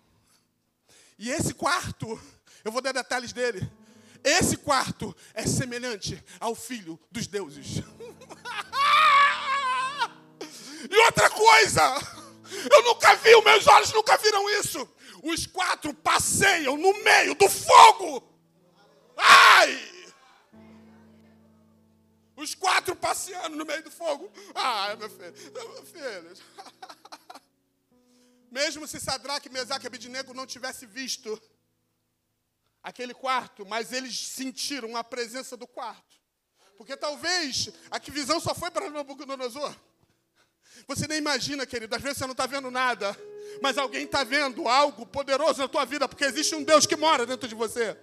E 1.19 1.29
esse 1.29 1.53
quarto, 1.53 2.17
eu 2.63 2.71
vou 2.71 2.81
dar 2.81 2.93
detalhes 2.93 3.33
dele. 3.33 3.69
Esse 4.23 4.55
quarto 4.55 5.13
é 5.33 5.45
semelhante 5.45 6.23
ao 6.39 6.55
filho 6.55 6.97
dos 7.11 7.27
deuses. 7.27 7.79
e 10.89 10.97
outra 11.05 11.29
coisa, 11.29 11.81
eu 12.71 12.83
nunca 12.83 13.15
vi, 13.17 13.35
os 13.35 13.43
meus 13.43 13.67
olhos 13.67 13.91
nunca 13.91 14.17
viram 14.17 14.49
isso. 14.61 14.89
Os 15.21 15.45
quatro 15.45 15.93
passeiam 15.93 16.77
no 16.77 16.93
meio 17.03 17.35
do 17.35 17.49
fogo. 17.49 18.23
Ai! 19.17 19.77
Os 22.37 22.55
quatro 22.55 22.95
passeando 22.95 23.57
no 23.57 23.65
meio 23.65 23.83
do 23.83 23.91
fogo. 23.91 24.31
Ai, 24.55 24.95
meu 24.95 25.09
filho, 25.09 25.33
meu 25.53 25.85
filho. 25.85 26.33
Mesmo 28.51 28.87
se 28.87 28.99
Sadraque, 28.99 29.49
Mesaque 29.49 29.85
e 29.85 29.87
Abidinego 29.87 30.33
não 30.33 30.45
tivesse 30.45 30.85
visto 30.85 31.39
aquele 32.81 33.13
quarto, 33.13 33.65
mas 33.65 33.91
eles 33.91 34.17
sentiram 34.17 34.95
a 34.95 35.03
presença 35.03 35.55
do 35.55 35.67
quarto. 35.67 36.17
Porque 36.77 36.95
talvez 36.95 37.69
a 37.91 37.99
visão 37.99 38.39
só 38.39 38.55
foi 38.55 38.71
para 38.71 38.89
Nabucodonosor. 38.89 39.75
Você 40.87 41.07
nem 41.07 41.17
imagina, 41.17 41.65
querido, 41.65 41.93
às 41.95 42.01
vezes 42.01 42.17
você 42.17 42.25
não 42.25 42.31
está 42.31 42.45
vendo 42.45 42.71
nada, 42.71 43.15
mas 43.61 43.77
alguém 43.77 44.05
está 44.05 44.23
vendo 44.23 44.67
algo 44.67 45.05
poderoso 45.05 45.59
na 45.59 45.67
tua 45.67 45.85
vida, 45.85 46.07
porque 46.07 46.23
existe 46.23 46.55
um 46.55 46.63
Deus 46.63 46.85
que 46.85 46.95
mora 46.95 47.25
dentro 47.25 47.47
de 47.47 47.55
você. 47.55 47.97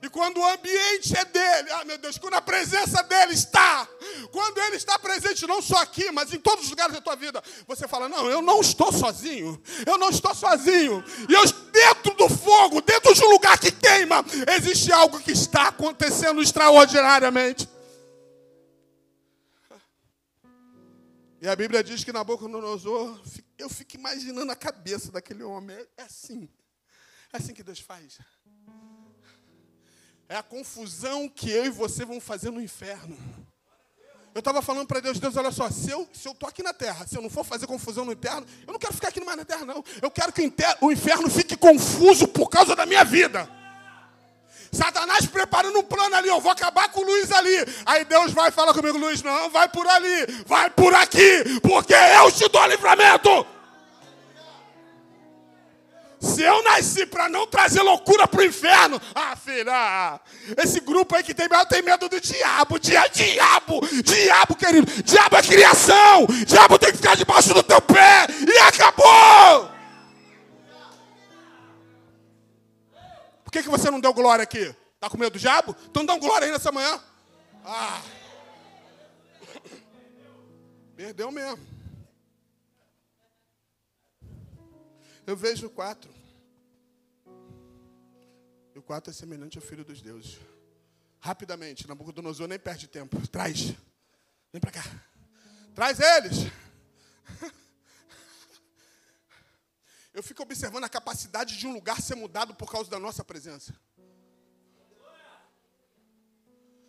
E 0.00 0.08
quando 0.08 0.38
o 0.38 0.46
ambiente 0.46 1.16
é 1.16 1.24
dele, 1.24 1.72
ah 1.72 1.84
meu 1.84 1.98
Deus, 1.98 2.18
quando 2.18 2.34
a 2.34 2.40
presença 2.40 3.02
dele 3.02 3.34
está, 3.34 3.88
quando 4.30 4.58
ele 4.58 4.76
está 4.76 4.96
presente 4.96 5.44
não 5.44 5.60
só 5.60 5.78
aqui, 5.78 6.12
mas 6.12 6.32
em 6.32 6.38
todos 6.38 6.64
os 6.64 6.70
lugares 6.70 6.94
da 6.94 7.00
tua 7.00 7.16
vida, 7.16 7.42
você 7.66 7.88
fala: 7.88 8.08
Não, 8.08 8.30
eu 8.30 8.40
não 8.40 8.60
estou 8.60 8.92
sozinho, 8.92 9.60
eu 9.84 9.98
não 9.98 10.10
estou 10.10 10.32
sozinho. 10.34 11.02
E 11.28 11.32
eu, 11.32 11.44
dentro 11.72 12.14
do 12.14 12.28
fogo, 12.28 12.80
dentro 12.80 13.12
de 13.12 13.24
um 13.24 13.30
lugar 13.30 13.58
que 13.58 13.72
queima, 13.72 14.24
existe 14.56 14.92
algo 14.92 15.18
que 15.18 15.32
está 15.32 15.68
acontecendo 15.68 16.40
extraordinariamente. 16.40 17.68
E 21.40 21.48
a 21.48 21.56
Bíblia 21.56 21.82
diz 21.82 22.04
que 22.04 22.12
Nabucodonosor, 22.12 23.20
eu 23.56 23.68
fico 23.68 23.96
imaginando 23.96 24.50
a 24.50 24.56
cabeça 24.56 25.10
daquele 25.10 25.42
homem, 25.42 25.76
é 25.96 26.02
assim, 26.02 26.48
é 27.32 27.36
assim 27.36 27.54
que 27.54 27.62
Deus 27.62 27.80
faz. 27.80 28.18
É 30.28 30.36
a 30.36 30.42
confusão 30.42 31.26
que 31.26 31.50
eu 31.50 31.64
e 31.64 31.70
você 31.70 32.04
vamos 32.04 32.22
fazer 32.22 32.50
no 32.50 32.60
inferno. 32.60 33.16
Eu 34.34 34.40
estava 34.40 34.60
falando 34.60 34.86
para 34.86 35.00
Deus, 35.00 35.18
Deus, 35.18 35.34
olha 35.36 35.50
só, 35.50 35.70
se 35.70 35.90
eu 35.90 36.06
se 36.12 36.28
eu 36.28 36.36
aqui 36.46 36.62
na 36.62 36.74
terra, 36.74 37.06
se 37.06 37.16
eu 37.16 37.22
não 37.22 37.30
for 37.30 37.44
fazer 37.44 37.66
confusão 37.66 38.04
no 38.04 38.12
inferno, 38.12 38.46
eu 38.66 38.72
não 38.72 38.78
quero 38.78 38.92
ficar 38.92 39.08
aqui 39.08 39.24
mais 39.24 39.38
na 39.38 39.44
terra, 39.44 39.64
não. 39.64 39.82
Eu 40.02 40.10
quero 40.10 40.30
que 40.32 40.52
o 40.82 40.92
inferno 40.92 41.30
fique 41.30 41.56
confuso 41.56 42.28
por 42.28 42.48
causa 42.48 42.76
da 42.76 42.84
minha 42.84 43.04
vida. 43.04 43.48
Satanás 44.70 45.24
preparando 45.24 45.78
um 45.78 45.82
plano 45.82 46.14
ali, 46.14 46.28
eu 46.28 46.40
vou 46.40 46.52
acabar 46.52 46.90
com 46.90 47.00
o 47.00 47.04
Luiz 47.04 47.32
ali. 47.32 47.56
Aí 47.86 48.04
Deus 48.04 48.32
vai 48.32 48.50
falar 48.50 48.74
comigo, 48.74 48.98
Luiz, 48.98 49.22
não, 49.22 49.48
vai 49.48 49.66
por 49.68 49.86
ali, 49.88 50.26
vai 50.46 50.68
por 50.68 50.94
aqui, 50.94 51.58
porque 51.62 51.94
eu 51.94 52.30
te 52.30 52.46
dou 52.48 52.66
livramento. 52.66 53.57
Se 56.20 56.42
eu 56.42 56.62
nasci 56.64 57.06
para 57.06 57.28
não 57.28 57.46
trazer 57.46 57.80
loucura 57.80 58.26
para 58.26 58.40
o 58.40 58.44
inferno, 58.44 59.00
ah, 59.14 59.36
filha, 59.36 60.20
esse 60.56 60.80
grupo 60.80 61.14
aí 61.14 61.22
que 61.22 61.32
tem 61.32 61.48
medo, 61.48 61.66
tem 61.66 61.80
medo 61.80 62.08
do 62.08 62.20
diabo, 62.20 62.78
dia, 62.78 63.06
diabo, 63.08 63.80
diabo, 64.02 64.56
querido, 64.56 65.02
diabo 65.02 65.36
é 65.36 65.42
criação, 65.42 66.26
diabo 66.44 66.78
tem 66.78 66.90
que 66.90 66.96
ficar 66.96 67.16
debaixo 67.16 67.54
do 67.54 67.62
teu 67.62 67.80
pé, 67.80 68.26
e 68.46 68.58
acabou! 68.58 69.70
Por 73.44 73.52
que, 73.52 73.62
que 73.62 73.68
você 73.68 73.90
não 73.90 74.00
deu 74.00 74.12
glória 74.12 74.42
aqui? 74.42 74.74
Está 74.96 75.08
com 75.08 75.16
medo 75.16 75.32
do 75.32 75.38
diabo? 75.38 75.74
Então 75.88 76.04
dá 76.04 76.16
glória 76.18 76.46
aí 76.46 76.52
nessa 76.52 76.72
manhã. 76.72 77.00
Ah. 77.64 78.02
Perdeu 80.96 81.30
mesmo. 81.30 81.77
Eu 85.28 85.36
vejo 85.36 85.68
quatro. 85.68 86.10
E 88.74 88.78
o 88.78 88.82
quatro 88.82 89.10
é 89.10 89.12
semelhante 89.12 89.58
ao 89.58 89.62
filho 89.62 89.84
dos 89.84 90.00
deuses. 90.00 90.38
Rapidamente, 91.20 91.86
Nabucodonosor 91.86 92.48
nem 92.48 92.58
perde 92.58 92.88
tempo. 92.88 93.28
Traz. 93.28 93.74
Vem 94.50 94.58
para 94.58 94.70
cá. 94.70 94.82
Traz 95.74 96.00
eles. 96.00 96.50
Eu 100.14 100.22
fico 100.22 100.42
observando 100.42 100.84
a 100.84 100.88
capacidade 100.88 101.58
de 101.58 101.66
um 101.66 101.74
lugar 101.74 102.00
ser 102.00 102.14
mudado 102.14 102.54
por 102.54 102.72
causa 102.72 102.88
da 102.88 102.98
nossa 102.98 103.22
presença. 103.22 103.78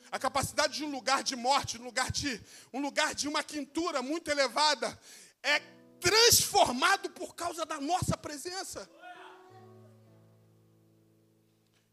A 0.10 0.18
capacidade 0.18 0.78
de 0.78 0.86
um 0.86 0.92
lugar 0.92 1.24
de 1.24 1.36
morte, 1.36 1.78
um 1.78 1.84
lugar 1.84 2.10
de, 2.10 2.42
um 2.72 2.80
lugar 2.80 3.14
de 3.14 3.28
uma 3.28 3.44
quintura 3.44 4.02
muito 4.02 4.32
elevada, 4.32 4.98
é 5.44 5.78
transformado 6.00 7.10
por 7.10 7.36
causa 7.36 7.66
da 7.66 7.80
nossa 7.80 8.18
presença. 8.18 8.90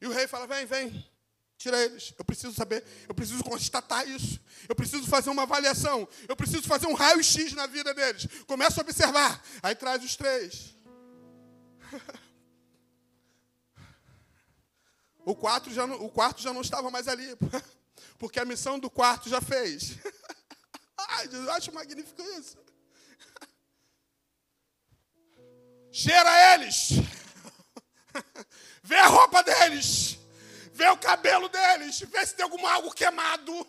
E 0.01 0.07
o 0.07 0.13
rei 0.13 0.27
fala: 0.27 0.47
vem, 0.47 0.67
vem, 0.67 1.11
tira 1.57 1.83
eles. 1.83 2.15
Eu 2.19 2.25
preciso 2.25 2.55
saber, 2.55 2.85
eu 3.09 3.15
preciso 3.15 3.43
constatar 3.43 4.09
isso. 4.09 4.41
Eu 4.69 4.75
preciso 4.75 5.07
fazer 5.07 5.31
uma 5.31 5.43
avaliação. 5.43 6.09
Eu 6.29 6.37
preciso 6.37 6.63
fazer 6.63 6.87
um 6.87 6.95
raio-x 6.95 7.53
na 7.53 7.67
vida 7.67 7.93
deles. 7.95 8.27
Começa 8.47 8.81
a 8.81 8.83
observar. 8.83 9.43
Aí 9.63 9.75
traz 9.75 10.05
os 10.05 10.17
três. 10.17 10.75
O, 15.27 15.35
quatro 15.35 15.75
já 15.75 15.85
o 15.85 16.09
quarto 16.09 16.41
já 16.41 16.53
não 16.53 16.61
estava 16.61 16.89
mais 16.89 17.09
ali, 17.09 17.37
porque 18.17 18.39
a 18.39 18.45
missão 18.45 18.79
do 18.79 18.89
quarto 18.89 19.29
já 19.29 19.41
fez. 19.41 19.99
Ai, 20.97 21.29
eu 21.33 21.51
acho 21.51 21.73
magnífico 21.73 22.23
isso. 22.39 22.57
Cheira 25.97 26.55
eles. 26.55 26.91
Vê 28.85 28.97
a 28.97 29.07
roupa 29.07 29.43
deles. 29.43 30.19
Vê 30.75 30.87
o 30.91 30.99
cabelo 30.99 31.49
deles. 31.49 32.01
Vê 32.01 32.27
se 32.27 32.35
tem 32.35 32.45
algum 32.45 32.67
algo 32.67 32.93
queimado. 32.93 33.67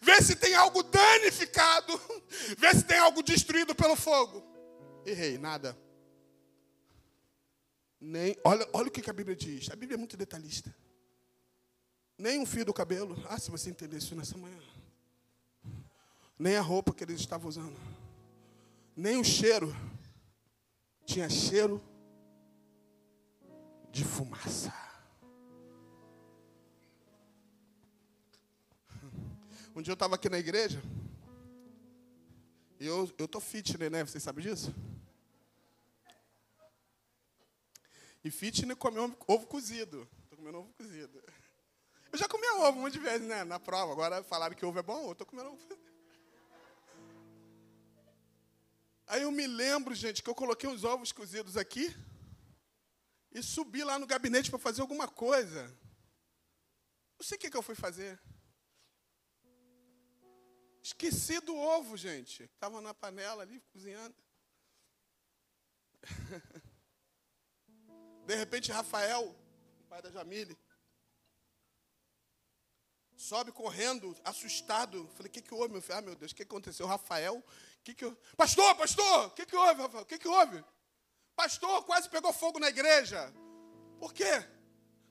Vê 0.00 0.22
se 0.22 0.36
tem 0.36 0.54
algo 0.54 0.84
danificado. 0.84 2.00
Vê 2.56 2.72
se 2.74 2.84
tem 2.84 2.98
algo 2.98 3.24
destruído 3.24 3.74
pelo 3.74 3.96
fogo. 3.96 4.40
Errei, 5.04 5.36
nada. 5.36 5.76
Nem, 8.00 8.36
olha, 8.44 8.68
olha 8.72 8.86
o 8.86 8.90
que 8.92 9.10
a 9.10 9.12
Bíblia 9.12 9.34
diz. 9.34 9.68
A 9.68 9.74
Bíblia 9.74 9.96
é 9.96 9.98
muito 9.98 10.16
detalhista. 10.16 10.72
Nem 12.16 12.38
um 12.38 12.46
fio 12.46 12.64
do 12.64 12.72
cabelo. 12.72 13.20
Ah, 13.28 13.36
se 13.36 13.50
você 13.50 13.68
entender 13.68 13.96
isso 13.96 14.14
nessa 14.14 14.38
manhã. 14.38 14.62
Nem 16.38 16.54
a 16.54 16.62
roupa 16.62 16.94
que 16.94 17.02
eles 17.02 17.18
estavam 17.18 17.48
usando. 17.48 17.76
Nem 18.94 19.18
o 19.18 19.24
cheiro 19.24 19.74
tinha 21.04 21.28
cheiro 21.28 21.82
de 23.90 24.04
fumaça. 24.04 24.72
Um 29.76 29.82
dia 29.82 29.90
eu 29.90 29.94
estava 29.94 30.14
aqui 30.14 30.28
na 30.28 30.38
igreja, 30.38 30.80
e 32.78 32.86
eu 32.86 33.04
estou 33.18 33.40
fitness, 33.40 33.90
né? 33.90 34.04
Vocês 34.04 34.22
sabem 34.22 34.44
disso? 34.44 34.74
E 38.22 38.30
fitness 38.30 38.78
come 38.78 38.98
ovo 39.26 39.46
cozido. 39.46 40.08
Estou 40.22 40.38
comendo 40.38 40.58
ovo 40.58 40.72
cozido. 40.74 41.22
Eu 42.12 42.18
já 42.18 42.28
comi 42.28 42.46
ovo 42.46 42.78
um 42.78 42.82
monte 42.82 42.94
de 42.94 43.00
vezes, 43.00 43.26
né? 43.26 43.42
Na 43.44 43.58
prova. 43.58 43.92
Agora 43.92 44.22
falaram 44.22 44.54
que 44.54 44.64
ovo 44.64 44.78
é 44.78 44.82
bom, 44.82 45.06
eu 45.06 45.12
estou 45.12 45.26
comendo 45.26 45.48
ovo 45.48 45.56
cozido. 45.56 45.83
Aí 49.06 49.22
eu 49.22 49.30
me 49.30 49.46
lembro, 49.46 49.94
gente, 49.94 50.22
que 50.22 50.30
eu 50.30 50.34
coloquei 50.34 50.68
uns 50.68 50.82
ovos 50.82 51.12
cozidos 51.12 51.56
aqui 51.56 51.94
e 53.30 53.42
subi 53.42 53.84
lá 53.84 53.98
no 53.98 54.06
gabinete 54.06 54.48
para 54.50 54.58
fazer 54.58 54.80
alguma 54.80 55.06
coisa. 55.06 55.66
Não 57.18 57.24
sei 57.24 57.36
o 57.36 57.40
que, 57.40 57.50
que 57.50 57.56
eu 57.56 57.62
fui 57.62 57.74
fazer. 57.74 58.20
Esqueci 60.82 61.40
do 61.40 61.56
ovo, 61.56 61.96
gente. 61.96 62.44
Estava 62.44 62.80
na 62.80 62.94
panela 62.94 63.42
ali, 63.42 63.60
cozinhando. 63.72 64.14
De 68.26 68.34
repente, 68.34 68.72
Rafael, 68.72 69.36
pai 69.88 70.00
da 70.00 70.10
Jamile, 70.10 70.58
sobe 73.16 73.52
correndo, 73.52 74.16
assustado. 74.24 75.08
Falei, 75.14 75.28
o 75.28 75.32
que, 75.32 75.42
que 75.42 75.54
houve, 75.54 75.72
meu 75.72 75.82
filho? 75.82 75.98
Ah, 75.98 76.02
meu 76.02 76.14
Deus, 76.14 76.32
o 76.32 76.34
que 76.34 76.42
aconteceu? 76.42 76.86
Rafael 76.86 77.44
que 77.84 77.94
que. 77.94 78.10
Pastor, 78.36 78.74
pastor, 78.76 79.26
o 79.26 79.30
que, 79.32 79.44
que 79.44 79.54
houve, 79.54 79.82
Rafael? 79.82 80.02
O 80.02 80.06
que, 80.06 80.18
que 80.18 80.26
houve? 80.26 80.64
Pastor, 81.36 81.84
quase 81.84 82.08
pegou 82.08 82.32
fogo 82.32 82.58
na 82.58 82.68
igreja. 82.68 83.32
Por 83.98 84.12
quê? 84.12 84.32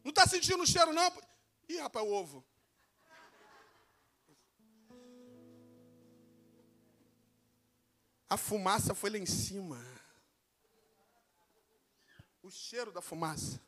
Não 0.03 0.09
está 0.09 0.25
sentindo 0.27 0.63
o 0.63 0.67
cheiro, 0.67 0.91
não? 0.91 1.13
Ih, 1.69 1.77
rapaz, 1.77 2.05
o 2.05 2.11
ovo. 2.11 2.43
A 8.27 8.37
fumaça 8.37 8.95
foi 8.95 9.11
lá 9.11 9.17
em 9.19 9.25
cima. 9.27 9.79
O 12.41 12.49
cheiro 12.49 12.91
da 12.91 13.01
fumaça. 13.01 13.61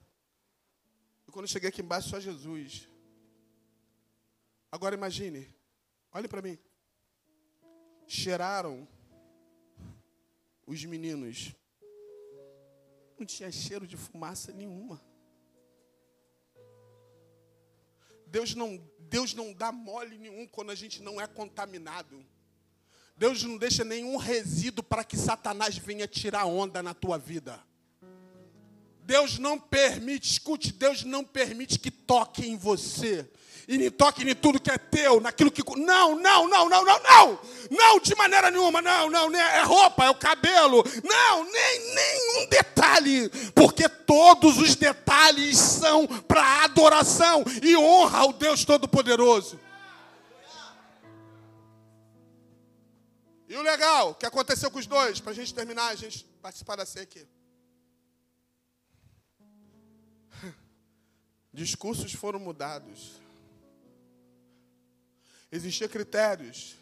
E 1.28 1.32
quando 1.32 1.45
eu 1.45 1.49
cheguei 1.49 1.70
aqui 1.70 1.82
embaixo, 1.82 2.10
só 2.10 2.20
Jesus. 2.20 2.89
Agora 4.72 4.95
imagine. 4.95 5.53
Olhe 6.12 6.28
para 6.28 6.41
mim. 6.41 6.58
Cheiraram 8.08 8.88
os 10.66 10.84
meninos. 10.86 11.53
Não 13.18 13.26
tinha 13.26 13.51
cheiro 13.51 13.88
de 13.88 13.95
fumaça 13.95 14.51
nenhuma. 14.51 15.01
Deus 18.28 18.53
não, 18.53 18.78
Deus 18.99 19.34
não 19.34 19.53
dá 19.53 19.72
mole 19.72 20.18
nenhum 20.18 20.47
quando 20.47 20.72
a 20.72 20.76
gente 20.76 21.01
não 21.01 21.22
é 21.22 21.28
contaminado. 21.28 22.26
Deus 23.16 23.43
não 23.43 23.57
deixa 23.57 23.84
nenhum 23.84 24.18
resíduo 24.18 24.84
para 24.84 25.03
que 25.03 25.16
Satanás 25.16 25.78
venha 25.78 26.07
tirar 26.07 26.45
onda 26.45 26.84
na 26.84 26.93
tua 26.93 27.18
vida. 27.18 27.63
Deus 29.03 29.38
não 29.38 29.59
permite, 29.59 30.32
escute, 30.32 30.74
Deus 30.74 31.03
não 31.03 31.24
permite 31.24 31.80
que 31.80 31.91
toque 31.91 32.45
em 32.45 32.57
você 32.57 33.32
e 33.68 33.78
me 33.78 33.89
toque 33.89 34.30
em 34.30 34.36
tudo 34.36 34.59
que 34.59 34.70
é 34.70 34.78
teu, 34.78 35.20
naquilo 35.20 35.51
que. 35.51 35.63
Não, 35.78 36.16
não, 36.16 36.47
não, 36.47 36.70
não, 36.70 36.86
não, 36.86 37.03
não! 37.03 37.39
Não, 37.72 37.99
de 37.99 38.16
maneira 38.16 38.51
nenhuma, 38.51 38.82
não, 38.82 39.09
não, 39.09 39.36
é 39.36 39.63
roupa, 39.63 40.05
é 40.05 40.09
o 40.09 40.16
cabelo. 40.16 40.84
Não, 41.03 41.43
nem 41.43 41.95
nenhum 41.95 42.47
detalhe, 42.49 43.30
porque 43.55 43.89
todos 43.89 44.57
os 44.57 44.76
detalhes 44.76 45.57
são 45.57 46.05
para 46.07 46.63
adoração 46.63 47.43
e 47.63 47.76
honra 47.76 48.20
ao 48.20 48.34
Deus 48.34 48.63
Todo-Poderoso. 48.63 49.59
E 53.47 53.55
o 53.55 53.61
legal, 53.61 54.16
que 54.16 54.26
aconteceu 54.26 54.70
com 54.70 54.80
os 54.80 54.88
dois, 54.88 55.20
para 55.20 55.32
a 55.32 55.36
gente 55.36 55.53
terminar, 55.53 55.88
a 55.88 55.95
gente 55.95 56.24
participar 56.41 56.76
da 56.76 56.86
ceia 56.86 57.03
aqui. 57.03 57.28
Discursos 61.53 62.13
foram 62.13 62.39
mudados. 62.39 63.24
Existiam 65.56 65.88
critérios. 65.88 66.76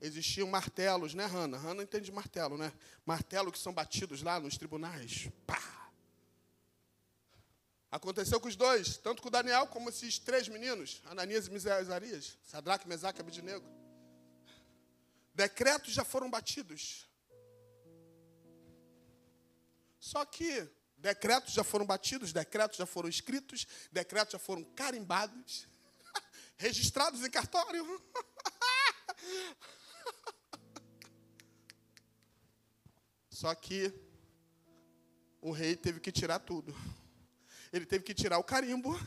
Existiam 0.00 0.48
martelos, 0.48 1.12
né, 1.12 1.26
Hanna? 1.26 1.58
Hanna 1.58 1.82
entende 1.82 2.10
martelo, 2.10 2.56
né? 2.56 2.72
Martelo 3.04 3.52
que 3.52 3.58
são 3.58 3.70
batidos 3.74 4.22
lá 4.22 4.40
nos 4.40 4.56
tribunais. 4.56 5.28
Pá! 5.46 5.60
Aconteceu 7.90 8.40
com 8.40 8.48
os 8.48 8.56
dois, 8.56 8.96
tanto 8.96 9.20
com 9.20 9.30
Daniel 9.30 9.66
como 9.66 9.90
esses 9.90 10.18
três 10.18 10.48
meninos, 10.48 11.02
Ananias 11.04 11.48
e 11.48 11.50
Misarias, 11.50 12.38
Sadraque, 12.42 12.88
Mesaque 12.88 13.20
e 13.20 13.22
Abidnego. 13.22 13.68
Decretos 15.34 15.92
já 15.92 16.02
foram 16.04 16.30
batidos. 16.30 17.06
Só 20.00 20.24
que 20.24 20.66
decretos 20.96 21.52
já 21.52 21.62
foram 21.62 21.84
batidos, 21.84 22.32
decretos 22.32 22.78
já 22.78 22.86
foram 22.86 23.10
escritos, 23.10 23.66
decretos 23.92 24.32
já 24.32 24.38
foram 24.38 24.64
carimbados 24.64 25.73
registrados 26.56 27.24
em 27.24 27.30
cartório. 27.30 27.84
Só 33.28 33.54
que 33.54 33.92
o 35.40 35.50
rei 35.50 35.76
teve 35.76 36.00
que 36.00 36.10
tirar 36.12 36.38
tudo. 36.38 36.74
Ele 37.72 37.84
teve 37.84 38.04
que 38.04 38.14
tirar 38.14 38.38
o 38.38 38.44
carimbo, 38.44 38.98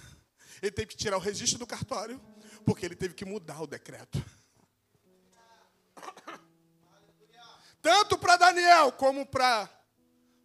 ele 0.62 0.72
teve 0.72 0.88
que 0.88 0.98
tirar 0.98 1.18
o 1.18 1.22
registro 1.22 1.60
do 1.60 1.66
cartório, 1.66 2.22
porque 2.66 2.86
ele 2.86 2.96
teve 2.96 3.14
que 3.14 3.24
mudar 3.26 3.62
o 3.62 3.68
decreto. 3.68 4.24
Tanto 7.82 8.18
para 8.18 8.36
Daniel 8.36 8.92
como 8.92 9.26
para 9.26 9.74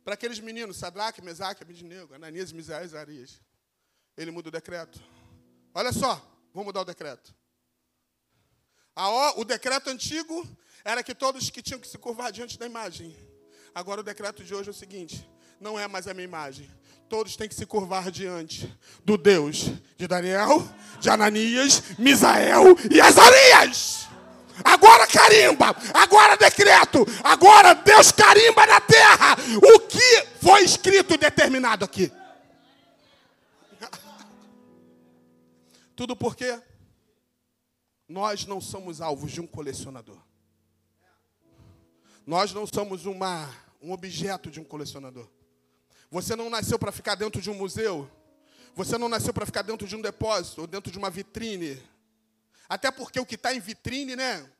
para 0.05 0.15
aqueles 0.15 0.41
meninos, 0.41 0.79
Sadraque, 0.79 1.23
Mesaque, 1.23 1.63
Abidnego, 1.63 2.15
Ananias, 2.15 2.53
Misael 2.53 2.89
e 2.89 2.97
Arias. 2.97 3.41
Ele 4.17 4.31
muda 4.31 4.49
o 4.49 4.53
decreto. 4.53 5.01
Olha 5.73 5.93
só, 5.93 6.32
Vou 6.53 6.65
mudar 6.65 6.83
o 6.83 6.85
decreto. 6.85 7.35
O 9.37 9.45
decreto 9.45 9.89
antigo 9.89 10.47
era 10.85 11.03
que 11.03 11.15
todos 11.15 11.49
que 11.51 11.63
tinham 11.63 11.81
que 11.81 11.89
se 11.89 11.97
curvar 11.97 12.31
diante 12.31 12.59
da 12.59 12.67
imagem. 12.67 13.17
Agora 13.75 14.01
o 14.03 14.05
decreto 14.05 14.45
de 14.45 14.55
hoje 14.55 14.69
é 14.69 14.71
o 14.71 14.75
seguinte: 14.75 15.27
não 15.61 15.79
é 15.79 15.89
mais 15.89 16.07
a 16.07 16.13
minha 16.13 16.25
imagem. 16.25 16.71
Todos 17.09 17.37
têm 17.37 17.49
que 17.49 17.55
se 17.55 17.67
curvar 17.67 18.11
diante 18.11 18.71
do 19.05 19.17
Deus 19.17 19.71
de 19.97 20.07
Daniel, 20.07 20.67
de 21.01 21.09
Ananias, 21.11 21.83
Misael 21.99 22.77
e 22.91 23.01
Azarias. 23.01 24.09
Agora 24.65 25.07
carimba, 25.07 25.75
agora 25.95 26.37
decreto, 26.37 27.07
agora 27.25 27.75
Deus 27.75 28.13
carimba 28.13 28.67
na 28.67 28.81
terra 28.81 29.37
o 29.57 29.81
que 29.81 30.27
foi 30.43 30.63
escrito 30.63 31.15
e 31.15 31.17
determinado 31.17 31.85
aqui. 31.85 32.13
Tudo 36.03 36.17
porque 36.17 36.61
nós 38.09 38.45
não 38.45 38.61
somos 38.61 39.01
alvos 39.01 39.31
de 39.31 39.41
um 39.41 39.47
colecionador. 39.47 40.19
Nós 42.27 42.53
não 42.53 42.67
somos 42.67 43.07
uma, 43.07 43.49
um 43.81 43.93
objeto 43.93 44.51
de 44.51 44.59
um 44.59 44.65
colecionador. 44.65 45.29
Você 46.11 46.35
não 46.35 46.51
nasceu 46.51 46.77
para 46.77 46.91
ficar 46.91 47.15
dentro 47.15 47.41
de 47.41 47.49
um 47.51 47.55
museu. 47.55 48.11
Você 48.75 48.99
não 48.99 49.09
nasceu 49.09 49.33
para 49.33 49.47
ficar 49.47 49.63
dentro 49.63 49.87
de 49.87 49.95
um 49.95 50.03
depósito 50.03 50.63
ou 50.63 50.67
dentro 50.67 50.91
de 50.91 50.99
uma 50.99 51.09
vitrine. 51.09 51.81
Até 52.69 52.91
porque 52.91 53.21
o 53.21 53.25
que 53.25 53.37
está 53.37 53.55
em 53.55 53.61
vitrine, 53.61 54.17
né? 54.17 54.51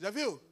Já 0.00 0.10
viu? 0.10 0.42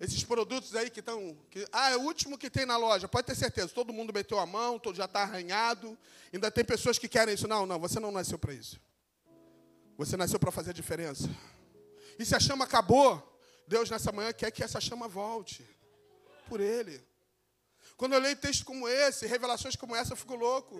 Esses 0.00 0.24
produtos 0.24 0.74
aí 0.74 0.90
que 0.90 0.98
estão. 0.98 1.38
Que, 1.48 1.64
ah, 1.70 1.90
é 1.90 1.96
o 1.96 2.00
último 2.00 2.36
que 2.36 2.50
tem 2.50 2.66
na 2.66 2.76
loja. 2.76 3.06
Pode 3.06 3.28
ter 3.28 3.36
certeza. 3.36 3.68
Todo 3.68 3.92
mundo 3.92 4.12
meteu 4.12 4.40
a 4.40 4.46
mão, 4.46 4.80
todo 4.80 4.96
já 4.96 5.04
está 5.04 5.22
arranhado. 5.22 5.96
Ainda 6.32 6.50
tem 6.50 6.64
pessoas 6.64 6.98
que 6.98 7.06
querem 7.06 7.34
isso. 7.34 7.46
Não, 7.46 7.64
não, 7.64 7.78
você 7.78 8.00
não 8.00 8.10
nasceu 8.10 8.36
para 8.36 8.52
isso. 8.52 8.80
Você 9.96 10.16
nasceu 10.16 10.38
para 10.38 10.50
fazer 10.50 10.70
a 10.70 10.74
diferença. 10.74 11.28
E 12.18 12.24
se 12.24 12.34
a 12.34 12.40
chama 12.40 12.64
acabou, 12.64 13.40
Deus 13.66 13.90
nessa 13.90 14.12
manhã 14.12 14.32
quer 14.32 14.50
que 14.50 14.62
essa 14.62 14.80
chama 14.80 15.08
volte. 15.08 15.66
Por 16.48 16.60
Ele. 16.60 17.02
Quando 17.96 18.14
eu 18.14 18.20
leio 18.20 18.36
textos 18.36 18.64
como 18.64 18.88
esse, 18.88 19.26
revelações 19.26 19.76
como 19.76 19.94
essa, 19.94 20.12
eu 20.12 20.16
fico 20.16 20.34
louco. 20.34 20.76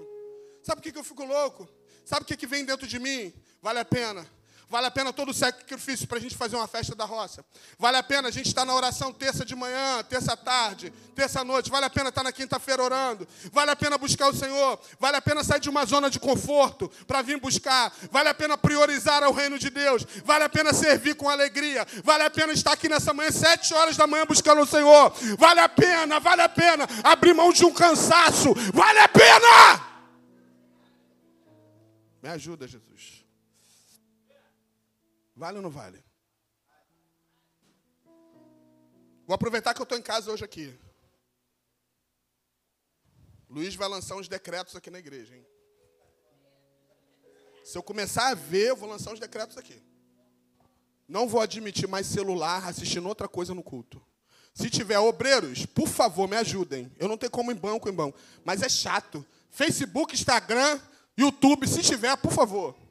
Sabe 0.62 0.80
por 0.80 0.92
que 0.92 0.98
eu 0.98 1.04
fico 1.04 1.24
louco? 1.24 1.68
Sabe 2.04 2.22
o 2.22 2.36
que 2.36 2.46
vem 2.46 2.64
dentro 2.64 2.86
de 2.86 2.98
mim? 2.98 3.32
Vale 3.60 3.78
a 3.78 3.84
pena. 3.84 4.26
Vale 4.72 4.86
a 4.86 4.90
pena 4.90 5.12
todo 5.12 5.28
o 5.28 5.34
sacrifício 5.34 6.08
para 6.08 6.16
a 6.16 6.20
gente 6.22 6.34
fazer 6.34 6.56
uma 6.56 6.66
festa 6.66 6.94
da 6.94 7.04
roça. 7.04 7.44
Vale 7.78 7.98
a 7.98 8.02
pena 8.02 8.28
a 8.28 8.30
gente 8.30 8.46
estar 8.46 8.64
na 8.64 8.74
oração 8.74 9.12
terça 9.12 9.44
de 9.44 9.54
manhã, 9.54 10.02
terça 10.02 10.34
tarde, 10.34 10.90
terça 11.14 11.44
noite. 11.44 11.68
Vale 11.68 11.84
a 11.84 11.90
pena 11.90 12.08
estar 12.08 12.22
na 12.22 12.32
quinta-feira 12.32 12.82
orando. 12.82 13.28
Vale 13.52 13.70
a 13.70 13.76
pena 13.76 13.98
buscar 13.98 14.30
o 14.30 14.34
Senhor. 14.34 14.80
Vale 14.98 15.18
a 15.18 15.20
pena 15.20 15.44
sair 15.44 15.60
de 15.60 15.68
uma 15.68 15.84
zona 15.84 16.08
de 16.08 16.18
conforto 16.18 16.90
para 17.06 17.20
vir 17.20 17.38
buscar. 17.38 17.92
Vale 18.10 18.30
a 18.30 18.34
pena 18.34 18.56
priorizar 18.56 19.22
o 19.24 19.32
reino 19.32 19.58
de 19.58 19.68
Deus. 19.68 20.06
Vale 20.24 20.44
a 20.44 20.48
pena 20.48 20.72
servir 20.72 21.16
com 21.16 21.28
alegria. 21.28 21.86
Vale 22.02 22.24
a 22.24 22.30
pena 22.30 22.54
estar 22.54 22.72
aqui 22.72 22.88
nessa 22.88 23.12
manhã, 23.12 23.30
sete 23.30 23.74
horas 23.74 23.94
da 23.94 24.06
manhã, 24.06 24.24
buscando 24.24 24.62
o 24.62 24.66
Senhor. 24.66 25.12
Vale 25.36 25.60
a 25.60 25.68
pena, 25.68 26.18
vale 26.18 26.40
a 26.40 26.48
pena 26.48 26.88
abrir 27.04 27.34
mão 27.34 27.52
de 27.52 27.62
um 27.66 27.74
cansaço. 27.74 28.54
Vale 28.72 29.00
a 29.00 29.08
pena! 29.08 29.92
Me 32.22 32.30
ajuda, 32.30 32.66
Jesus. 32.66 33.21
Vale 35.42 35.56
ou 35.56 35.62
não 35.62 35.70
vale? 35.70 36.00
Vou 39.26 39.34
aproveitar 39.34 39.74
que 39.74 39.80
eu 39.80 39.82
estou 39.82 39.98
em 39.98 40.02
casa 40.02 40.30
hoje 40.30 40.44
aqui. 40.44 40.72
Luiz 43.50 43.74
vai 43.74 43.88
lançar 43.88 44.14
uns 44.14 44.28
decretos 44.28 44.76
aqui 44.76 44.88
na 44.88 45.00
igreja, 45.00 45.34
hein? 45.34 45.44
Se 47.64 47.76
eu 47.76 47.82
começar 47.82 48.28
a 48.28 48.34
ver, 48.34 48.68
eu 48.68 48.76
vou 48.76 48.88
lançar 48.88 49.12
uns 49.12 49.18
decretos 49.18 49.58
aqui. 49.58 49.82
Não 51.08 51.26
vou 51.26 51.40
admitir 51.40 51.88
mais 51.88 52.06
celular 52.06 52.68
assistindo 52.68 53.08
outra 53.08 53.26
coisa 53.26 53.52
no 53.52 53.64
culto. 53.64 54.00
Se 54.54 54.70
tiver 54.70 55.00
obreiros, 55.00 55.66
por 55.66 55.88
favor, 55.88 56.28
me 56.28 56.36
ajudem. 56.36 56.88
Eu 57.00 57.08
não 57.08 57.18
tenho 57.18 57.32
como 57.32 57.50
em 57.50 57.56
banco 57.56 57.88
em 57.88 57.92
banco, 57.92 58.16
mas 58.44 58.62
é 58.62 58.68
chato. 58.68 59.26
Facebook, 59.50 60.14
Instagram, 60.14 60.80
YouTube, 61.18 61.66
se 61.66 61.82
tiver, 61.82 62.16
por 62.18 62.30
favor. 62.30 62.81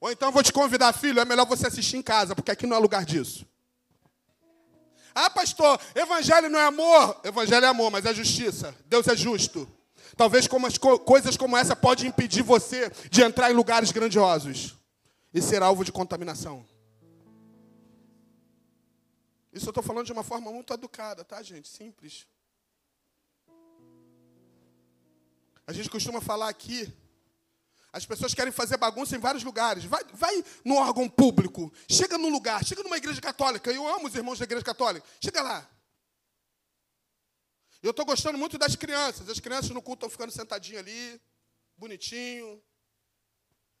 Ou 0.00 0.10
então 0.10 0.30
vou 0.30 0.42
te 0.42 0.52
convidar, 0.52 0.92
filho, 0.92 1.20
é 1.20 1.24
melhor 1.24 1.46
você 1.46 1.66
assistir 1.66 1.96
em 1.96 2.02
casa, 2.02 2.34
porque 2.34 2.50
aqui 2.50 2.66
não 2.66 2.76
é 2.76 2.78
lugar 2.78 3.04
disso. 3.04 3.46
Ah, 5.14 5.30
pastor, 5.30 5.80
evangelho 5.94 6.50
não 6.50 6.58
é 6.58 6.66
amor. 6.66 7.18
Evangelho 7.24 7.64
é 7.64 7.68
amor, 7.68 7.90
mas 7.90 8.04
é 8.04 8.12
justiça. 8.12 8.76
Deus 8.84 9.08
é 9.08 9.16
justo. 9.16 9.66
Talvez 10.14 10.46
como 10.46 10.66
co 10.78 10.98
coisas 10.98 11.36
como 11.36 11.56
essa 11.56 11.74
podem 11.74 12.08
impedir 12.08 12.42
você 12.42 12.90
de 13.10 13.22
entrar 13.22 13.50
em 13.50 13.54
lugares 13.54 13.90
grandiosos 13.90 14.74
e 15.32 15.40
ser 15.40 15.62
alvo 15.62 15.84
de 15.84 15.92
contaminação. 15.92 16.66
Isso 19.52 19.66
eu 19.66 19.70
estou 19.70 19.82
falando 19.82 20.04
de 20.04 20.12
uma 20.12 20.22
forma 20.22 20.52
muito 20.52 20.70
educada, 20.74 21.24
tá, 21.24 21.42
gente? 21.42 21.66
Simples. 21.66 22.26
A 25.66 25.72
gente 25.72 25.88
costuma 25.88 26.20
falar 26.20 26.50
aqui 26.50 26.92
as 27.96 28.04
pessoas 28.04 28.34
querem 28.34 28.52
fazer 28.52 28.76
bagunça 28.76 29.16
em 29.16 29.18
vários 29.18 29.42
lugares. 29.42 29.84
Vai, 29.84 30.04
vai 30.12 30.44
no 30.62 30.74
órgão 30.74 31.08
público. 31.08 31.72
Chega 31.90 32.18
num 32.18 32.28
lugar. 32.28 32.62
Chega 32.62 32.82
numa 32.82 32.98
igreja 32.98 33.22
católica. 33.22 33.72
Eu 33.72 33.88
amo 33.88 34.06
os 34.06 34.14
irmãos 34.14 34.38
da 34.38 34.44
igreja 34.44 34.62
católica. 34.62 35.06
Chega 35.18 35.40
lá. 35.40 35.66
Eu 37.82 37.92
estou 37.92 38.04
gostando 38.04 38.36
muito 38.36 38.58
das 38.58 38.76
crianças. 38.76 39.30
As 39.30 39.40
crianças 39.40 39.70
no 39.70 39.80
culto 39.80 40.00
estão 40.00 40.10
ficando 40.10 40.30
sentadinhas 40.30 40.80
ali. 40.80 41.18
Bonitinho. 41.78 42.62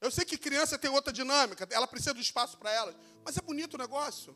Eu 0.00 0.10
sei 0.10 0.24
que 0.24 0.38
criança 0.38 0.78
tem 0.78 0.90
outra 0.90 1.12
dinâmica. 1.12 1.68
Ela 1.70 1.86
precisa 1.86 2.14
do 2.14 2.20
espaço 2.20 2.56
para 2.56 2.72
elas. 2.72 2.96
Mas 3.22 3.36
é 3.36 3.42
bonito 3.42 3.74
o 3.74 3.78
negócio. 3.78 4.34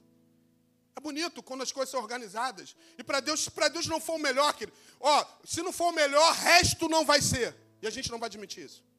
É 0.94 1.00
bonito 1.00 1.42
quando 1.42 1.62
as 1.62 1.72
coisas 1.72 1.90
são 1.90 2.00
organizadas. 2.00 2.76
E 2.98 3.02
para 3.02 3.20
Deus, 3.20 3.48
para 3.48 3.68
Deus 3.68 3.86
não 3.86 3.98
for 3.98 4.16
o 4.16 4.18
melhor, 4.18 4.52
querido. 4.52 4.76
Ó, 5.00 5.26
se 5.42 5.62
não 5.62 5.72
for 5.72 5.86
o 5.86 5.92
melhor, 5.92 6.34
resto 6.34 6.86
não 6.86 7.02
vai 7.02 7.22
ser. 7.22 7.56
E 7.80 7.86
a 7.86 7.90
gente 7.90 8.10
não 8.10 8.18
vai 8.18 8.26
admitir 8.26 8.66
isso. 8.66 8.89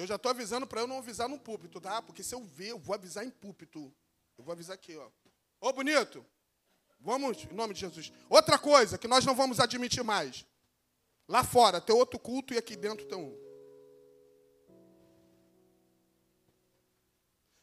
Eu 0.00 0.06
já 0.06 0.14
estou 0.14 0.30
avisando 0.30 0.66
para 0.66 0.80
eu 0.80 0.86
não 0.86 0.98
avisar 0.98 1.28
no 1.28 1.38
púlpito, 1.38 1.78
tá? 1.78 2.00
Porque 2.00 2.22
se 2.22 2.34
eu 2.34 2.42
ver, 2.42 2.70
eu 2.70 2.78
vou 2.78 2.94
avisar 2.94 3.22
em 3.22 3.28
púlpito. 3.28 3.94
Eu 4.38 4.42
vou 4.42 4.50
avisar 4.50 4.74
aqui, 4.74 4.96
ó. 4.96 5.10
Ô, 5.60 5.70
bonito, 5.74 6.24
vamos, 6.98 7.44
em 7.44 7.54
nome 7.54 7.74
de 7.74 7.80
Jesus. 7.80 8.10
Outra 8.26 8.58
coisa 8.58 8.96
que 8.96 9.06
nós 9.06 9.26
não 9.26 9.34
vamos 9.34 9.60
admitir 9.60 10.02
mais. 10.02 10.46
Lá 11.28 11.44
fora 11.44 11.82
tem 11.82 11.94
outro 11.94 12.18
culto 12.18 12.54
e 12.54 12.56
aqui 12.56 12.76
dentro 12.76 13.04
tem 13.04 13.18
um. 13.18 13.38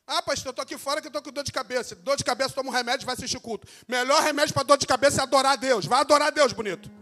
Ah, 0.05 0.21
pastor, 0.21 0.49
eu 0.49 0.51
estou 0.51 0.63
aqui 0.63 0.77
fora 0.77 1.01
que 1.01 1.07
estou 1.07 1.23
com 1.23 1.31
dor 1.31 1.43
de 1.43 1.51
cabeça. 1.51 1.95
Dor 1.95 2.17
de 2.17 2.23
cabeça, 2.23 2.53
toma 2.53 2.69
um 2.69 2.71
remédio 2.71 3.03
vai 3.07 3.15
assistir 3.15 3.39
culto. 3.39 3.67
Melhor 3.87 4.21
remédio 4.21 4.53
para 4.53 4.61
dor 4.61 4.77
de 4.77 4.85
cabeça 4.85 5.21
é 5.21 5.23
adorar 5.23 5.53
a 5.53 5.55
Deus. 5.55 5.87
Vai 5.87 6.01
adorar 6.01 6.27
a 6.27 6.31
Deus, 6.31 6.53
bonito. 6.53 6.96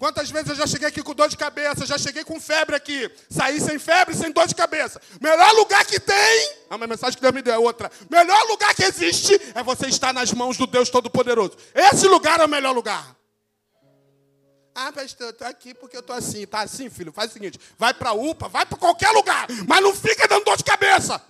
Quantas 0.00 0.30
vezes 0.30 0.48
eu 0.48 0.54
já 0.54 0.66
cheguei 0.66 0.88
aqui 0.88 1.02
com 1.02 1.14
dor 1.14 1.28
de 1.28 1.36
cabeça, 1.36 1.84
já 1.84 1.98
cheguei 1.98 2.24
com 2.24 2.40
febre 2.40 2.74
aqui, 2.74 3.12
saí 3.28 3.60
sem 3.60 3.78
febre, 3.78 4.14
sem 4.14 4.32
dor 4.32 4.46
de 4.46 4.54
cabeça. 4.54 4.98
Melhor 5.20 5.52
lugar 5.52 5.84
que 5.84 6.00
tem, 6.00 6.56
a 6.70 6.78
minha 6.78 6.86
mensagem 6.86 7.16
que 7.16 7.20
Deus 7.20 7.34
me 7.34 7.42
deu 7.42 7.52
é 7.52 7.58
outra. 7.58 7.92
Melhor 8.08 8.48
lugar 8.48 8.74
que 8.74 8.82
existe 8.82 9.38
é 9.54 9.62
você 9.62 9.88
estar 9.88 10.14
nas 10.14 10.32
mãos 10.32 10.56
do 10.56 10.66
Deus 10.66 10.88
Todo-Poderoso. 10.88 11.54
Esse 11.74 12.08
lugar 12.08 12.40
é 12.40 12.46
o 12.46 12.48
melhor 12.48 12.74
lugar. 12.74 13.14
Ah, 14.74 14.90
pastor, 14.90 15.26
eu 15.26 15.30
estou 15.32 15.46
aqui 15.46 15.74
porque 15.74 15.98
eu 15.98 16.00
estou 16.00 16.16
assim. 16.16 16.46
Tá 16.46 16.62
assim, 16.62 16.88
filho? 16.88 17.12
Faz 17.12 17.30
o 17.30 17.34
seguinte: 17.34 17.60
vai 17.76 17.92
para 17.92 18.08
a 18.08 18.14
UPA, 18.14 18.48
vai 18.48 18.64
para 18.64 18.78
qualquer 18.78 19.10
lugar, 19.10 19.48
mas 19.68 19.82
não 19.82 19.94
fica 19.94 20.26
dando 20.26 20.46
dor 20.46 20.56
de 20.56 20.64
cabeça. 20.64 21.22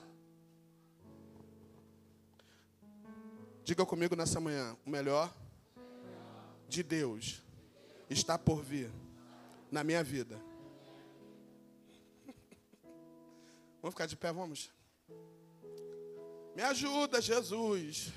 Diga 3.64 3.84
comigo 3.84 4.14
nessa 4.14 4.38
manhã: 4.38 4.76
o 4.86 4.90
melhor 4.90 5.28
de 6.68 6.84
Deus 6.84 7.42
está 8.10 8.36
por 8.36 8.62
vir 8.62 8.90
na 9.70 9.84
minha 9.84 10.02
vida. 10.02 10.36
Vamos 13.80 13.94
ficar 13.94 14.06
de 14.06 14.16
pé, 14.16 14.32
vamos? 14.32 14.70
Me 16.54 16.62
ajuda, 16.62 17.20
Jesus. 17.20 18.12